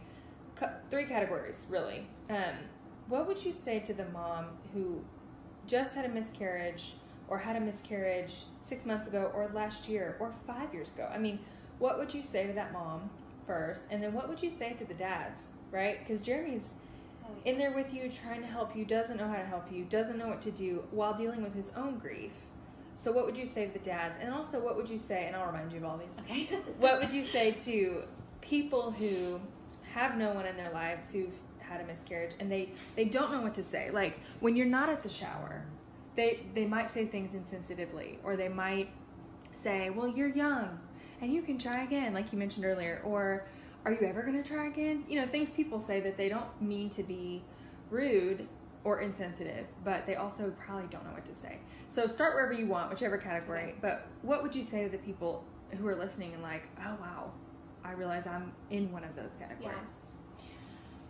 Three 0.90 1.04
categories, 1.04 1.66
really. 1.68 2.06
Um, 2.30 2.54
what 3.08 3.28
would 3.28 3.44
you 3.44 3.52
say 3.52 3.80
to 3.80 3.92
the 3.92 4.06
mom 4.06 4.46
who 4.72 5.02
just 5.66 5.94
had 5.94 6.04
a 6.04 6.08
miscarriage 6.08 6.94
or 7.28 7.38
had 7.38 7.56
a 7.56 7.60
miscarriage 7.60 8.44
six 8.60 8.84
months 8.84 9.06
ago 9.06 9.30
or 9.34 9.50
last 9.52 9.88
year 9.88 10.16
or 10.20 10.32
five 10.46 10.72
years 10.72 10.92
ago? 10.92 11.08
I 11.12 11.18
mean, 11.18 11.38
what 11.78 11.98
would 11.98 12.12
you 12.12 12.22
say 12.22 12.46
to 12.46 12.52
that 12.54 12.72
mom 12.72 13.10
first? 13.46 13.82
And 13.90 14.02
then 14.02 14.12
what 14.12 14.28
would 14.28 14.42
you 14.42 14.50
say 14.50 14.74
to 14.74 14.84
the 14.84 14.94
dads, 14.94 15.40
right? 15.70 15.98
Because 15.98 16.22
Jeremy's 16.22 16.74
oh, 17.24 17.28
in 17.44 17.58
there 17.58 17.72
with 17.72 17.92
you, 17.92 18.10
trying 18.10 18.40
to 18.40 18.46
help 18.46 18.76
you, 18.76 18.84
doesn't 18.84 19.16
know 19.16 19.28
how 19.28 19.36
to 19.36 19.44
help 19.44 19.70
you, 19.70 19.84
doesn't 19.84 20.18
know 20.18 20.28
what 20.28 20.40
to 20.42 20.50
do 20.50 20.82
while 20.90 21.16
dealing 21.16 21.42
with 21.42 21.54
his 21.54 21.70
own 21.76 21.98
grief. 21.98 22.32
So, 22.98 23.12
what 23.12 23.26
would 23.26 23.36
you 23.36 23.46
say 23.46 23.66
to 23.66 23.72
the 23.72 23.84
dads? 23.84 24.14
And 24.22 24.32
also, 24.32 24.58
what 24.58 24.74
would 24.76 24.88
you 24.88 24.98
say, 24.98 25.26
and 25.26 25.36
I'll 25.36 25.46
remind 25.46 25.70
you 25.70 25.78
of 25.78 25.84
all 25.84 25.98
these, 25.98 26.08
Okay. 26.20 26.56
what 26.78 26.98
would 26.98 27.10
you 27.10 27.24
say 27.24 27.52
to 27.66 28.04
people 28.40 28.90
who 28.90 29.38
have 29.92 30.16
no 30.16 30.32
one 30.32 30.46
in 30.46 30.56
their 30.56 30.72
lives 30.72 31.08
who've 31.12 31.32
had 31.68 31.80
a 31.80 31.84
miscarriage 31.84 32.32
and 32.40 32.50
they 32.50 32.70
they 32.94 33.04
don't 33.04 33.30
know 33.32 33.40
what 33.40 33.54
to 33.54 33.64
say. 33.64 33.90
Like 33.90 34.18
when 34.40 34.56
you're 34.56 34.66
not 34.66 34.88
at 34.88 35.02
the 35.02 35.08
shower 35.08 35.64
they 36.14 36.46
they 36.54 36.64
might 36.64 36.90
say 36.90 37.06
things 37.06 37.32
insensitively 37.32 38.16
or 38.24 38.36
they 38.36 38.48
might 38.48 38.88
say 39.62 39.90
well 39.90 40.08
you're 40.08 40.28
young 40.28 40.78
and 41.20 41.32
you 41.32 41.42
can 41.42 41.58
try 41.58 41.82
again 41.84 42.12
like 42.14 42.32
you 42.32 42.38
mentioned 42.38 42.64
earlier 42.64 43.00
or 43.04 43.46
are 43.84 43.92
you 43.92 44.00
ever 44.00 44.22
going 44.22 44.42
to 44.42 44.48
try 44.48 44.66
again? 44.66 45.04
You 45.08 45.20
know 45.20 45.26
things 45.28 45.50
people 45.50 45.80
say 45.80 46.00
that 46.00 46.16
they 46.16 46.28
don't 46.28 46.60
mean 46.60 46.90
to 46.90 47.02
be 47.02 47.42
rude 47.90 48.46
or 48.84 49.00
insensitive 49.00 49.66
but 49.84 50.06
they 50.06 50.16
also 50.16 50.52
probably 50.58 50.88
don't 50.90 51.04
know 51.04 51.12
what 51.12 51.24
to 51.26 51.34
say. 51.34 51.58
So 51.88 52.06
start 52.06 52.34
wherever 52.34 52.52
you 52.52 52.66
want 52.66 52.90
whichever 52.90 53.18
category 53.18 53.74
but 53.80 54.06
what 54.22 54.42
would 54.42 54.54
you 54.54 54.64
say 54.64 54.84
to 54.84 54.90
the 54.90 54.98
people 54.98 55.44
who 55.70 55.86
are 55.86 55.96
listening 55.96 56.32
and 56.32 56.42
like 56.42 56.62
oh 56.80 56.96
wow 57.00 57.32
i 57.84 57.92
realize 57.92 58.26
i'm 58.26 58.52
in 58.70 58.90
one 58.92 59.04
of 59.04 59.14
those 59.16 59.30
categories 59.38 59.74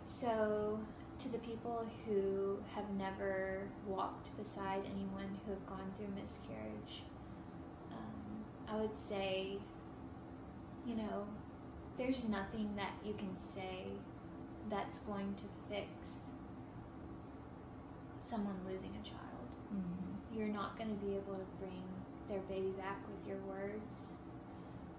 So, 0.07 0.79
to 1.19 1.29
the 1.29 1.37
people 1.39 1.85
who 2.05 2.57
have 2.73 2.89
never 2.97 3.67
walked 3.85 4.35
beside 4.37 4.81
anyone 4.85 5.37
who 5.45 5.51
have 5.51 5.65
gone 5.67 5.91
through 5.97 6.07
miscarriage, 6.15 7.03
um, 7.91 8.45
I 8.69 8.77
would 8.77 8.95
say, 8.95 9.57
you 10.87 10.95
know, 10.95 11.27
there's 11.97 12.23
nothing 12.29 12.73
that 12.77 12.93
you 13.03 13.15
can 13.15 13.35
say 13.35 13.83
that's 14.69 14.99
going 14.99 15.35
to 15.35 15.43
fix 15.69 16.21
someone 18.19 18.55
losing 18.65 18.91
a 18.95 19.03
child. 19.05 19.49
Mhm. 19.73 20.37
You're 20.37 20.53
not 20.53 20.77
going 20.77 20.89
to 20.89 21.05
be 21.05 21.15
able 21.15 21.35
to 21.35 21.45
bring 21.59 21.83
their 22.29 22.39
baby 22.41 22.71
back 22.71 22.97
with 23.07 23.27
your 23.27 23.39
words. 23.39 24.13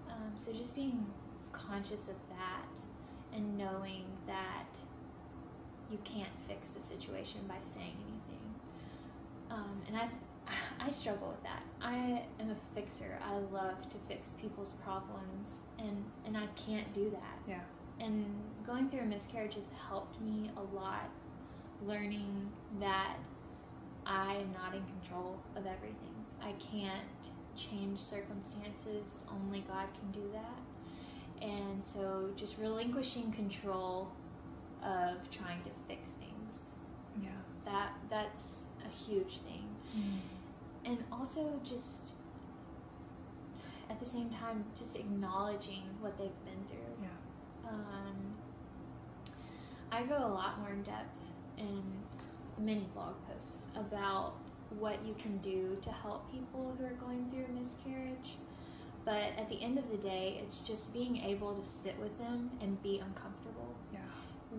Um, 0.07 0.33
so 0.35 0.53
just 0.53 0.75
being 0.75 1.11
conscious 1.51 2.07
of 2.07 2.15
that 2.29 2.67
and 3.33 3.57
knowing 3.57 4.05
that 4.27 4.67
you 5.91 5.97
can't 6.03 6.29
fix 6.47 6.69
the 6.69 6.81
situation 6.81 7.41
by 7.47 7.57
saying 7.61 7.95
anything. 8.07 8.39
Um, 9.51 9.81
and 9.87 9.97
I, 9.97 10.09
I 10.87 10.91
struggle 10.91 11.29
with 11.29 11.43
that. 11.43 11.63
I 11.81 12.23
am 12.39 12.51
a 12.51 12.75
fixer. 12.75 13.17
I 13.25 13.37
love 13.53 13.89
to 13.89 13.97
fix 14.07 14.33
people's 14.39 14.73
problems, 14.83 15.65
and 15.77 16.03
and 16.25 16.37
I 16.37 16.47
can't 16.55 16.91
do 16.93 17.09
that. 17.09 17.39
Yeah. 17.47 17.61
And 18.05 18.25
going 18.65 18.89
through 18.89 19.01
a 19.01 19.05
miscarriage 19.05 19.55
has 19.55 19.71
helped 19.89 20.21
me 20.21 20.51
a 20.55 20.75
lot, 20.75 21.09
learning 21.85 22.49
that 22.79 23.17
I 24.05 24.35
am 24.35 24.53
not 24.53 24.73
in 24.73 24.83
control 25.01 25.37
of 25.55 25.65
everything. 25.65 26.15
I 26.41 26.53
can't 26.53 27.03
change 27.55 27.99
circumstances. 27.99 29.23
Only 29.29 29.61
God 29.67 29.87
can 29.99 30.11
do 30.11 30.29
that. 30.33 31.45
And 31.45 31.83
so 31.85 32.29
just 32.35 32.57
relinquishing 32.57 33.31
control 33.31 34.09
of 34.83 35.29
trying 35.29 35.61
to 35.63 35.69
fix 35.87 36.11
things. 36.11 36.59
Yeah. 37.21 37.29
That 37.65 37.93
that's 38.09 38.57
a 38.85 38.89
huge 38.89 39.39
thing. 39.39 39.65
And 40.85 41.03
also 41.11 41.59
just 41.63 42.13
at 43.89 43.99
the 43.99 44.05
same 44.05 44.29
time 44.29 44.63
just 44.77 44.95
acknowledging 44.95 45.83
what 45.99 46.17
they've 46.17 46.45
been 46.45 46.63
through. 46.69 46.95
Yeah. 47.01 47.69
Um, 47.69 48.35
I 49.91 50.03
go 50.03 50.17
a 50.17 50.31
lot 50.31 50.59
more 50.59 50.69
in 50.69 50.83
depth 50.83 51.17
in 51.57 51.83
many 52.57 52.87
blog 52.93 53.15
posts 53.27 53.63
about 53.75 54.33
what 54.77 55.03
you 55.05 55.15
can 55.17 55.37
do 55.39 55.77
to 55.81 55.89
help 55.91 56.31
people 56.31 56.75
who 56.77 56.85
are 56.85 56.93
going 56.93 57.27
through 57.29 57.45
a 57.45 57.59
miscarriage. 57.59 58.37
But 59.05 59.33
at 59.37 59.49
the 59.49 59.61
end 59.61 59.79
of 59.79 59.89
the 59.89 59.97
day, 59.97 60.39
it's 60.43 60.59
just 60.59 60.93
being 60.93 61.17
able 61.17 61.55
to 61.55 61.63
sit 61.65 61.97
with 61.99 62.15
them 62.19 62.51
and 62.61 62.81
be 62.83 62.99
uncomfortable. 62.99 63.48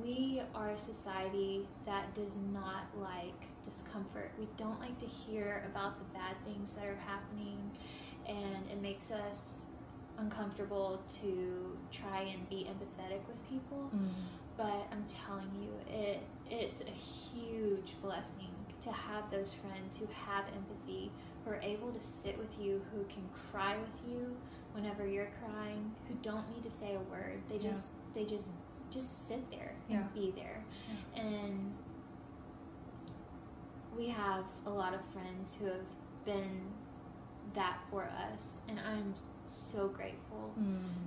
We 0.03 0.41
are 0.55 0.71
a 0.71 0.79
society 0.79 1.69
that 1.87 2.15
does 2.15 2.37
not 2.53 2.85
like 2.97 3.49
discomfort. 3.65 4.33
We 4.39 4.49
don't 4.57 4.81
like 4.81 4.99
to 5.01 5.07
hear 5.07 5.65
about 5.71 5.99
the 5.99 6.05
bad 6.19 6.37
things 6.45 6.73
that 6.73 6.87
are 6.87 6.97
happening, 7.07 7.71
and 8.27 8.69
it 8.71 8.81
makes 8.81 9.11
us 9.11 9.67
uncomfortable 10.19 11.03
to 11.21 11.77
try 11.91 12.23
and 12.23 12.49
be 12.49 12.67
empathetic 12.69 13.27
with 13.27 13.43
people. 13.49 13.91
Mm-hmm. 13.95 14.09
But 14.57 14.87
I'm 14.93 15.05
telling 15.27 15.51
you, 15.55 15.71
it 15.93 16.21
it's 16.51 16.83
a 16.83 16.91
huge 16.91 17.95
blessing 18.03 18.51
to 18.83 18.91
have 18.93 19.31
those 19.31 19.55
friends 19.55 19.97
who 19.97 20.07
have 20.27 20.45
empathy, 20.55 21.11
who 21.45 21.51
are 21.53 21.61
able 21.63 21.93
to 21.93 22.01
sit 22.01 22.39
with 22.39 22.59
you, 22.59 22.83
who 22.93 23.05
can 23.05 23.29
cry 23.51 23.77
with 23.77 24.11
you 24.11 24.37
whenever 24.73 25.07
you're 25.07 25.31
crying, 25.45 25.95
who 26.09 26.15
don't 26.23 26.49
need 26.55 26.63
to 26.63 26.71
say 26.71 26.95
a 26.95 27.01
word. 27.11 27.41
They 27.49 27.57
Yeah. 27.57 27.71
just 27.71 27.85
they 28.15 28.25
just 28.25 28.47
just 28.91 29.27
sit 29.29 29.51
there 29.51 29.73
and 29.89 29.99
Yeah. 30.01 30.07
be 30.15 30.31
there. 30.33 30.65
And 31.15 31.73
we 33.97 34.09
have 34.09 34.45
a 34.67 34.71
lot 34.71 34.95
of 34.95 35.01
friends 35.13 35.55
who 35.55 35.67
have 35.67 35.87
been 36.25 36.61
that 37.55 37.79
for 37.91 38.05
us, 38.05 38.59
and 38.69 38.79
I'm 38.81 39.15
so 39.47 39.89
grateful. 39.89 40.55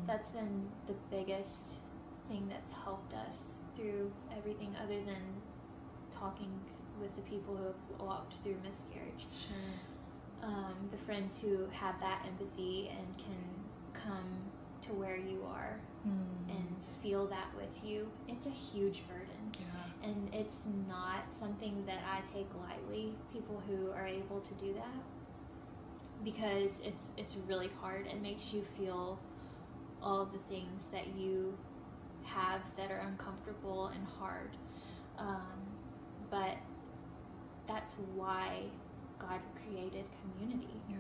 That's 0.08 0.30
been 0.30 0.70
the 0.88 0.96
biggest 1.10 1.80
thing 2.28 2.48
that's 2.50 2.72
helped 2.72 3.14
us 3.14 3.52
through 3.76 4.12
everything 4.38 4.76
other 4.84 4.98
than 5.06 5.22
talking 6.12 6.50
with 7.00 7.16
the 7.16 7.22
people 7.22 7.56
who 7.56 7.64
have 7.66 8.00
walked 8.02 8.34
through 8.44 8.58
miscarriage. 8.64 9.26
Sure. 9.48 10.50
Um, 10.50 10.76
the 10.92 10.98
friends 10.98 11.40
who 11.40 11.68
have 11.72 12.00
that 12.02 12.22
empathy 12.28 12.92
and 12.98 13.18
can 13.18 13.40
come 13.94 14.52
to 14.82 14.94
where 14.94 15.16
you 15.16 15.42
are 15.48 15.80
and 16.12 16.68
feel 17.02 17.28
that 17.28 17.48
with 17.56 17.84
you, 17.84 18.08
it's 18.28 18.46
a 18.46 18.50
huge 18.50 19.04
burden. 19.08 19.52
yeah. 19.60 20.10
And 20.10 20.30
it's 20.34 20.66
not 20.88 21.24
something 21.32 21.84
that 21.86 22.00
I 22.10 22.22
take 22.22 22.48
lightly, 22.68 23.14
people 23.32 23.62
who 23.68 23.92
are 23.92 24.06
able 24.08 24.42
to 24.42 24.54
do 24.56 24.74
that. 24.74 25.04
Because 26.24 26.82
it's 26.84 27.12
it's 27.18 27.36
really 27.48 27.70
hard. 27.82 28.08
It 28.08 28.22
makes 28.22 28.54
you 28.54 28.64
feel 28.78 29.20
all 30.02 30.26
the 30.26 30.40
things 30.54 30.86
that 30.92 31.08
you 31.18 31.58
have 32.24 32.62
that 32.78 32.92
are 32.92 33.00
uncomfortable 33.00 33.88
and 33.88 34.06
hard. 34.20 34.52
Um, 35.18 35.60
but 36.30 36.58
that's 37.68 37.96
why 38.16 38.64
God 39.20 39.40
created 39.66 40.06
community. 40.22 40.82
Yeah. 40.90 40.96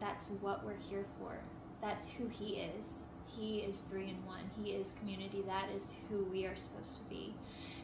That's 0.00 0.26
what 0.40 0.64
we're 0.64 0.76
here 0.90 1.04
for. 1.18 1.38
That's 1.80 2.08
who 2.08 2.26
He 2.28 2.56
is. 2.56 3.04
He 3.36 3.58
is 3.60 3.78
three 3.88 4.08
in 4.10 4.16
one. 4.26 4.50
He 4.62 4.70
is 4.72 4.92
community. 4.98 5.42
That 5.46 5.68
is 5.74 5.86
who 6.08 6.24
we 6.24 6.44
are 6.46 6.56
supposed 6.56 6.96
to 6.96 7.02
be. 7.08 7.34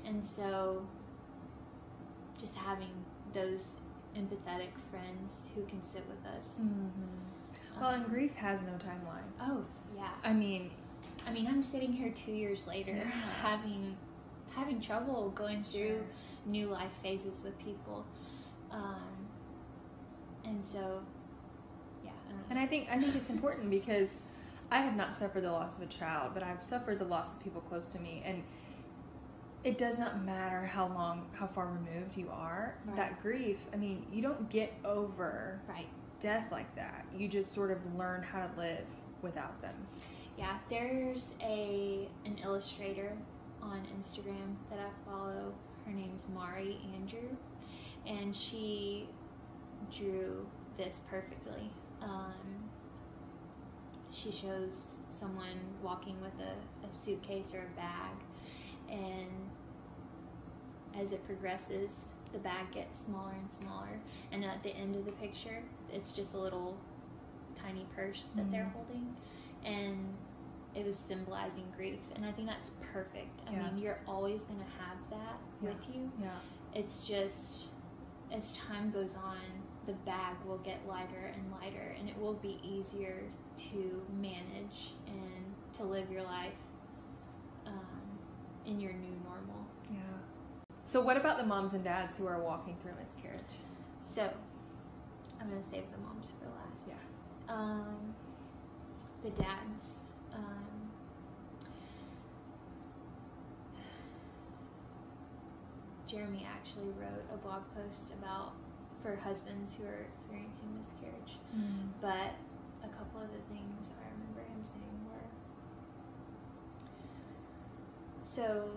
And 0.05 0.25
so, 0.25 0.87
just 2.39 2.55
having 2.55 2.91
those 3.35 3.73
empathetic 4.17 4.69
friends 4.91 5.49
who 5.55 5.65
can 5.67 5.83
sit 5.83 6.05
with 6.09 6.25
us. 6.37 6.59
Mm-hmm. 6.61 7.81
Well, 7.81 7.91
and 7.91 8.05
Um, 8.05 8.11
grief 8.11 8.35
has 8.35 8.63
no 8.63 8.73
timeline. 8.73 9.25
oh 9.41 9.65
yeah, 9.97 10.11
I 10.25 10.33
mean, 10.33 10.71
I 11.27 11.33
mean, 11.33 11.47
I'm 11.47 11.63
sitting 11.63 11.93
here 11.93 12.11
two 12.11 12.33
years 12.33 12.67
later, 12.67 12.93
Yeah. 12.93 13.05
having 13.43 13.97
having 14.55 14.81
trouble 14.81 15.31
going 15.35 15.63
through 15.63 15.89
Sure. 15.99 16.07
new 16.47 16.67
life 16.69 16.91
phases 17.03 17.41
with 17.45 17.57
people, 17.59 18.05
um, 18.71 19.29
and 20.45 20.65
so 20.65 21.03
yeah, 22.05 22.11
I. 22.29 22.51
And 22.51 22.59
I 22.59 22.67
think 22.67 22.89
I 22.91 22.99
think 23.01 23.15
it's 23.15 23.31
important 23.31 23.71
because 23.79 24.21
I 24.71 24.81
have 24.81 24.97
not 24.97 25.15
suffered 25.15 25.43
the 25.45 25.53
loss 25.53 25.77
of 25.77 25.83
a 25.83 25.87
child, 25.87 26.33
but 26.35 26.43
I've 26.43 26.63
suffered 26.63 26.99
the 26.99 27.05
loss 27.05 27.33
of 27.33 27.43
people 27.43 27.61
close 27.63 27.87
to 27.87 27.99
me, 27.99 28.23
and 28.25 28.43
it 29.65 29.79
does 29.79 29.99
not 29.99 30.25
matter 30.25 30.67
how 30.67 30.89
long, 30.89 31.27
how 31.33 31.47
far 31.47 31.67
removed 31.67 32.17
you 32.17 32.29
are. 32.31 32.77
Right. 32.87 32.97
That 32.97 33.23
grief, 33.23 33.59
I 33.73 33.77
mean, 33.77 34.05
you 34.13 34.23
don't 34.23 34.49
get 34.51 34.75
over 34.85 35.61
right. 35.69 35.89
death 36.21 36.53
like 36.53 36.75
that. 36.77 37.07
You 37.17 37.29
just 37.29 37.55
sort 37.55 37.71
of 37.71 37.79
learn 37.97 38.23
how 38.23 38.47
to 38.47 38.61
live 38.61 38.85
without 39.23 39.61
them. 39.63 39.75
Yeah, 40.37 40.59
there's 40.71 41.33
a 41.43 42.09
an 42.25 42.39
illustrator 42.45 43.13
on 43.61 43.83
Instagram 43.99 44.55
that 44.71 44.79
I 44.79 45.11
follow. 45.11 45.53
Her 45.85 45.93
name's 45.93 46.27
Mari 46.33 46.79
Andrew, 46.95 47.37
and 48.07 48.37
she 48.37 49.09
drew 49.97 50.47
this 50.77 51.01
perfectly. 51.11 51.71
Um, 52.03 52.68
she 54.11 54.31
shows 54.33 54.97
someone 55.09 55.59
walking 55.83 56.21
with 56.21 56.33
a, 56.41 56.87
a 56.87 56.93
suitcase 56.93 57.53
or 57.55 57.59
a 57.61 57.77
bag, 57.77 58.15
and 58.91 59.29
as 60.99 61.13
it 61.13 61.25
progresses, 61.27 62.15
the 62.33 62.39
bag 62.39 62.71
gets 62.73 62.99
smaller 62.99 63.33
and 63.41 63.51
smaller, 63.51 64.01
and 64.33 64.45
at 64.45 64.63
the 64.63 64.71
end 64.71 64.97
of 64.97 65.05
the 65.05 65.13
picture, 65.13 65.63
it's 65.93 66.13
just 66.13 66.35
a 66.35 66.39
little 66.39 66.77
tiny 67.55 67.87
purse 67.95 68.29
that 68.37 68.51
they're 68.51 68.65
Mhm. 68.65 68.73
holding, 68.73 69.17
and 69.65 70.17
it 70.75 70.85
was 70.85 70.97
symbolizing 70.97 71.65
grief, 71.77 72.01
and 72.15 72.25
I 72.25 72.33
think 72.33 72.49
that's 72.49 72.71
perfect. 72.93 73.41
I 73.49 73.53
Yeah. 73.53 73.65
mean, 73.71 73.79
you're 73.79 74.01
always 74.07 74.43
gonna 74.43 74.65
have 74.79 74.99
that 75.11 75.39
Yeah. 75.63 75.71
with 75.71 75.95
you. 75.95 76.11
Yeah. 76.21 76.39
It's 76.75 77.07
just 77.07 77.69
as 78.31 78.53
time 78.53 78.91
goes 78.91 79.17
on, 79.17 79.39
the 79.87 79.95
bag 79.95 80.37
will 80.47 80.59
get 80.59 80.87
lighter 80.87 81.33
and 81.35 81.51
lighter, 81.51 81.95
and 81.99 82.09
it 82.09 82.19
will 82.19 82.35
be 82.35 82.61
easier 82.63 83.23
to 83.59 84.03
manage 84.21 84.93
and 85.07 85.45
to 85.75 85.83
live 85.85 86.11
your 86.11 86.23
life 86.23 86.53
um, 87.67 88.19
in 88.67 88.81
your 88.81 88.93
new 88.93 89.15
normal. 89.25 89.67
Yeah. 89.91 89.99
So, 90.85 91.01
what 91.01 91.17
about 91.17 91.39
the 91.39 91.45
moms 91.45 91.75
and 91.75 91.85
dads 91.85 92.17
who 92.17 92.27
are 92.27 92.41
walking 92.41 92.77
through 92.83 92.93
miscarriage? 93.01 93.39
So, 94.01 94.33
I'm 95.41 95.49
gonna 95.49 95.63
save 95.63 95.85
the 95.93 95.99
moms 95.99 96.33
for 96.39 96.47
last. 96.47 96.89
Yeah. 96.89 97.55
Um, 97.55 98.15
the 99.23 99.31
dads. 99.31 99.97
Um, 100.35 100.91
Jeremy 106.07 106.47
actually 106.51 106.89
wrote 106.99 107.25
a 107.33 107.37
blog 107.37 107.63
post 107.75 108.13
about 108.19 108.53
for 109.03 109.17
husbands 109.17 109.77
who 109.77 109.85
are 109.85 110.01
experiencing 110.09 110.65
miscarriage. 110.77 111.39
But 112.01 112.33
a 112.85 112.89
couple 112.89 113.21
of 113.21 113.29
the 113.29 113.43
things 113.55 113.91
I 113.99 114.07
remember 114.15 114.41
him 114.41 114.63
saying 114.63 115.01
were 115.07 115.29
so 118.23 118.71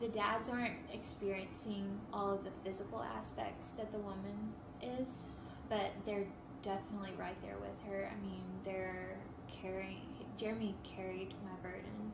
the 0.00 0.08
dads 0.08 0.48
aren't 0.48 0.74
experiencing 0.92 1.86
all 2.12 2.32
of 2.32 2.44
the 2.44 2.50
physical 2.64 3.02
aspects 3.02 3.70
that 3.70 3.92
the 3.92 3.98
woman 3.98 4.52
is, 4.82 5.28
but 5.68 5.92
they're 6.04 6.26
definitely 6.62 7.12
right 7.18 7.40
there 7.42 7.56
with 7.60 7.78
her. 7.90 8.10
I 8.10 8.26
mean, 8.26 8.42
they're 8.64 9.16
carrying, 9.48 10.00
Jeremy 10.36 10.74
carried 10.82 11.34
my 11.44 11.68
burden 11.68 12.12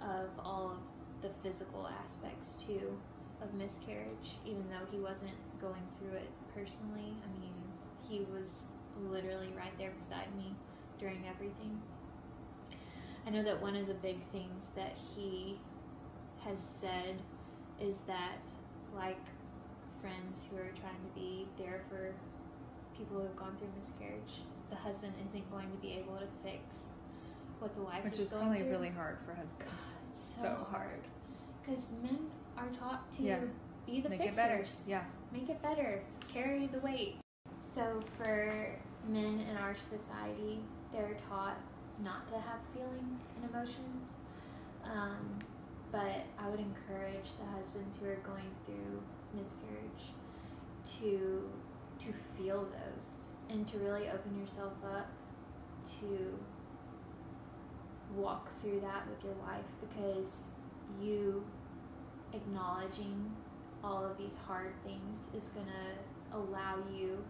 of 0.00 0.28
all 0.44 0.72
of 0.72 1.22
the 1.22 1.30
physical 1.42 1.88
aspects 2.04 2.56
too 2.64 2.96
of 3.42 3.52
miscarriage, 3.54 4.38
even 4.44 4.64
though 4.70 4.86
he 4.90 4.98
wasn't 4.98 5.34
going 5.60 5.82
through 5.98 6.16
it 6.16 6.30
personally. 6.54 7.16
I 7.24 7.40
mean, 7.40 7.54
he 8.08 8.24
was 8.32 8.66
literally 9.10 9.48
right 9.56 9.76
there 9.78 9.90
beside 9.98 10.34
me 10.36 10.52
during 10.98 11.18
everything. 11.28 11.78
I 13.26 13.30
know 13.30 13.42
that 13.42 13.60
one 13.60 13.76
of 13.76 13.86
the 13.86 13.94
big 13.94 14.16
things 14.32 14.68
that 14.76 14.96
he 15.14 15.56
has 16.44 16.60
said 16.60 17.16
is 17.82 17.98
that, 18.06 18.38
like 18.96 19.18
friends 20.00 20.44
who 20.48 20.56
are 20.56 20.70
trying 20.80 21.00
to 21.02 21.14
be 21.14 21.46
there 21.58 21.80
for 21.88 22.14
people 22.96 23.16
who 23.18 23.24
have 23.24 23.36
gone 23.36 23.56
through 23.58 23.68
miscarriage, 23.80 24.46
the 24.70 24.76
husband 24.76 25.12
isn't 25.28 25.50
going 25.50 25.66
to 25.70 25.76
be 25.82 25.92
able 25.94 26.14
to 26.16 26.26
fix 26.42 26.84
what 27.58 27.74
the 27.74 27.82
wife 27.82 28.04
Which 28.04 28.14
is, 28.14 28.20
is 28.20 28.28
going 28.28 28.42
probably 28.44 28.62
through. 28.62 28.70
really 28.70 28.88
hard 28.90 29.16
for 29.24 29.32
husbands. 29.34 29.58
God, 29.64 30.00
it's 30.10 30.20
so, 30.36 30.42
So 30.42 30.66
hard 30.70 31.00
because 31.62 31.86
men 32.02 32.28
are 32.56 32.68
taught 32.78 33.10
to 33.12 33.22
Yeah. 33.22 33.38
be 33.86 34.00
the 34.00 34.08
Make 34.08 34.20
fixers 34.22 34.38
it 34.38 34.48
better. 34.48 34.64
Yeah. 34.86 35.02
make 35.32 35.48
it 35.50 35.60
better, 35.62 36.02
carry 36.32 36.66
the 36.68 36.78
weight. 36.80 37.16
So, 37.72 38.00
for 38.16 38.70
men 39.08 39.44
in 39.50 39.56
our 39.58 39.76
society, 39.76 40.60
they're 40.92 41.16
taught 41.28 41.58
not 42.02 42.26
to 42.28 42.34
have 42.34 42.60
feelings 42.72 43.20
and 43.36 43.50
emotions. 43.50 44.14
Um, 44.84 45.38
but 45.92 46.24
I 46.38 46.48
would 46.48 46.60
encourage 46.60 47.34
the 47.38 47.44
husbands 47.56 47.98
who 47.98 48.06
are 48.08 48.16
going 48.16 48.50
through 48.64 49.02
miscarriage 49.34 50.12
to 51.00 51.48
to 51.98 52.12
feel 52.36 52.64
those 52.64 53.06
and 53.48 53.66
to 53.68 53.78
really 53.78 54.08
open 54.08 54.38
yourself 54.38 54.72
up 54.84 55.08
to 56.00 56.34
walk 58.14 58.50
through 58.60 58.80
that 58.80 59.06
with 59.08 59.24
your 59.24 59.32
wife 59.34 59.64
because 59.80 60.48
you 61.00 61.44
acknowledging 62.32 63.30
all 63.82 64.04
of 64.04 64.18
these 64.18 64.38
hard 64.46 64.72
things 64.84 65.28
is 65.34 65.48
going 65.50 65.66
to 65.66 66.36
allow 66.36 66.76
you 66.94 67.24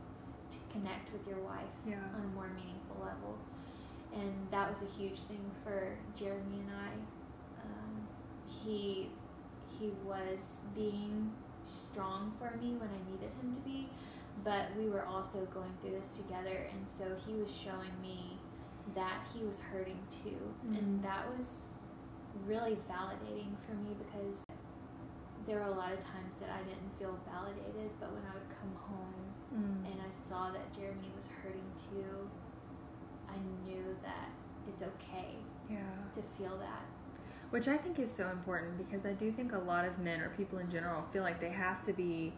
to 0.51 0.59
connect 0.72 1.12
with 1.12 1.26
your 1.26 1.38
wife 1.40 1.74
Yeah. 1.86 1.97
on 2.14 2.22
a 2.24 2.28
more 2.34 2.49
meaningful 2.49 2.97
level. 3.01 3.38
And 4.14 4.32
that 4.51 4.68
was 4.70 4.82
a 4.82 4.90
huge 4.99 5.20
thing 5.24 5.51
for 5.64 5.97
Jeremy 6.14 6.61
and 6.61 6.70
I. 6.70 6.92
Um, 7.64 8.09
he 8.47 9.11
he 9.68 9.90
was 10.05 10.62
being 10.74 11.32
strong 11.64 12.32
for 12.38 12.57
me 12.57 12.76
when 12.76 12.88
I 12.88 13.11
needed 13.11 13.30
him 13.42 13.53
to 13.53 13.61
be, 13.61 13.88
but 14.44 14.74
we 14.78 14.88
were 14.88 15.05
also 15.05 15.44
going 15.53 15.72
through 15.82 15.90
this 15.99 16.12
together, 16.16 16.66
and 16.72 16.88
so 16.88 17.05
he 17.26 17.34
was 17.34 17.51
showing 17.55 17.92
me 18.01 18.38
that 18.94 19.26
he 19.34 19.44
was 19.44 19.59
hurting 19.59 19.99
too, 20.09 20.38
Mhm. 20.64 20.78
and 20.78 21.03
that 21.03 21.28
was 21.36 21.82
really 22.47 22.76
validating 22.88 23.55
for 23.66 23.74
me 23.74 23.94
because 23.99 24.47
there 25.47 25.59
were 25.59 25.66
a 25.66 25.76
lot 25.76 25.92
of 25.92 26.01
times 26.01 26.36
that 26.36 26.49
I 26.51 26.62
didn't 26.62 26.90
feel 26.99 27.18
validated, 27.30 27.90
but 28.01 28.12
when 28.12 28.22
I 28.30 28.32
would 28.34 28.49
come 28.49 28.74
home 28.88 29.34
Mm. 29.55 29.86
and 29.90 30.01
I 30.01 30.11
saw 30.11 30.51
that 30.51 30.72
Jeremy 30.74 31.11
was 31.14 31.28
hurting 31.42 31.64
too, 31.90 32.28
I 33.28 33.36
knew 33.64 33.97
that 34.03 34.28
it's 34.68 34.82
okay 34.82 35.36
Yeah. 35.70 35.78
to 36.14 36.22
feel 36.36 36.57
that. 36.59 36.84
Which 37.51 37.68
I 37.68 37.76
think 37.76 37.99
is 37.99 38.12
so 38.12 38.28
important 38.30 38.76
because 38.76 39.07
I 39.07 39.12
do 39.12 39.30
think 39.30 39.53
a 39.53 39.59
lot 39.59 39.84
of 39.84 39.99
men 39.99 40.20
or 40.20 40.30
people 40.30 40.59
in 40.59 40.68
general 40.68 41.05
feel 41.12 41.22
like 41.22 41.40
they 41.40 41.51
have 41.51 41.84
to 41.86 41.92
be 41.92 42.32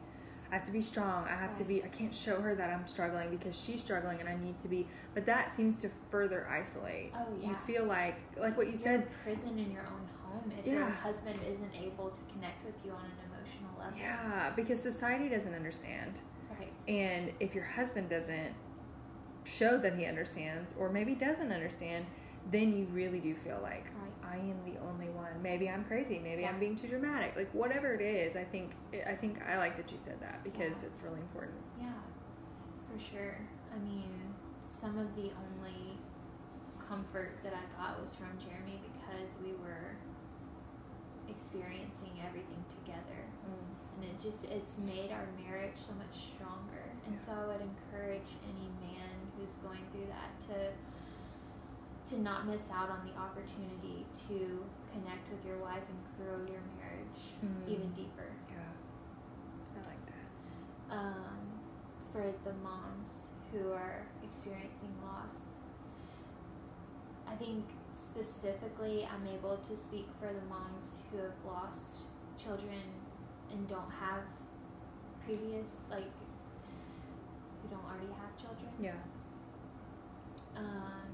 I 0.51 0.55
have 0.55 0.65
to 0.65 0.73
be 0.73 0.81
strong. 0.81 1.25
I 1.27 1.35
have 1.37 1.55
to 1.59 1.65
be 1.65 1.83
I 1.85 1.89
can't 1.89 2.15
show 2.15 2.41
her 2.41 2.55
that 2.55 2.71
I'm 2.71 2.87
struggling 2.87 3.29
because 3.31 3.55
she's 3.59 3.81
struggling 3.83 4.19
and 4.21 4.29
I 4.29 4.37
need 4.37 4.59
to 4.61 4.69
be 4.69 4.87
but 5.15 5.27
that 5.27 5.55
seems 5.55 5.77
to 5.79 5.91
further 6.11 6.47
isolate. 6.51 7.13
Oh, 7.15 7.27
yeah. 7.41 7.49
You 7.51 7.57
feel 7.67 7.85
like 7.85 8.17
like 8.39 8.57
what 8.57 8.67
you 8.67 8.73
You're 8.73 8.81
said 8.83 9.09
prison 9.23 9.59
in 9.59 9.71
your 9.71 9.83
own 9.83 10.09
home 10.25 10.53
if 10.59 10.67
your 10.67 10.89
husband 10.89 11.41
isn't 11.51 11.75
able 11.75 12.11
to 12.11 12.21
connect 12.33 12.65
with 12.65 12.83
you 12.85 12.93
on 12.93 13.05
an 13.05 13.13
emotional 13.31 13.71
level. 13.79 13.99
Yeah, 13.99 14.51
because 14.57 14.81
society 14.83 15.29
doesn't 15.29 15.55
understand. 15.55 16.21
And 16.89 17.32
if 17.39 17.55
your 17.55 17.64
husband 17.64 18.09
doesn't 18.09 18.55
show 19.45 19.78
that 19.78 19.95
he 19.97 20.07
understands 20.07 20.72
or 20.78 20.89
maybe 20.91 21.14
doesn't 21.14 21.53
understand, 21.53 22.07
then 22.51 22.76
you 22.76 22.86
really 22.93 23.20
do 23.20 23.34
feel 23.34 23.59
like 23.62 23.84
Right. 24.01 24.32
I 24.32 24.36
am 24.39 24.57
the 24.64 24.78
only 24.80 25.09
one. 25.11 25.43
Maybe 25.43 25.68
I'm 25.68 25.84
crazy. 25.84 26.18
Maybe 26.18 26.43
Yeah. 26.43 26.51
I'm 26.51 26.59
being 26.59 26.76
too 26.76 26.89
dramatic. 26.89 27.36
Like 27.36 27.53
whatever 27.53 27.93
it 27.95 28.01
is, 28.01 28.36
I 28.36 28.45
think 28.45 28.72
I 29.07 29.14
think 29.14 29.41
I 29.47 29.59
like 29.59 29.76
that 29.76 29.91
you 29.93 29.99
said 30.03 30.18
that 30.20 30.43
because 30.45 30.80
Yeah. 30.82 30.89
it's 30.89 31.03
really 31.03 31.20
important. 31.20 31.57
Yeah, 31.78 31.93
for 32.91 32.99
sure. 32.99 33.36
I 33.74 33.78
mean, 33.78 34.34
some 34.70 34.97
of 34.99 35.14
the 35.14 35.30
only 35.32 35.99
comfort 36.89 37.32
that 37.43 37.53
I 37.53 37.64
got 37.80 38.01
was 38.01 38.14
from 38.14 38.28
Jeremy 38.39 38.80
because 38.93 39.36
we 39.45 39.53
were 39.53 39.97
experiencing 41.28 42.12
everything 42.26 42.64
together. 42.68 43.28
And 43.99 44.05
it 44.07 44.21
just 44.23 44.45
it's 44.47 44.79
made 44.79 45.11
our 45.11 45.27
marriage 45.43 45.75
so 45.75 45.91
much 45.99 46.33
stronger. 46.35 46.87
And 47.07 47.15
Yeah. 47.15 47.21
so 47.21 47.33
I 47.33 47.47
would 47.51 47.61
encourage 47.61 48.31
any 48.47 48.69
man 48.79 49.11
who's 49.37 49.59
going 49.59 49.83
through 49.91 50.07
that 50.07 50.39
to 50.49 50.73
to 52.15 52.23
not 52.23 52.47
miss 52.47 52.71
out 52.71 52.89
on 52.89 53.05
the 53.05 53.15
opportunity 53.21 54.07
to 54.29 54.65
connect 54.93 55.29
with 55.31 55.45
your 55.45 55.59
wife 55.59 55.83
and 55.91 55.99
grow 56.17 56.39
your 56.47 56.63
marriage 56.81 57.35
Mm. 57.45 57.69
even 57.69 57.93
deeper. 57.93 58.29
Yeah, 58.51 58.73
I 59.75 59.79
like 59.89 60.07
that. 60.07 60.95
for 62.13 62.33
the 62.45 62.55
moms 62.65 63.35
who 63.53 63.73
are 63.73 64.07
experiencing 64.25 64.89
loss. 65.05 65.37
I 67.27 67.35
think 67.37 67.67
specifically 67.91 69.07
I'm 69.13 69.27
able 69.27 69.59
to 69.59 69.77
speak 69.77 70.09
for 70.19 70.33
the 70.33 70.41
moms 70.49 70.97
who 71.13 71.19
have 71.19 71.35
lost 71.47 72.05
children 72.43 72.81
and 73.53 73.69
don't 73.69 73.91
have 73.91 74.23
previous 75.25 75.69
like 75.91 76.11
who 77.63 77.69
don't 77.69 77.85
already 77.85 78.13
have 78.19 78.37
children. 78.41 78.71
Yeah. 78.81 78.93
Um, 80.57 81.11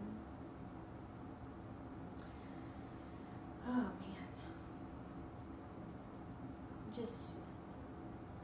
oh 3.67 3.73
man. 3.73 4.29
Just, 6.95 7.39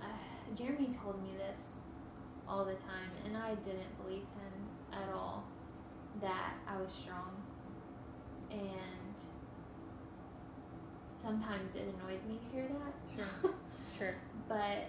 uh, 0.03 0.07
Jeremy 0.57 0.88
told 0.93 1.22
me 1.22 1.30
this 1.38 1.74
all 2.49 2.64
the 2.64 2.74
time, 2.74 3.11
and 3.24 3.36
I 3.36 3.55
didn't 3.55 3.97
believe 4.03 4.22
him 4.22 4.66
at 4.93 5.14
all 5.14 5.45
that 6.20 6.55
I 6.66 6.76
was 6.80 6.93
strong. 6.93 7.43
And 8.51 9.14
sometimes 11.14 11.76
it 11.76 11.82
annoyed 11.82 12.24
me 12.28 12.38
to 12.38 12.57
hear 12.57 12.66
that. 12.68 13.24
Sure. 13.43 13.55
Sure. 14.01 14.14
but 14.48 14.88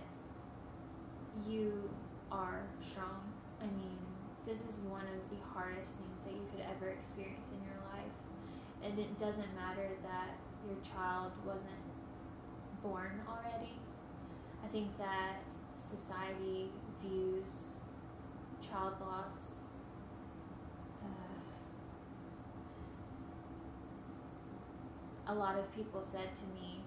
you 1.46 1.90
are 2.32 2.64
strong. 2.82 3.22
I 3.62 3.66
mean, 3.66 3.98
this 4.48 4.60
is 4.62 4.80
one 4.88 5.02
of 5.02 5.30
the 5.30 5.38
hardest 5.54 5.96
things 5.98 6.24
that 6.24 6.34
you 6.34 6.46
could 6.52 6.64
ever 6.64 6.90
experience 6.90 7.52
in 7.52 7.60
your 7.68 7.78
life. 7.94 8.16
And 8.84 8.98
it 8.98 9.20
doesn't 9.20 9.54
matter 9.56 9.90
that 10.04 10.30
your 10.66 10.78
child 10.96 11.32
wasn't 11.46 11.84
born 12.82 13.22
already. 13.28 13.74
I 14.64 14.68
think 14.70 14.98
that 14.98 15.42
society 15.74 16.70
views 17.04 17.76
child 18.62 18.94
loss 19.02 19.52
uh, 21.04 21.42
a 25.28 25.36
lot 25.36 25.58
of 25.58 25.76
people 25.76 26.02
said 26.02 26.36
to 26.36 26.44
me, 26.62 26.80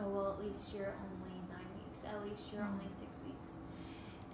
oh, 0.00 0.08
well, 0.08 0.36
at 0.38 0.44
least 0.44 0.72
you're 0.74 0.94
only 1.02 1.36
nine 1.50 1.70
weeks, 1.76 2.04
at 2.04 2.24
least 2.28 2.52
you're 2.52 2.62
only 2.64 2.88
six 2.88 3.18
weeks. 3.26 3.50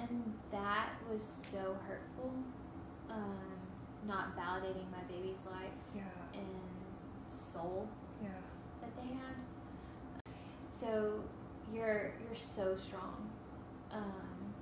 And 0.00 0.34
that 0.52 0.90
was 1.10 1.22
so 1.50 1.76
hurtful, 1.86 2.32
um, 3.10 3.40
not 4.06 4.36
validating 4.36 4.90
my 4.90 5.02
baby's 5.08 5.40
life 5.46 5.72
Yeah. 5.94 6.02
and 6.34 6.44
soul 7.28 7.88
Yeah. 8.22 8.28
that 8.82 8.90
they 8.96 9.08
had. 9.08 9.36
So 10.70 11.22
you're 11.72 12.10
you're 12.26 12.34
so 12.36 12.76
strong, 12.76 13.30
um, 13.92 14.54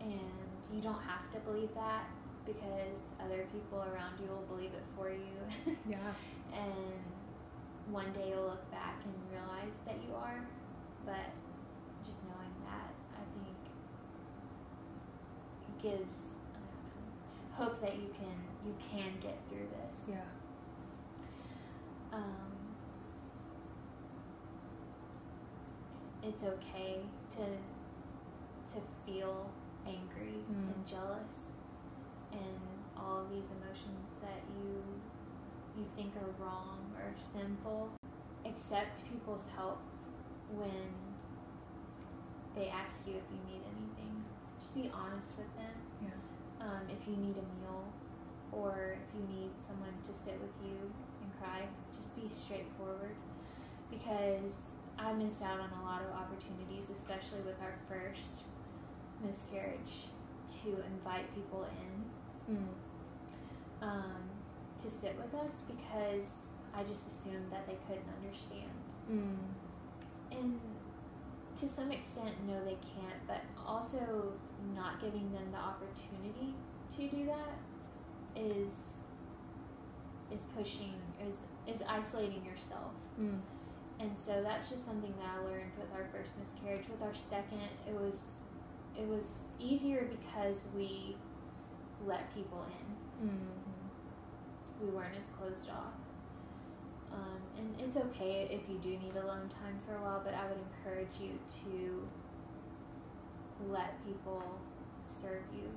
and 0.00 0.74
you 0.74 0.80
don't 0.80 1.02
have 1.02 1.30
to 1.32 1.38
believe 1.40 1.74
that 1.74 2.04
because 2.46 3.12
other 3.24 3.44
people 3.52 3.78
around 3.82 4.18
you 4.22 4.28
will 4.28 4.46
believe 4.48 4.72
it 4.72 4.84
for 4.96 5.10
you. 5.10 5.36
Yeah. 5.88 5.96
and 6.52 7.02
one 7.92 8.12
day 8.12 8.28
you'll 8.30 8.44
look 8.44 8.70
back 8.70 8.96
and 9.04 9.14
realize 9.32 9.78
that 9.86 9.96
you 10.06 10.14
are. 10.14 10.40
But 11.04 11.30
just 12.04 12.18
knowing 12.24 12.54
that, 12.64 12.92
I 13.14 13.24
think, 13.42 13.56
gives 15.82 16.14
know, 16.54 17.64
hope 17.64 17.80
that 17.80 17.94
you 17.96 18.08
can 18.16 18.36
you 18.66 18.74
can 18.78 19.12
get 19.20 19.38
through 19.48 19.66
this. 19.82 20.04
Yeah. 20.08 20.16
Um, 22.12 22.52
it's 26.22 26.42
okay 26.42 26.98
to 27.32 27.38
to 28.74 28.80
feel 29.06 29.50
angry 29.86 30.34
Mm. 30.50 30.74
and 30.74 30.86
jealous 30.86 31.50
and 32.32 32.60
all 32.96 33.24
these 33.32 33.46
emotions 33.58 34.14
that 34.20 34.40
you 34.62 34.82
you 35.80 35.86
think 35.96 36.12
are 36.16 36.44
wrong 36.44 36.78
or 36.96 37.12
simple, 37.20 37.90
Accept 38.46 39.04
people's 39.10 39.46
help 39.54 39.78
when 40.54 40.88
they 42.56 42.68
ask 42.68 43.06
you 43.06 43.14
if 43.14 43.24
you 43.30 43.38
need 43.52 43.60
anything. 43.64 44.24
Just 44.58 44.74
be 44.74 44.90
honest 44.94 45.36
with 45.36 45.52
them 45.56 45.76
Yeah. 46.02 46.66
um, 46.66 46.82
if 46.88 47.06
you 47.08 47.16
need 47.16 47.36
a 47.36 47.46
meal 47.60 47.84
or 48.52 48.96
if 48.96 49.14
you 49.14 49.26
need 49.28 49.50
someone 49.60 49.92
to 50.04 50.14
sit 50.14 50.40
with 50.40 50.52
you 50.64 50.76
and 51.22 51.30
cry, 51.38 51.68
just 51.96 52.16
be 52.16 52.28
straightforward 52.28 53.14
because 53.90 54.72
I 54.98 55.12
missed 55.12 55.42
out 55.42 55.60
on 55.60 55.70
a 55.80 55.84
lot 55.84 56.02
of 56.02 56.10
opportunities, 56.12 56.90
especially 56.90 57.40
with 57.44 57.60
our 57.60 57.74
first 57.88 58.42
miscarriage, 59.24 60.08
to 60.62 60.68
invite 60.96 61.32
people 61.34 61.64
in 61.64 62.56
Mm. 62.56 62.68
um, 63.82 64.29
to 64.82 64.90
sit 64.90 65.16
with 65.16 65.34
us 65.40 65.62
because 65.66 66.50
I 66.74 66.82
just 66.82 67.06
assumed 67.06 67.50
that 67.50 67.66
they 67.66 67.76
couldn't 67.86 68.08
understand. 68.22 68.70
Mm. 69.10 70.38
And 70.38 70.60
to 71.56 71.68
some 71.68 71.90
extent, 71.90 72.30
no, 72.46 72.64
they 72.64 72.78
can't, 72.94 73.26
but 73.26 73.42
also 73.66 74.32
not 74.74 75.00
giving 75.00 75.30
them 75.32 75.44
the 75.52 75.58
opportunity 75.58 76.54
to 76.96 77.08
do 77.08 77.26
that 77.26 77.58
is 78.36 78.78
is 80.32 80.44
pushing 80.56 80.94
is 81.26 81.36
is 81.66 81.82
isolating 81.88 82.44
yourself. 82.44 82.92
Mm. 83.20 83.38
And 83.98 84.18
so 84.18 84.42
that's 84.42 84.70
just 84.70 84.86
something 84.86 85.12
that 85.18 85.28
I 85.36 85.44
learned 85.44 85.72
with 85.78 85.92
our 85.92 86.06
first 86.12 86.32
miscarriage. 86.38 86.88
With 86.88 87.02
our 87.02 87.14
second, 87.14 87.68
it 87.86 87.94
was 87.94 88.30
it 88.96 89.06
was 89.06 89.40
easier 89.58 90.08
because 90.10 90.64
we 90.74 91.16
let 92.06 92.32
people 92.34 92.64
in. 93.20 93.28
Mm. 93.28 93.59
We 94.80 94.88
weren't 94.88 95.16
as 95.16 95.26
closed 95.38 95.68
off. 95.70 95.94
Um, 97.12 97.38
and 97.58 97.80
it's 97.80 97.96
okay 97.96 98.48
if 98.50 98.68
you 98.70 98.78
do 98.78 98.90
need 98.90 99.16
alone 99.16 99.48
time 99.48 99.78
for 99.86 99.94
a 99.96 100.00
while, 100.00 100.22
but 100.24 100.32
I 100.32 100.44
would 100.46 100.58
encourage 100.58 101.18
you 101.20 101.38
to 101.64 102.08
let 103.70 104.04
people 104.06 104.42
serve 105.06 105.42
you 105.54 105.68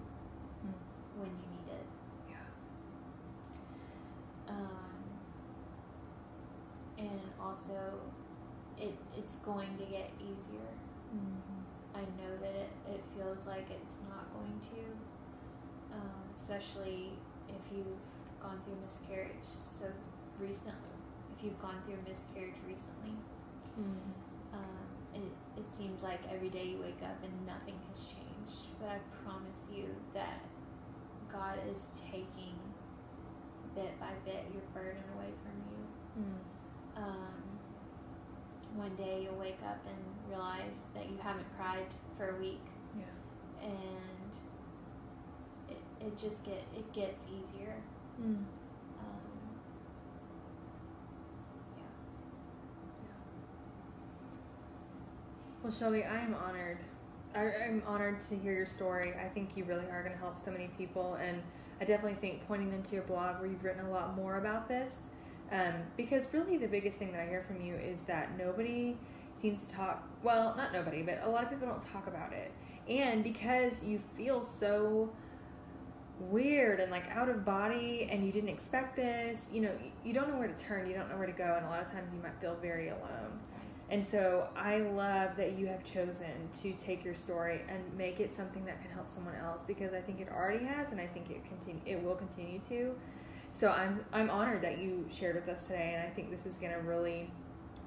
Mm. 0.63 0.73
when 1.19 1.27
you 1.27 1.47
need 1.51 1.67
it. 1.73 1.85
Yeah. 2.29 2.47
Um, 4.53 5.03
and 6.97 7.21
also, 7.41 7.99
it 8.77 8.95
it's 9.17 9.35
going 9.37 9.75
to 9.77 9.85
get 9.85 10.11
easier. 10.21 10.71
Mm. 11.13 11.41
I 11.95 12.01
know 12.01 12.37
that 12.39 12.55
it, 12.55 12.71
it 12.89 13.03
feels 13.17 13.45
like 13.47 13.69
it's 13.69 13.97
not 14.09 14.31
going 14.33 14.59
to, 14.71 15.95
um, 15.97 16.23
especially 16.35 17.11
if 17.49 17.75
you've 17.75 17.99
gone 18.43 18.59
through 18.65 18.75
miscarriage 18.83 19.43
so 19.47 19.85
recently. 20.39 20.93
If 21.37 21.43
you've 21.43 21.59
gone 21.59 21.81
through 21.85 21.97
miscarriage 22.07 22.59
recently, 22.67 23.15
Mm. 23.73 24.13
um, 24.53 24.85
it, 25.15 25.31
it 25.57 25.73
seems 25.73 26.03
like 26.03 26.19
every 26.31 26.49
day 26.49 26.65
you 26.67 26.77
wake 26.77 27.01
up 27.01 27.17
and 27.23 27.33
nothing 27.47 27.73
has 27.89 28.05
changed. 28.13 28.67
But 28.79 28.89
I 28.89 28.99
promise 29.25 29.65
you 29.73 29.85
that 30.13 30.41
God 31.31 31.57
is 31.71 31.87
taking 32.11 32.53
bit 33.73 33.99
by 33.99 34.11
bit 34.25 34.45
your 34.53 34.61
burden 34.75 35.01
away 35.15 35.31
from 35.41 35.55
you. 35.71 36.23
Mm. 36.23 37.01
Um, 37.03 37.43
one 38.75 38.95
day 38.95 39.23
you'll 39.23 39.39
wake 39.39 39.57
up 39.65 39.79
and 39.87 39.97
realize 40.29 40.83
that 40.93 41.09
you 41.09 41.17
haven't 41.23 41.47
cried 41.57 41.87
for 42.15 42.35
a 42.35 42.39
week, 42.39 42.61
Yeah. 42.95 43.05
and 43.69 44.31
it, 45.69 45.81
it 46.05 46.15
just 46.17 46.43
get 46.43 46.61
it 46.75 46.93
gets 46.93 47.25
easier. 47.25 47.73
Mm. 48.21 48.25
Um, 48.25 48.45
yeah. 51.77 51.83
Well, 55.61 55.71
Shelby, 55.71 56.03
I 56.03 56.19
am 56.19 56.35
honored. 56.35 56.79
I, 57.35 57.41
I'm 57.65 57.81
honored 57.87 58.21
to 58.29 58.35
hear 58.35 58.53
your 58.53 58.65
story. 58.65 59.13
I 59.13 59.27
think 59.29 59.51
you 59.55 59.63
really 59.63 59.85
are 59.89 60.01
going 60.03 60.13
to 60.13 60.19
help 60.19 60.43
so 60.43 60.51
many 60.51 60.67
people, 60.77 61.15
and 61.21 61.41
I 61.81 61.85
definitely 61.85 62.17
think 62.19 62.45
pointing 62.47 62.69
them 62.69 62.83
to 62.83 62.93
your 62.93 63.03
blog 63.03 63.39
where 63.39 63.49
you've 63.49 63.63
written 63.63 63.85
a 63.85 63.89
lot 63.89 64.15
more 64.15 64.37
about 64.37 64.67
this, 64.67 64.93
um, 65.51 65.73
because 65.97 66.25
really 66.33 66.57
the 66.57 66.67
biggest 66.67 66.97
thing 66.97 67.11
that 67.13 67.21
I 67.21 67.27
hear 67.27 67.43
from 67.47 67.65
you 67.65 67.75
is 67.75 68.01
that 68.07 68.37
nobody 68.37 68.97
seems 69.41 69.59
to 69.61 69.65
talk. 69.75 70.07
Well, 70.21 70.53
not 70.55 70.73
nobody, 70.73 71.01
but 71.01 71.21
a 71.23 71.29
lot 71.29 71.43
of 71.43 71.49
people 71.49 71.67
don't 71.67 71.91
talk 71.91 72.07
about 72.07 72.33
it, 72.33 72.51
and 72.87 73.23
because 73.23 73.83
you 73.83 73.99
feel 74.17 74.45
so 74.45 75.09
weird 76.19 76.79
and 76.79 76.91
like 76.91 77.09
out 77.11 77.29
of 77.29 77.43
body 77.43 78.07
and 78.11 78.25
you 78.25 78.31
didn't 78.31 78.49
expect 78.49 78.95
this 78.95 79.39
you 79.51 79.61
know 79.61 79.71
you- 80.03 80.13
don't 80.13 80.29
know 80.29 80.37
where 80.37 80.47
to 80.47 80.63
turn 80.63 80.87
you 80.87 80.93
don't 80.93 81.09
know 81.09 81.17
where 81.17 81.27
to 81.27 81.33
go 81.33 81.55
and 81.57 81.65
a 81.65 81.69
lot 81.69 81.81
of 81.81 81.91
times 81.91 82.07
you 82.13 82.21
might 82.21 82.39
feel 82.39 82.55
very 82.61 82.89
alone 82.89 83.39
and 83.89 84.05
so 84.05 84.47
I 84.55 84.79
love 84.79 85.35
that 85.37 85.57
you 85.57 85.67
have 85.67 85.83
chosen 85.83 86.49
to 86.61 86.71
take 86.73 87.03
your 87.03 87.15
story 87.15 87.61
and 87.67 87.79
make 87.97 88.19
it 88.19 88.35
something 88.35 88.65
that 88.65 88.81
can 88.81 88.91
help 88.91 89.11
someone 89.11 89.35
else 89.35 89.61
because 89.67 89.93
I 89.93 90.01
think 90.01 90.19
it 90.19 90.29
already 90.29 90.65
has 90.65 90.91
and 90.91 90.99
I 90.99 91.07
think 91.07 91.29
it 91.29 91.41
continue 91.45 91.81
it 91.85 92.01
will 92.01 92.15
continue 92.15 92.59
to. 92.69 92.95
So 93.51 93.69
I'm 93.69 94.03
I'm 94.11 94.29
honored 94.29 94.61
that 94.63 94.79
you 94.79 95.05
shared 95.11 95.35
with 95.35 95.47
us 95.47 95.63
today 95.63 95.93
and 95.95 96.07
I 96.07 96.09
think 96.15 96.31
this 96.31 96.45
is 96.45 96.57
going 96.57 96.73
to 96.73 96.79
really 96.79 97.29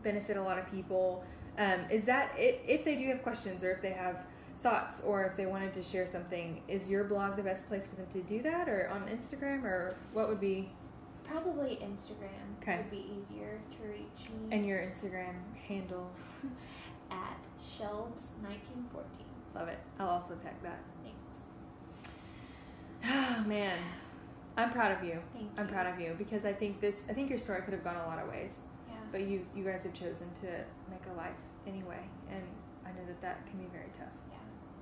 benefit 0.05 0.37
a 0.37 0.43
lot 0.43 0.59
of 0.59 0.71
people. 0.71 1.25
Um, 1.59 1.81
is 1.91 2.05
that 2.05 2.33
it, 2.37 2.63
if 2.69 2.85
they 2.85 2.95
do 2.97 3.09
have 3.09 3.23
questions 3.23 3.65
or 3.65 3.73
if 3.73 3.81
they 3.81 3.93
have 3.93 4.19
thoughts 4.67 5.01
or 5.07 5.25
if 5.25 5.37
they 5.37 5.47
wanted 5.47 5.73
to 5.75 5.83
share 5.83 6.07
something, 6.09 6.61
is 6.67 6.91
your 6.91 7.05
blog 7.05 7.37
the 7.37 7.43
best 7.43 7.69
place 7.69 7.87
for 7.87 7.95
them 7.95 8.07
to 8.13 8.21
do 8.23 8.43
that, 8.43 8.69
or 8.69 8.89
on 8.93 9.03
Instagram, 9.09 9.63
or 9.65 9.97
what 10.13 10.29
would 10.29 10.41
be? 10.41 10.69
Probably 11.25 11.79
Instagram 11.83 12.47
Okay. 12.63 12.79
would 12.79 12.91
be 12.91 13.07
easier 13.17 13.61
to 13.71 13.89
reach 13.89 14.31
me 14.31 14.49
And 14.51 14.67
your 14.67 14.79
Instagram 14.81 15.35
handle. 15.69 16.11
at 17.11 17.39
Shelbs1914. 17.61 19.05
Love 19.55 19.69
it. 19.69 19.79
I'll 20.01 20.09
also 20.09 20.35
tag 20.35 20.55
that. 20.65 20.81
Thanks. 21.05 21.39
Oh 23.05 23.45
man, 23.47 23.79
I'm 24.57 24.71
proud 24.73 24.91
of 24.91 25.05
you. 25.05 25.21
Thank 25.33 25.51
I'm 25.57 25.67
you. 25.67 25.73
proud 25.73 25.87
of 25.95 26.01
you 26.01 26.15
because 26.19 26.45
I 26.45 26.53
think 26.53 26.81
this. 26.81 27.03
I 27.09 27.13
think 27.13 27.31
your 27.31 27.39
story 27.39 27.63
could 27.63 27.73
have 27.75 27.85
gone 27.85 27.97
a 27.97 28.07
lot 28.07 28.19
of 28.19 28.29
ways, 28.29 28.63
Yeah. 28.89 28.97
but 29.13 29.21
you 29.23 29.47
you 29.55 29.63
guys 29.63 29.85
have 29.85 29.95
chosen 29.95 30.29
to 30.43 30.49
make 30.91 31.05
a 31.13 31.17
life 31.17 31.39
anyway, 31.67 32.03
and 32.29 32.43
I 32.85 32.89
know 32.91 33.07
that 33.07 33.21
that 33.23 33.47
can 33.49 33.59
be 33.61 33.67
very 33.73 33.91
tough. 33.97 34.09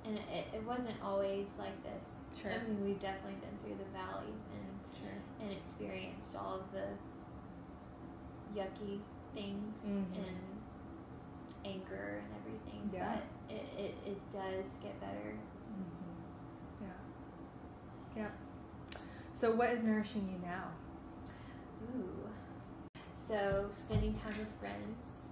And 0.05 0.17
it, 0.17 0.47
it 0.55 0.63
wasn't 0.67 0.97
always 1.03 1.51
like 1.59 1.83
this. 1.83 2.11
Sure. 2.41 2.51
I 2.53 2.59
mean, 2.69 2.85
we've 2.85 3.01
definitely 3.01 3.39
been 3.41 3.57
through 3.65 3.79
the 3.79 3.91
valleys 3.97 4.49
and, 4.53 5.01
Sure. 5.01 5.19
and 5.41 5.51
experienced 5.53 6.37
all 6.37 6.57
of 6.57 6.73
the 6.73 6.87
yucky 8.59 9.01
things 9.35 9.83
Mhm. 9.87 10.17
and 10.17 10.37
anger 11.65 12.23
and 12.23 12.35
everything. 12.41 12.91
Yeah. 12.93 13.17
But 13.49 13.55
it, 13.57 13.67
it, 13.79 13.95
it 14.07 14.19
does 14.33 14.77
get 14.83 15.01
better. 15.01 15.35
Mm-hmm. 15.73 16.85
Yeah. 16.85 18.23
Yeah. 18.25 19.01
So, 19.33 19.51
what 19.53 19.71
is 19.71 19.83
nourishing 19.83 20.29
you 20.29 20.47
now? 20.47 20.69
Ooh. 21.97 22.29
So, 23.15 23.67
spending 23.73 24.13
time 24.13 24.35
with 24.39 24.51
friends. 24.61 25.24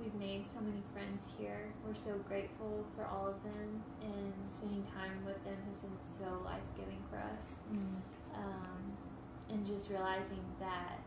We've 0.00 0.14
made 0.14 0.48
so 0.48 0.60
many 0.60 0.82
friends 0.94 1.28
here. 1.38 1.68
We're 1.86 1.94
so 1.94 2.16
grateful 2.26 2.84
for 2.96 3.04
all 3.04 3.28
of 3.28 3.42
them, 3.42 3.82
and 4.02 4.32
spending 4.48 4.82
time 4.82 5.24
with 5.26 5.42
them 5.44 5.56
has 5.68 5.78
been 5.78 5.96
so 5.98 6.40
life 6.44 6.64
giving 6.76 7.02
for 7.10 7.18
us. 7.18 7.60
Um, 8.34 8.96
and 9.50 9.66
just 9.66 9.90
realizing 9.90 10.40
that 10.58 11.00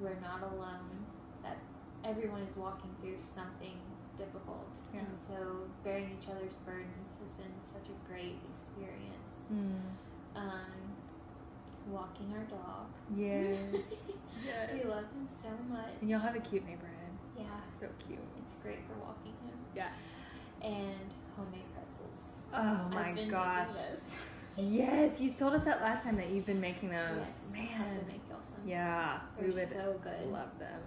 we're 0.00 0.18
not 0.20 0.42
alone, 0.42 1.06
that 1.44 1.58
everyone 2.04 2.42
is 2.42 2.56
walking 2.56 2.90
through 3.00 3.18
something 3.18 3.78
difficult. 4.18 4.66
Yeah. 4.92 5.00
And 5.00 5.20
so, 5.20 5.34
bearing 5.84 6.10
each 6.20 6.28
other's 6.28 6.56
burdens 6.66 7.16
has 7.22 7.32
been 7.32 7.52
such 7.62 7.86
a 7.88 8.10
great 8.10 8.38
experience. 8.50 9.46
Um, 10.34 10.72
walking 11.88 12.32
our 12.36 12.44
dog. 12.44 12.86
Yes. 14.42 14.72
We 14.72 14.88
love 14.88 15.04
him 15.04 15.28
so 15.28 15.50
much. 15.70 15.92
And 16.00 16.08
you'll 16.08 16.18
have 16.20 16.34
a 16.34 16.40
cute 16.40 16.64
neighborhood. 16.66 16.99
Yeah, 17.40 17.46
So 17.80 17.86
cute. 18.06 18.18
it's 18.44 18.54
great 18.56 18.78
for 18.86 18.94
walking 19.04 19.32
him. 19.44 19.58
Yeah. 19.74 19.88
And 20.62 21.14
homemade 21.36 21.64
pretzels. 21.74 22.18
Oh 22.52 22.88
my 22.94 23.12
gosh. 23.30 23.70
Yes, 24.56 25.20
you 25.20 25.30
told 25.30 25.54
us 25.54 25.64
that 25.64 25.80
last 25.80 26.02
time 26.04 26.16
that 26.16 26.28
you've 26.30 26.44
been 26.46 26.60
making 26.60 26.90
those. 26.90 27.16
yes, 27.18 27.44
I'll 27.56 27.62
have 27.66 27.78
Man. 27.86 28.00
to 28.00 28.06
make 28.06 28.20
y'all 28.28 28.38
some. 28.42 28.68
Yeah, 28.68 29.20
They're 29.38 29.48
we 29.48 29.54
would 29.54 29.68
so 29.70 29.98
good. 30.02 30.30
love 30.32 30.58
them. 30.58 30.80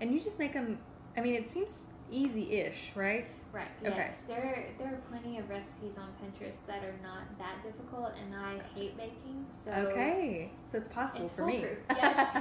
And 0.00 0.12
you 0.12 0.20
just 0.20 0.38
make 0.38 0.52
them. 0.54 0.78
I 1.16 1.20
mean, 1.20 1.34
it 1.34 1.50
seems 1.50 1.84
easy-ish, 2.10 2.92
right? 2.96 3.26
Right. 3.52 3.68
Okay. 3.84 3.94
Yes. 3.96 4.16
There 4.28 4.68
there 4.78 4.88
are 4.88 5.00
plenty 5.10 5.38
of 5.38 5.50
recipes 5.50 5.98
on 5.98 6.08
Pinterest 6.22 6.58
that 6.68 6.84
are 6.84 6.94
not 7.02 7.36
that 7.38 7.62
difficult, 7.62 8.12
and 8.22 8.34
I 8.34 8.60
hate 8.74 8.96
baking, 8.96 9.44
so 9.64 9.72
okay, 9.72 10.50
so 10.66 10.78
it's 10.78 10.88
possible 10.88 11.24
It's 11.24 11.32
for 11.32 11.46
me. 11.46 11.64
yes. 11.90 12.38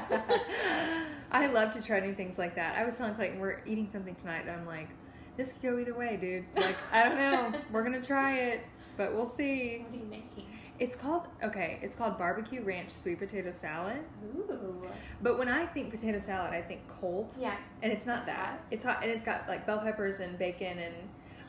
I 1.32 1.48
love 1.48 1.74
to 1.74 1.82
try 1.82 2.00
new 2.00 2.14
things 2.14 2.38
like 2.38 2.56
that. 2.56 2.78
I 2.78 2.86
was 2.86 2.96
telling 2.96 3.16
Clayton 3.16 3.40
we're 3.40 3.62
eating 3.66 3.90
something 3.92 4.16
tonight 4.16 4.46
that 4.46 4.58
I'm 4.58 4.68
like, 4.68 4.90
this 5.36 5.52
could 5.52 5.62
go 5.64 5.80
either 5.80 5.96
way, 5.96 6.18
dude. 6.22 6.46
Like 6.56 6.78
I 6.94 7.04
don't 7.04 7.18
know. 7.18 7.60
we're 7.72 7.84
gonna 7.84 8.02
try 8.02 8.38
it, 8.38 8.62
but 8.96 9.16
we'll 9.16 9.26
see. 9.26 9.84
What 9.88 9.96
are 9.96 10.04
you 10.04 10.10
making? 10.10 10.46
It's 10.80 10.96
called 10.96 11.28
okay. 11.44 11.80
It's 11.82 11.96
called 11.96 12.18
barbecue 12.18 12.62
ranch 12.62 12.92
sweet 12.92 13.20
potato 13.20 13.52
salad. 13.54 14.00
Ooh. 14.36 14.88
But 15.22 15.38
when 15.38 15.50
I 15.50 15.66
think 15.66 15.92
potato 15.92 16.20
salad, 16.20 16.54
I 16.54 16.62
think 16.62 16.88
cold, 16.88 17.34
Yeah. 17.38 17.58
and 17.82 17.92
it's 17.92 18.06
not 18.06 18.20
It's 18.20 18.28
that. 18.28 18.38
hot. 18.38 18.60
It's 18.72 18.84
hot, 18.84 19.04
and 19.04 19.12
it's 19.12 19.24
got 19.26 19.48
like 19.48 19.66
bell 19.66 19.80
peppers 19.80 20.22
and 20.22 20.38
bacon, 20.40 20.80
and 20.80 20.96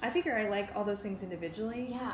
I 0.02 0.10
figure 0.10 0.36
I 0.36 0.48
like 0.48 0.74
all 0.74 0.82
those 0.84 1.00
things 1.00 1.22
individually. 1.22 1.88
Yeah. 1.90 2.12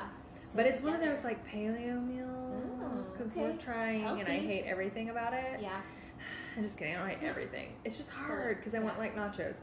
But 0.54 0.66
So 0.66 0.72
it's 0.72 0.82
one 0.82 0.94
of 0.94 1.00
those 1.00 1.24
like 1.24 1.46
paleo 1.48 2.06
meals 2.06 2.64
oh, 2.82 3.12
because 3.12 3.34
we're 3.34 3.46
okay. 3.48 3.58
trying, 3.64 4.04
and 4.20 4.28
I 4.28 4.38
hate 4.38 4.64
everything 4.66 5.08
about 5.10 5.32
it. 5.32 5.60
Yeah. 5.60 5.80
I'm 6.56 6.62
just 6.64 6.76
kidding. 6.76 6.96
I 6.96 6.98
don't 6.98 7.18
hate 7.18 7.28
everything. 7.28 7.68
It's 7.84 7.96
just 7.96 8.10
hard 8.10 8.58
because 8.58 8.74
I 8.74 8.78
want 8.80 8.98
like 8.98 9.16
nachos. 9.16 9.56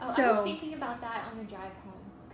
Oh, 0.00 0.12
I 0.16 0.28
was 0.28 0.44
thinking 0.44 0.74
about 0.74 1.00
that 1.00 1.24
on 1.30 1.38
the 1.38 1.44
drive 1.44 1.70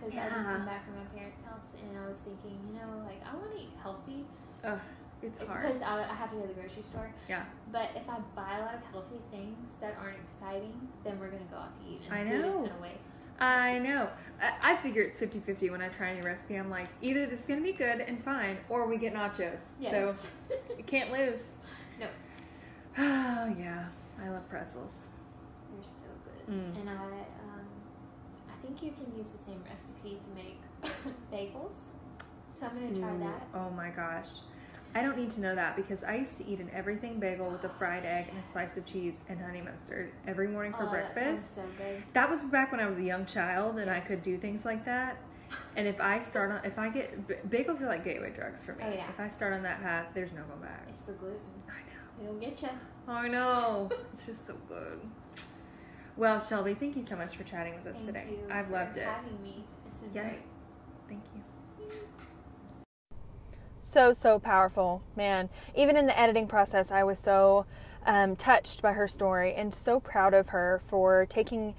because 0.01 0.17
I 0.17 0.29
just 0.29 0.45
Yeah. 0.45 0.55
came 0.57 0.65
back 0.65 0.85
from 0.85 0.95
my 0.97 1.05
parents' 1.15 1.41
house 1.43 1.73
and 1.81 1.97
I 1.97 2.07
was 2.07 2.17
thinking, 2.19 2.57
you 2.67 2.73
know, 2.81 3.05
like 3.05 3.21
I 3.25 3.35
want 3.35 3.53
to 3.55 3.61
eat 3.61 3.69
healthy 3.81 4.25
Ugh, 4.63 4.79
it's 5.21 5.39
hard. 5.39 5.61
because 5.61 5.81
I, 5.81 6.03
I 6.09 6.13
have 6.13 6.31
to 6.31 6.35
go 6.37 6.41
to 6.41 6.47
the 6.47 6.53
grocery 6.59 6.83
store. 6.83 7.13
Yeah. 7.29 7.45
But 7.71 7.89
if 7.95 8.09
I 8.09 8.17
buy 8.35 8.57
a 8.57 8.61
lot 8.65 8.75
of 8.75 8.81
healthy 8.91 9.21
things 9.31 9.73
that 9.79 9.95
aren't 10.01 10.17
exciting, 10.17 10.73
then 11.03 11.19
we're 11.19 11.29
gonna 11.29 11.45
go 11.51 11.57
out 11.57 11.71
to 11.79 11.85
eat 11.89 12.01
and 12.09 12.13
I 12.13 12.23
food 12.29 12.45
is 12.45 12.55
gonna 12.55 12.81
waste. 12.81 13.21
I 13.39 13.79
know. 13.79 14.07
I, 14.41 14.73
I 14.73 14.75
figure 14.77 15.01
it's 15.01 15.17
50 15.17 15.39
50 15.39 15.69
when 15.71 15.81
I 15.81 15.87
try 15.89 16.09
a 16.09 16.15
new 16.15 16.21
recipe. 16.21 16.55
I'm 16.55 16.69
like, 16.69 16.87
either 17.01 17.25
this 17.25 17.39
is 17.41 17.45
going 17.47 17.59
to 17.59 17.63
be 17.63 17.73
good 17.73 17.99
and 18.01 18.23
fine, 18.23 18.57
or 18.69 18.85
we 18.85 18.97
get 18.97 19.15
nachos. 19.15 19.57
So 19.79 19.79
Yes. 19.79 20.29
you 20.77 20.83
can't 20.83 21.11
lose. 21.11 21.41
no, 21.99 22.05
Oh, 22.99 23.55
yeah. 23.59 23.85
I 24.23 24.29
love 24.29 24.47
pretzels. 24.47 25.07
they're 25.73 25.83
so 25.83 26.03
good. 26.45 26.53
Mm. 26.53 26.81
And 26.81 26.89
I 26.91 27.03
think 28.61 28.83
you 28.83 28.91
can 28.91 29.15
use 29.17 29.27
the 29.27 29.43
same 29.43 29.61
recipe 29.69 30.17
to 30.17 30.29
make 30.35 30.61
bagels. 31.31 31.75
So 32.59 32.67
I'm 32.67 32.75
gonna 32.75 32.99
try 32.99 33.13
Ooh, 33.13 33.19
that. 33.19 33.47
Oh 33.53 33.69
my 33.71 33.89
gosh. 33.89 34.29
I 34.93 35.01
don't 35.01 35.17
need 35.17 35.31
to 35.31 35.41
know 35.41 35.55
that 35.55 35.77
because 35.77 36.03
I 36.03 36.15
used 36.15 36.35
to 36.37 36.47
eat 36.47 36.59
an 36.59 36.69
everything 36.73 37.19
bagel 37.19 37.49
with 37.49 37.63
a 37.63 37.69
fried 37.69 38.05
egg 38.05 38.27
and 38.29 38.37
a 38.37 38.45
slice 38.51 38.77
of 38.77 38.85
cheese 38.85 39.19
and 39.29 39.39
honey 39.39 39.61
mustard 39.61 40.11
every 40.27 40.47
morning 40.47 40.73
for 40.73 40.83
oh, 40.83 40.91
that 40.91 41.13
breakfast. 41.13 41.55
sounds 41.55 41.69
so 41.77 41.83
good. 41.83 42.03
That 42.13 42.29
was 42.29 42.43
back 42.43 42.71
when 42.71 42.81
I 42.81 42.87
was 42.87 42.97
a 42.97 43.03
young 43.03 43.25
child 43.25 43.77
and 43.77 43.89
I 43.89 43.99
could 43.99 44.21
do 44.21 44.37
things 44.37 44.65
like 44.65 44.85
that. 44.85 45.17
And 45.75 45.87
if 45.87 45.99
I 45.99 46.19
start 46.19 46.51
on, 46.51 46.65
if 46.65 46.77
I 46.77 46.89
get 46.89 47.27
bagels 47.49 47.81
are 47.81 47.87
like 47.87 48.03
gateway 48.03 48.31
drugs 48.35 48.63
for 48.63 48.73
me. 48.73 48.83
Oh, 48.85 48.91
yeah. 48.91 49.09
If 49.09 49.19
I 49.19 49.27
start 49.27 49.53
on 49.53 49.63
that 49.63 49.81
path, 49.81 50.07
there's 50.13 50.31
no 50.31 50.43
going 50.43 50.61
back. 50.61 50.85
It's 50.89 51.01
the 51.01 51.13
gluten. 51.13 51.39
I 51.67 52.23
know. 52.23 52.29
It'll 52.29 52.39
get 52.39 52.61
you. 52.61 52.69
I 53.07 53.27
know. 53.27 53.89
it's 54.13 54.25
just 54.25 54.47
so 54.47 54.55
good. 54.67 54.99
Well, 56.17 56.39
Shelby, 56.45 56.73
thank 56.73 56.95
you 56.95 57.03
so 57.03 57.15
much 57.15 57.35
for 57.35 57.43
chatting 57.43 57.73
with 57.75 57.87
us 57.87 57.95
Thank 57.95 58.07
today. 58.07 58.25
you 58.31 58.53
I've 58.53 58.67
for 58.67 58.73
loved 58.73 58.97
it. 58.97 59.05
having 59.05 59.41
me. 59.41 59.63
It's 59.87 59.99
been 59.99 60.11
Yeah. 60.13 60.21
great. 60.29 60.41
Thank 61.07 61.23
you. 61.35 61.41
so 63.83 64.13
so 64.13 64.37
powerful 64.37 65.01
man 65.15 65.49
even 65.75 65.97
in 65.97 66.05
the 66.05 66.17
editing 66.17 66.45
process 66.47 66.91
i 66.91 67.03
was 67.03 67.17
so 67.19 67.65
um, 68.05 68.35
touched 68.35 68.79
by 68.83 68.93
her 68.93 69.07
story 69.07 69.55
and 69.55 69.73
so 69.73 69.99
proud 69.99 70.35
of 70.35 70.49
her 70.49 70.81
for 70.87 71.25
taking 71.27 71.73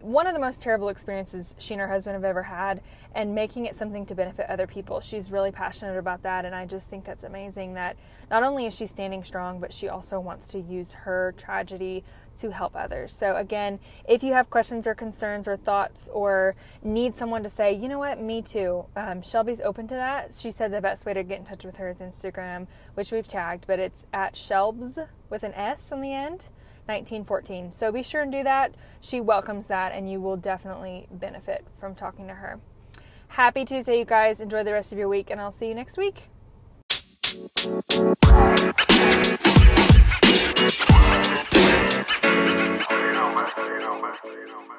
one 0.00 0.26
of 0.26 0.34
the 0.34 0.38
most 0.40 0.60
terrible 0.60 0.90
experiences 0.90 1.54
she 1.58 1.72
and 1.72 1.80
her 1.80 1.88
husband 1.88 2.12
have 2.14 2.24
ever 2.24 2.42
had 2.42 2.82
and 3.14 3.34
making 3.34 3.64
it 3.64 3.74
something 3.74 4.04
to 4.04 4.14
benefit 4.14 4.44
other 4.50 4.66
people 4.66 5.00
she's 5.00 5.30
really 5.32 5.50
passionate 5.50 5.96
about 5.98 6.22
that 6.22 6.44
and 6.44 6.54
i 6.54 6.66
just 6.66 6.90
think 6.90 7.02
that's 7.06 7.24
amazing 7.24 7.72
that 7.72 7.96
not 8.30 8.42
only 8.42 8.66
is 8.66 8.74
she 8.76 8.84
standing 8.84 9.24
strong 9.24 9.58
but 9.58 9.72
she 9.72 9.88
also 9.88 10.20
wants 10.20 10.48
to 10.48 10.58
use 10.60 10.92
her 10.92 11.34
tragedy 11.38 12.04
to 12.40 12.50
help 12.50 12.74
others. 12.76 13.12
So, 13.12 13.36
again, 13.36 13.78
if 14.08 14.22
you 14.22 14.32
have 14.32 14.50
questions 14.50 14.86
or 14.86 14.94
concerns 14.94 15.46
or 15.46 15.56
thoughts 15.56 16.08
or 16.12 16.54
need 16.82 17.16
someone 17.16 17.42
to 17.42 17.48
say, 17.48 17.72
you 17.72 17.88
know 17.88 17.98
what, 17.98 18.20
me 18.20 18.42
too, 18.42 18.84
um, 18.96 19.22
Shelby's 19.22 19.60
open 19.60 19.88
to 19.88 19.94
that. 19.94 20.34
She 20.34 20.50
said 20.50 20.72
the 20.72 20.80
best 20.80 21.06
way 21.06 21.14
to 21.14 21.22
get 21.22 21.38
in 21.38 21.44
touch 21.44 21.64
with 21.64 21.76
her 21.76 21.88
is 21.88 21.98
Instagram, 21.98 22.66
which 22.94 23.12
we've 23.12 23.28
tagged, 23.28 23.66
but 23.66 23.78
it's 23.78 24.04
at 24.12 24.34
Shelbs 24.34 25.06
with 25.30 25.42
an 25.42 25.54
S 25.54 25.92
on 25.92 26.00
the 26.00 26.12
end. 26.12 26.44
1914. 26.88 27.70
So 27.70 27.92
be 27.92 28.02
sure 28.02 28.22
and 28.22 28.32
do 28.32 28.42
that. 28.44 28.74
She 29.02 29.20
welcomes 29.20 29.66
that, 29.66 29.92
and 29.92 30.10
you 30.10 30.22
will 30.22 30.38
definitely 30.38 31.06
benefit 31.10 31.66
from 31.78 31.94
talking 31.94 32.26
to 32.28 32.34
her. 32.34 32.60
Happy 33.28 33.64
Tuesday, 33.64 33.98
you 33.98 34.04
guys. 34.06 34.40
Enjoy 34.40 34.64
the 34.64 34.72
rest 34.72 34.90
of 34.90 34.98
your 34.98 35.08
week, 35.08 35.28
and 35.30 35.40
I'll 35.40 35.52
see 35.52 35.68
you 35.68 35.74
next 35.74 35.98
week. 35.98 36.24
Oh, 42.50 43.06
you 43.06 43.12
know, 43.12 43.34
man. 43.34 43.46
Oh, 43.58 44.32
you 44.32 44.77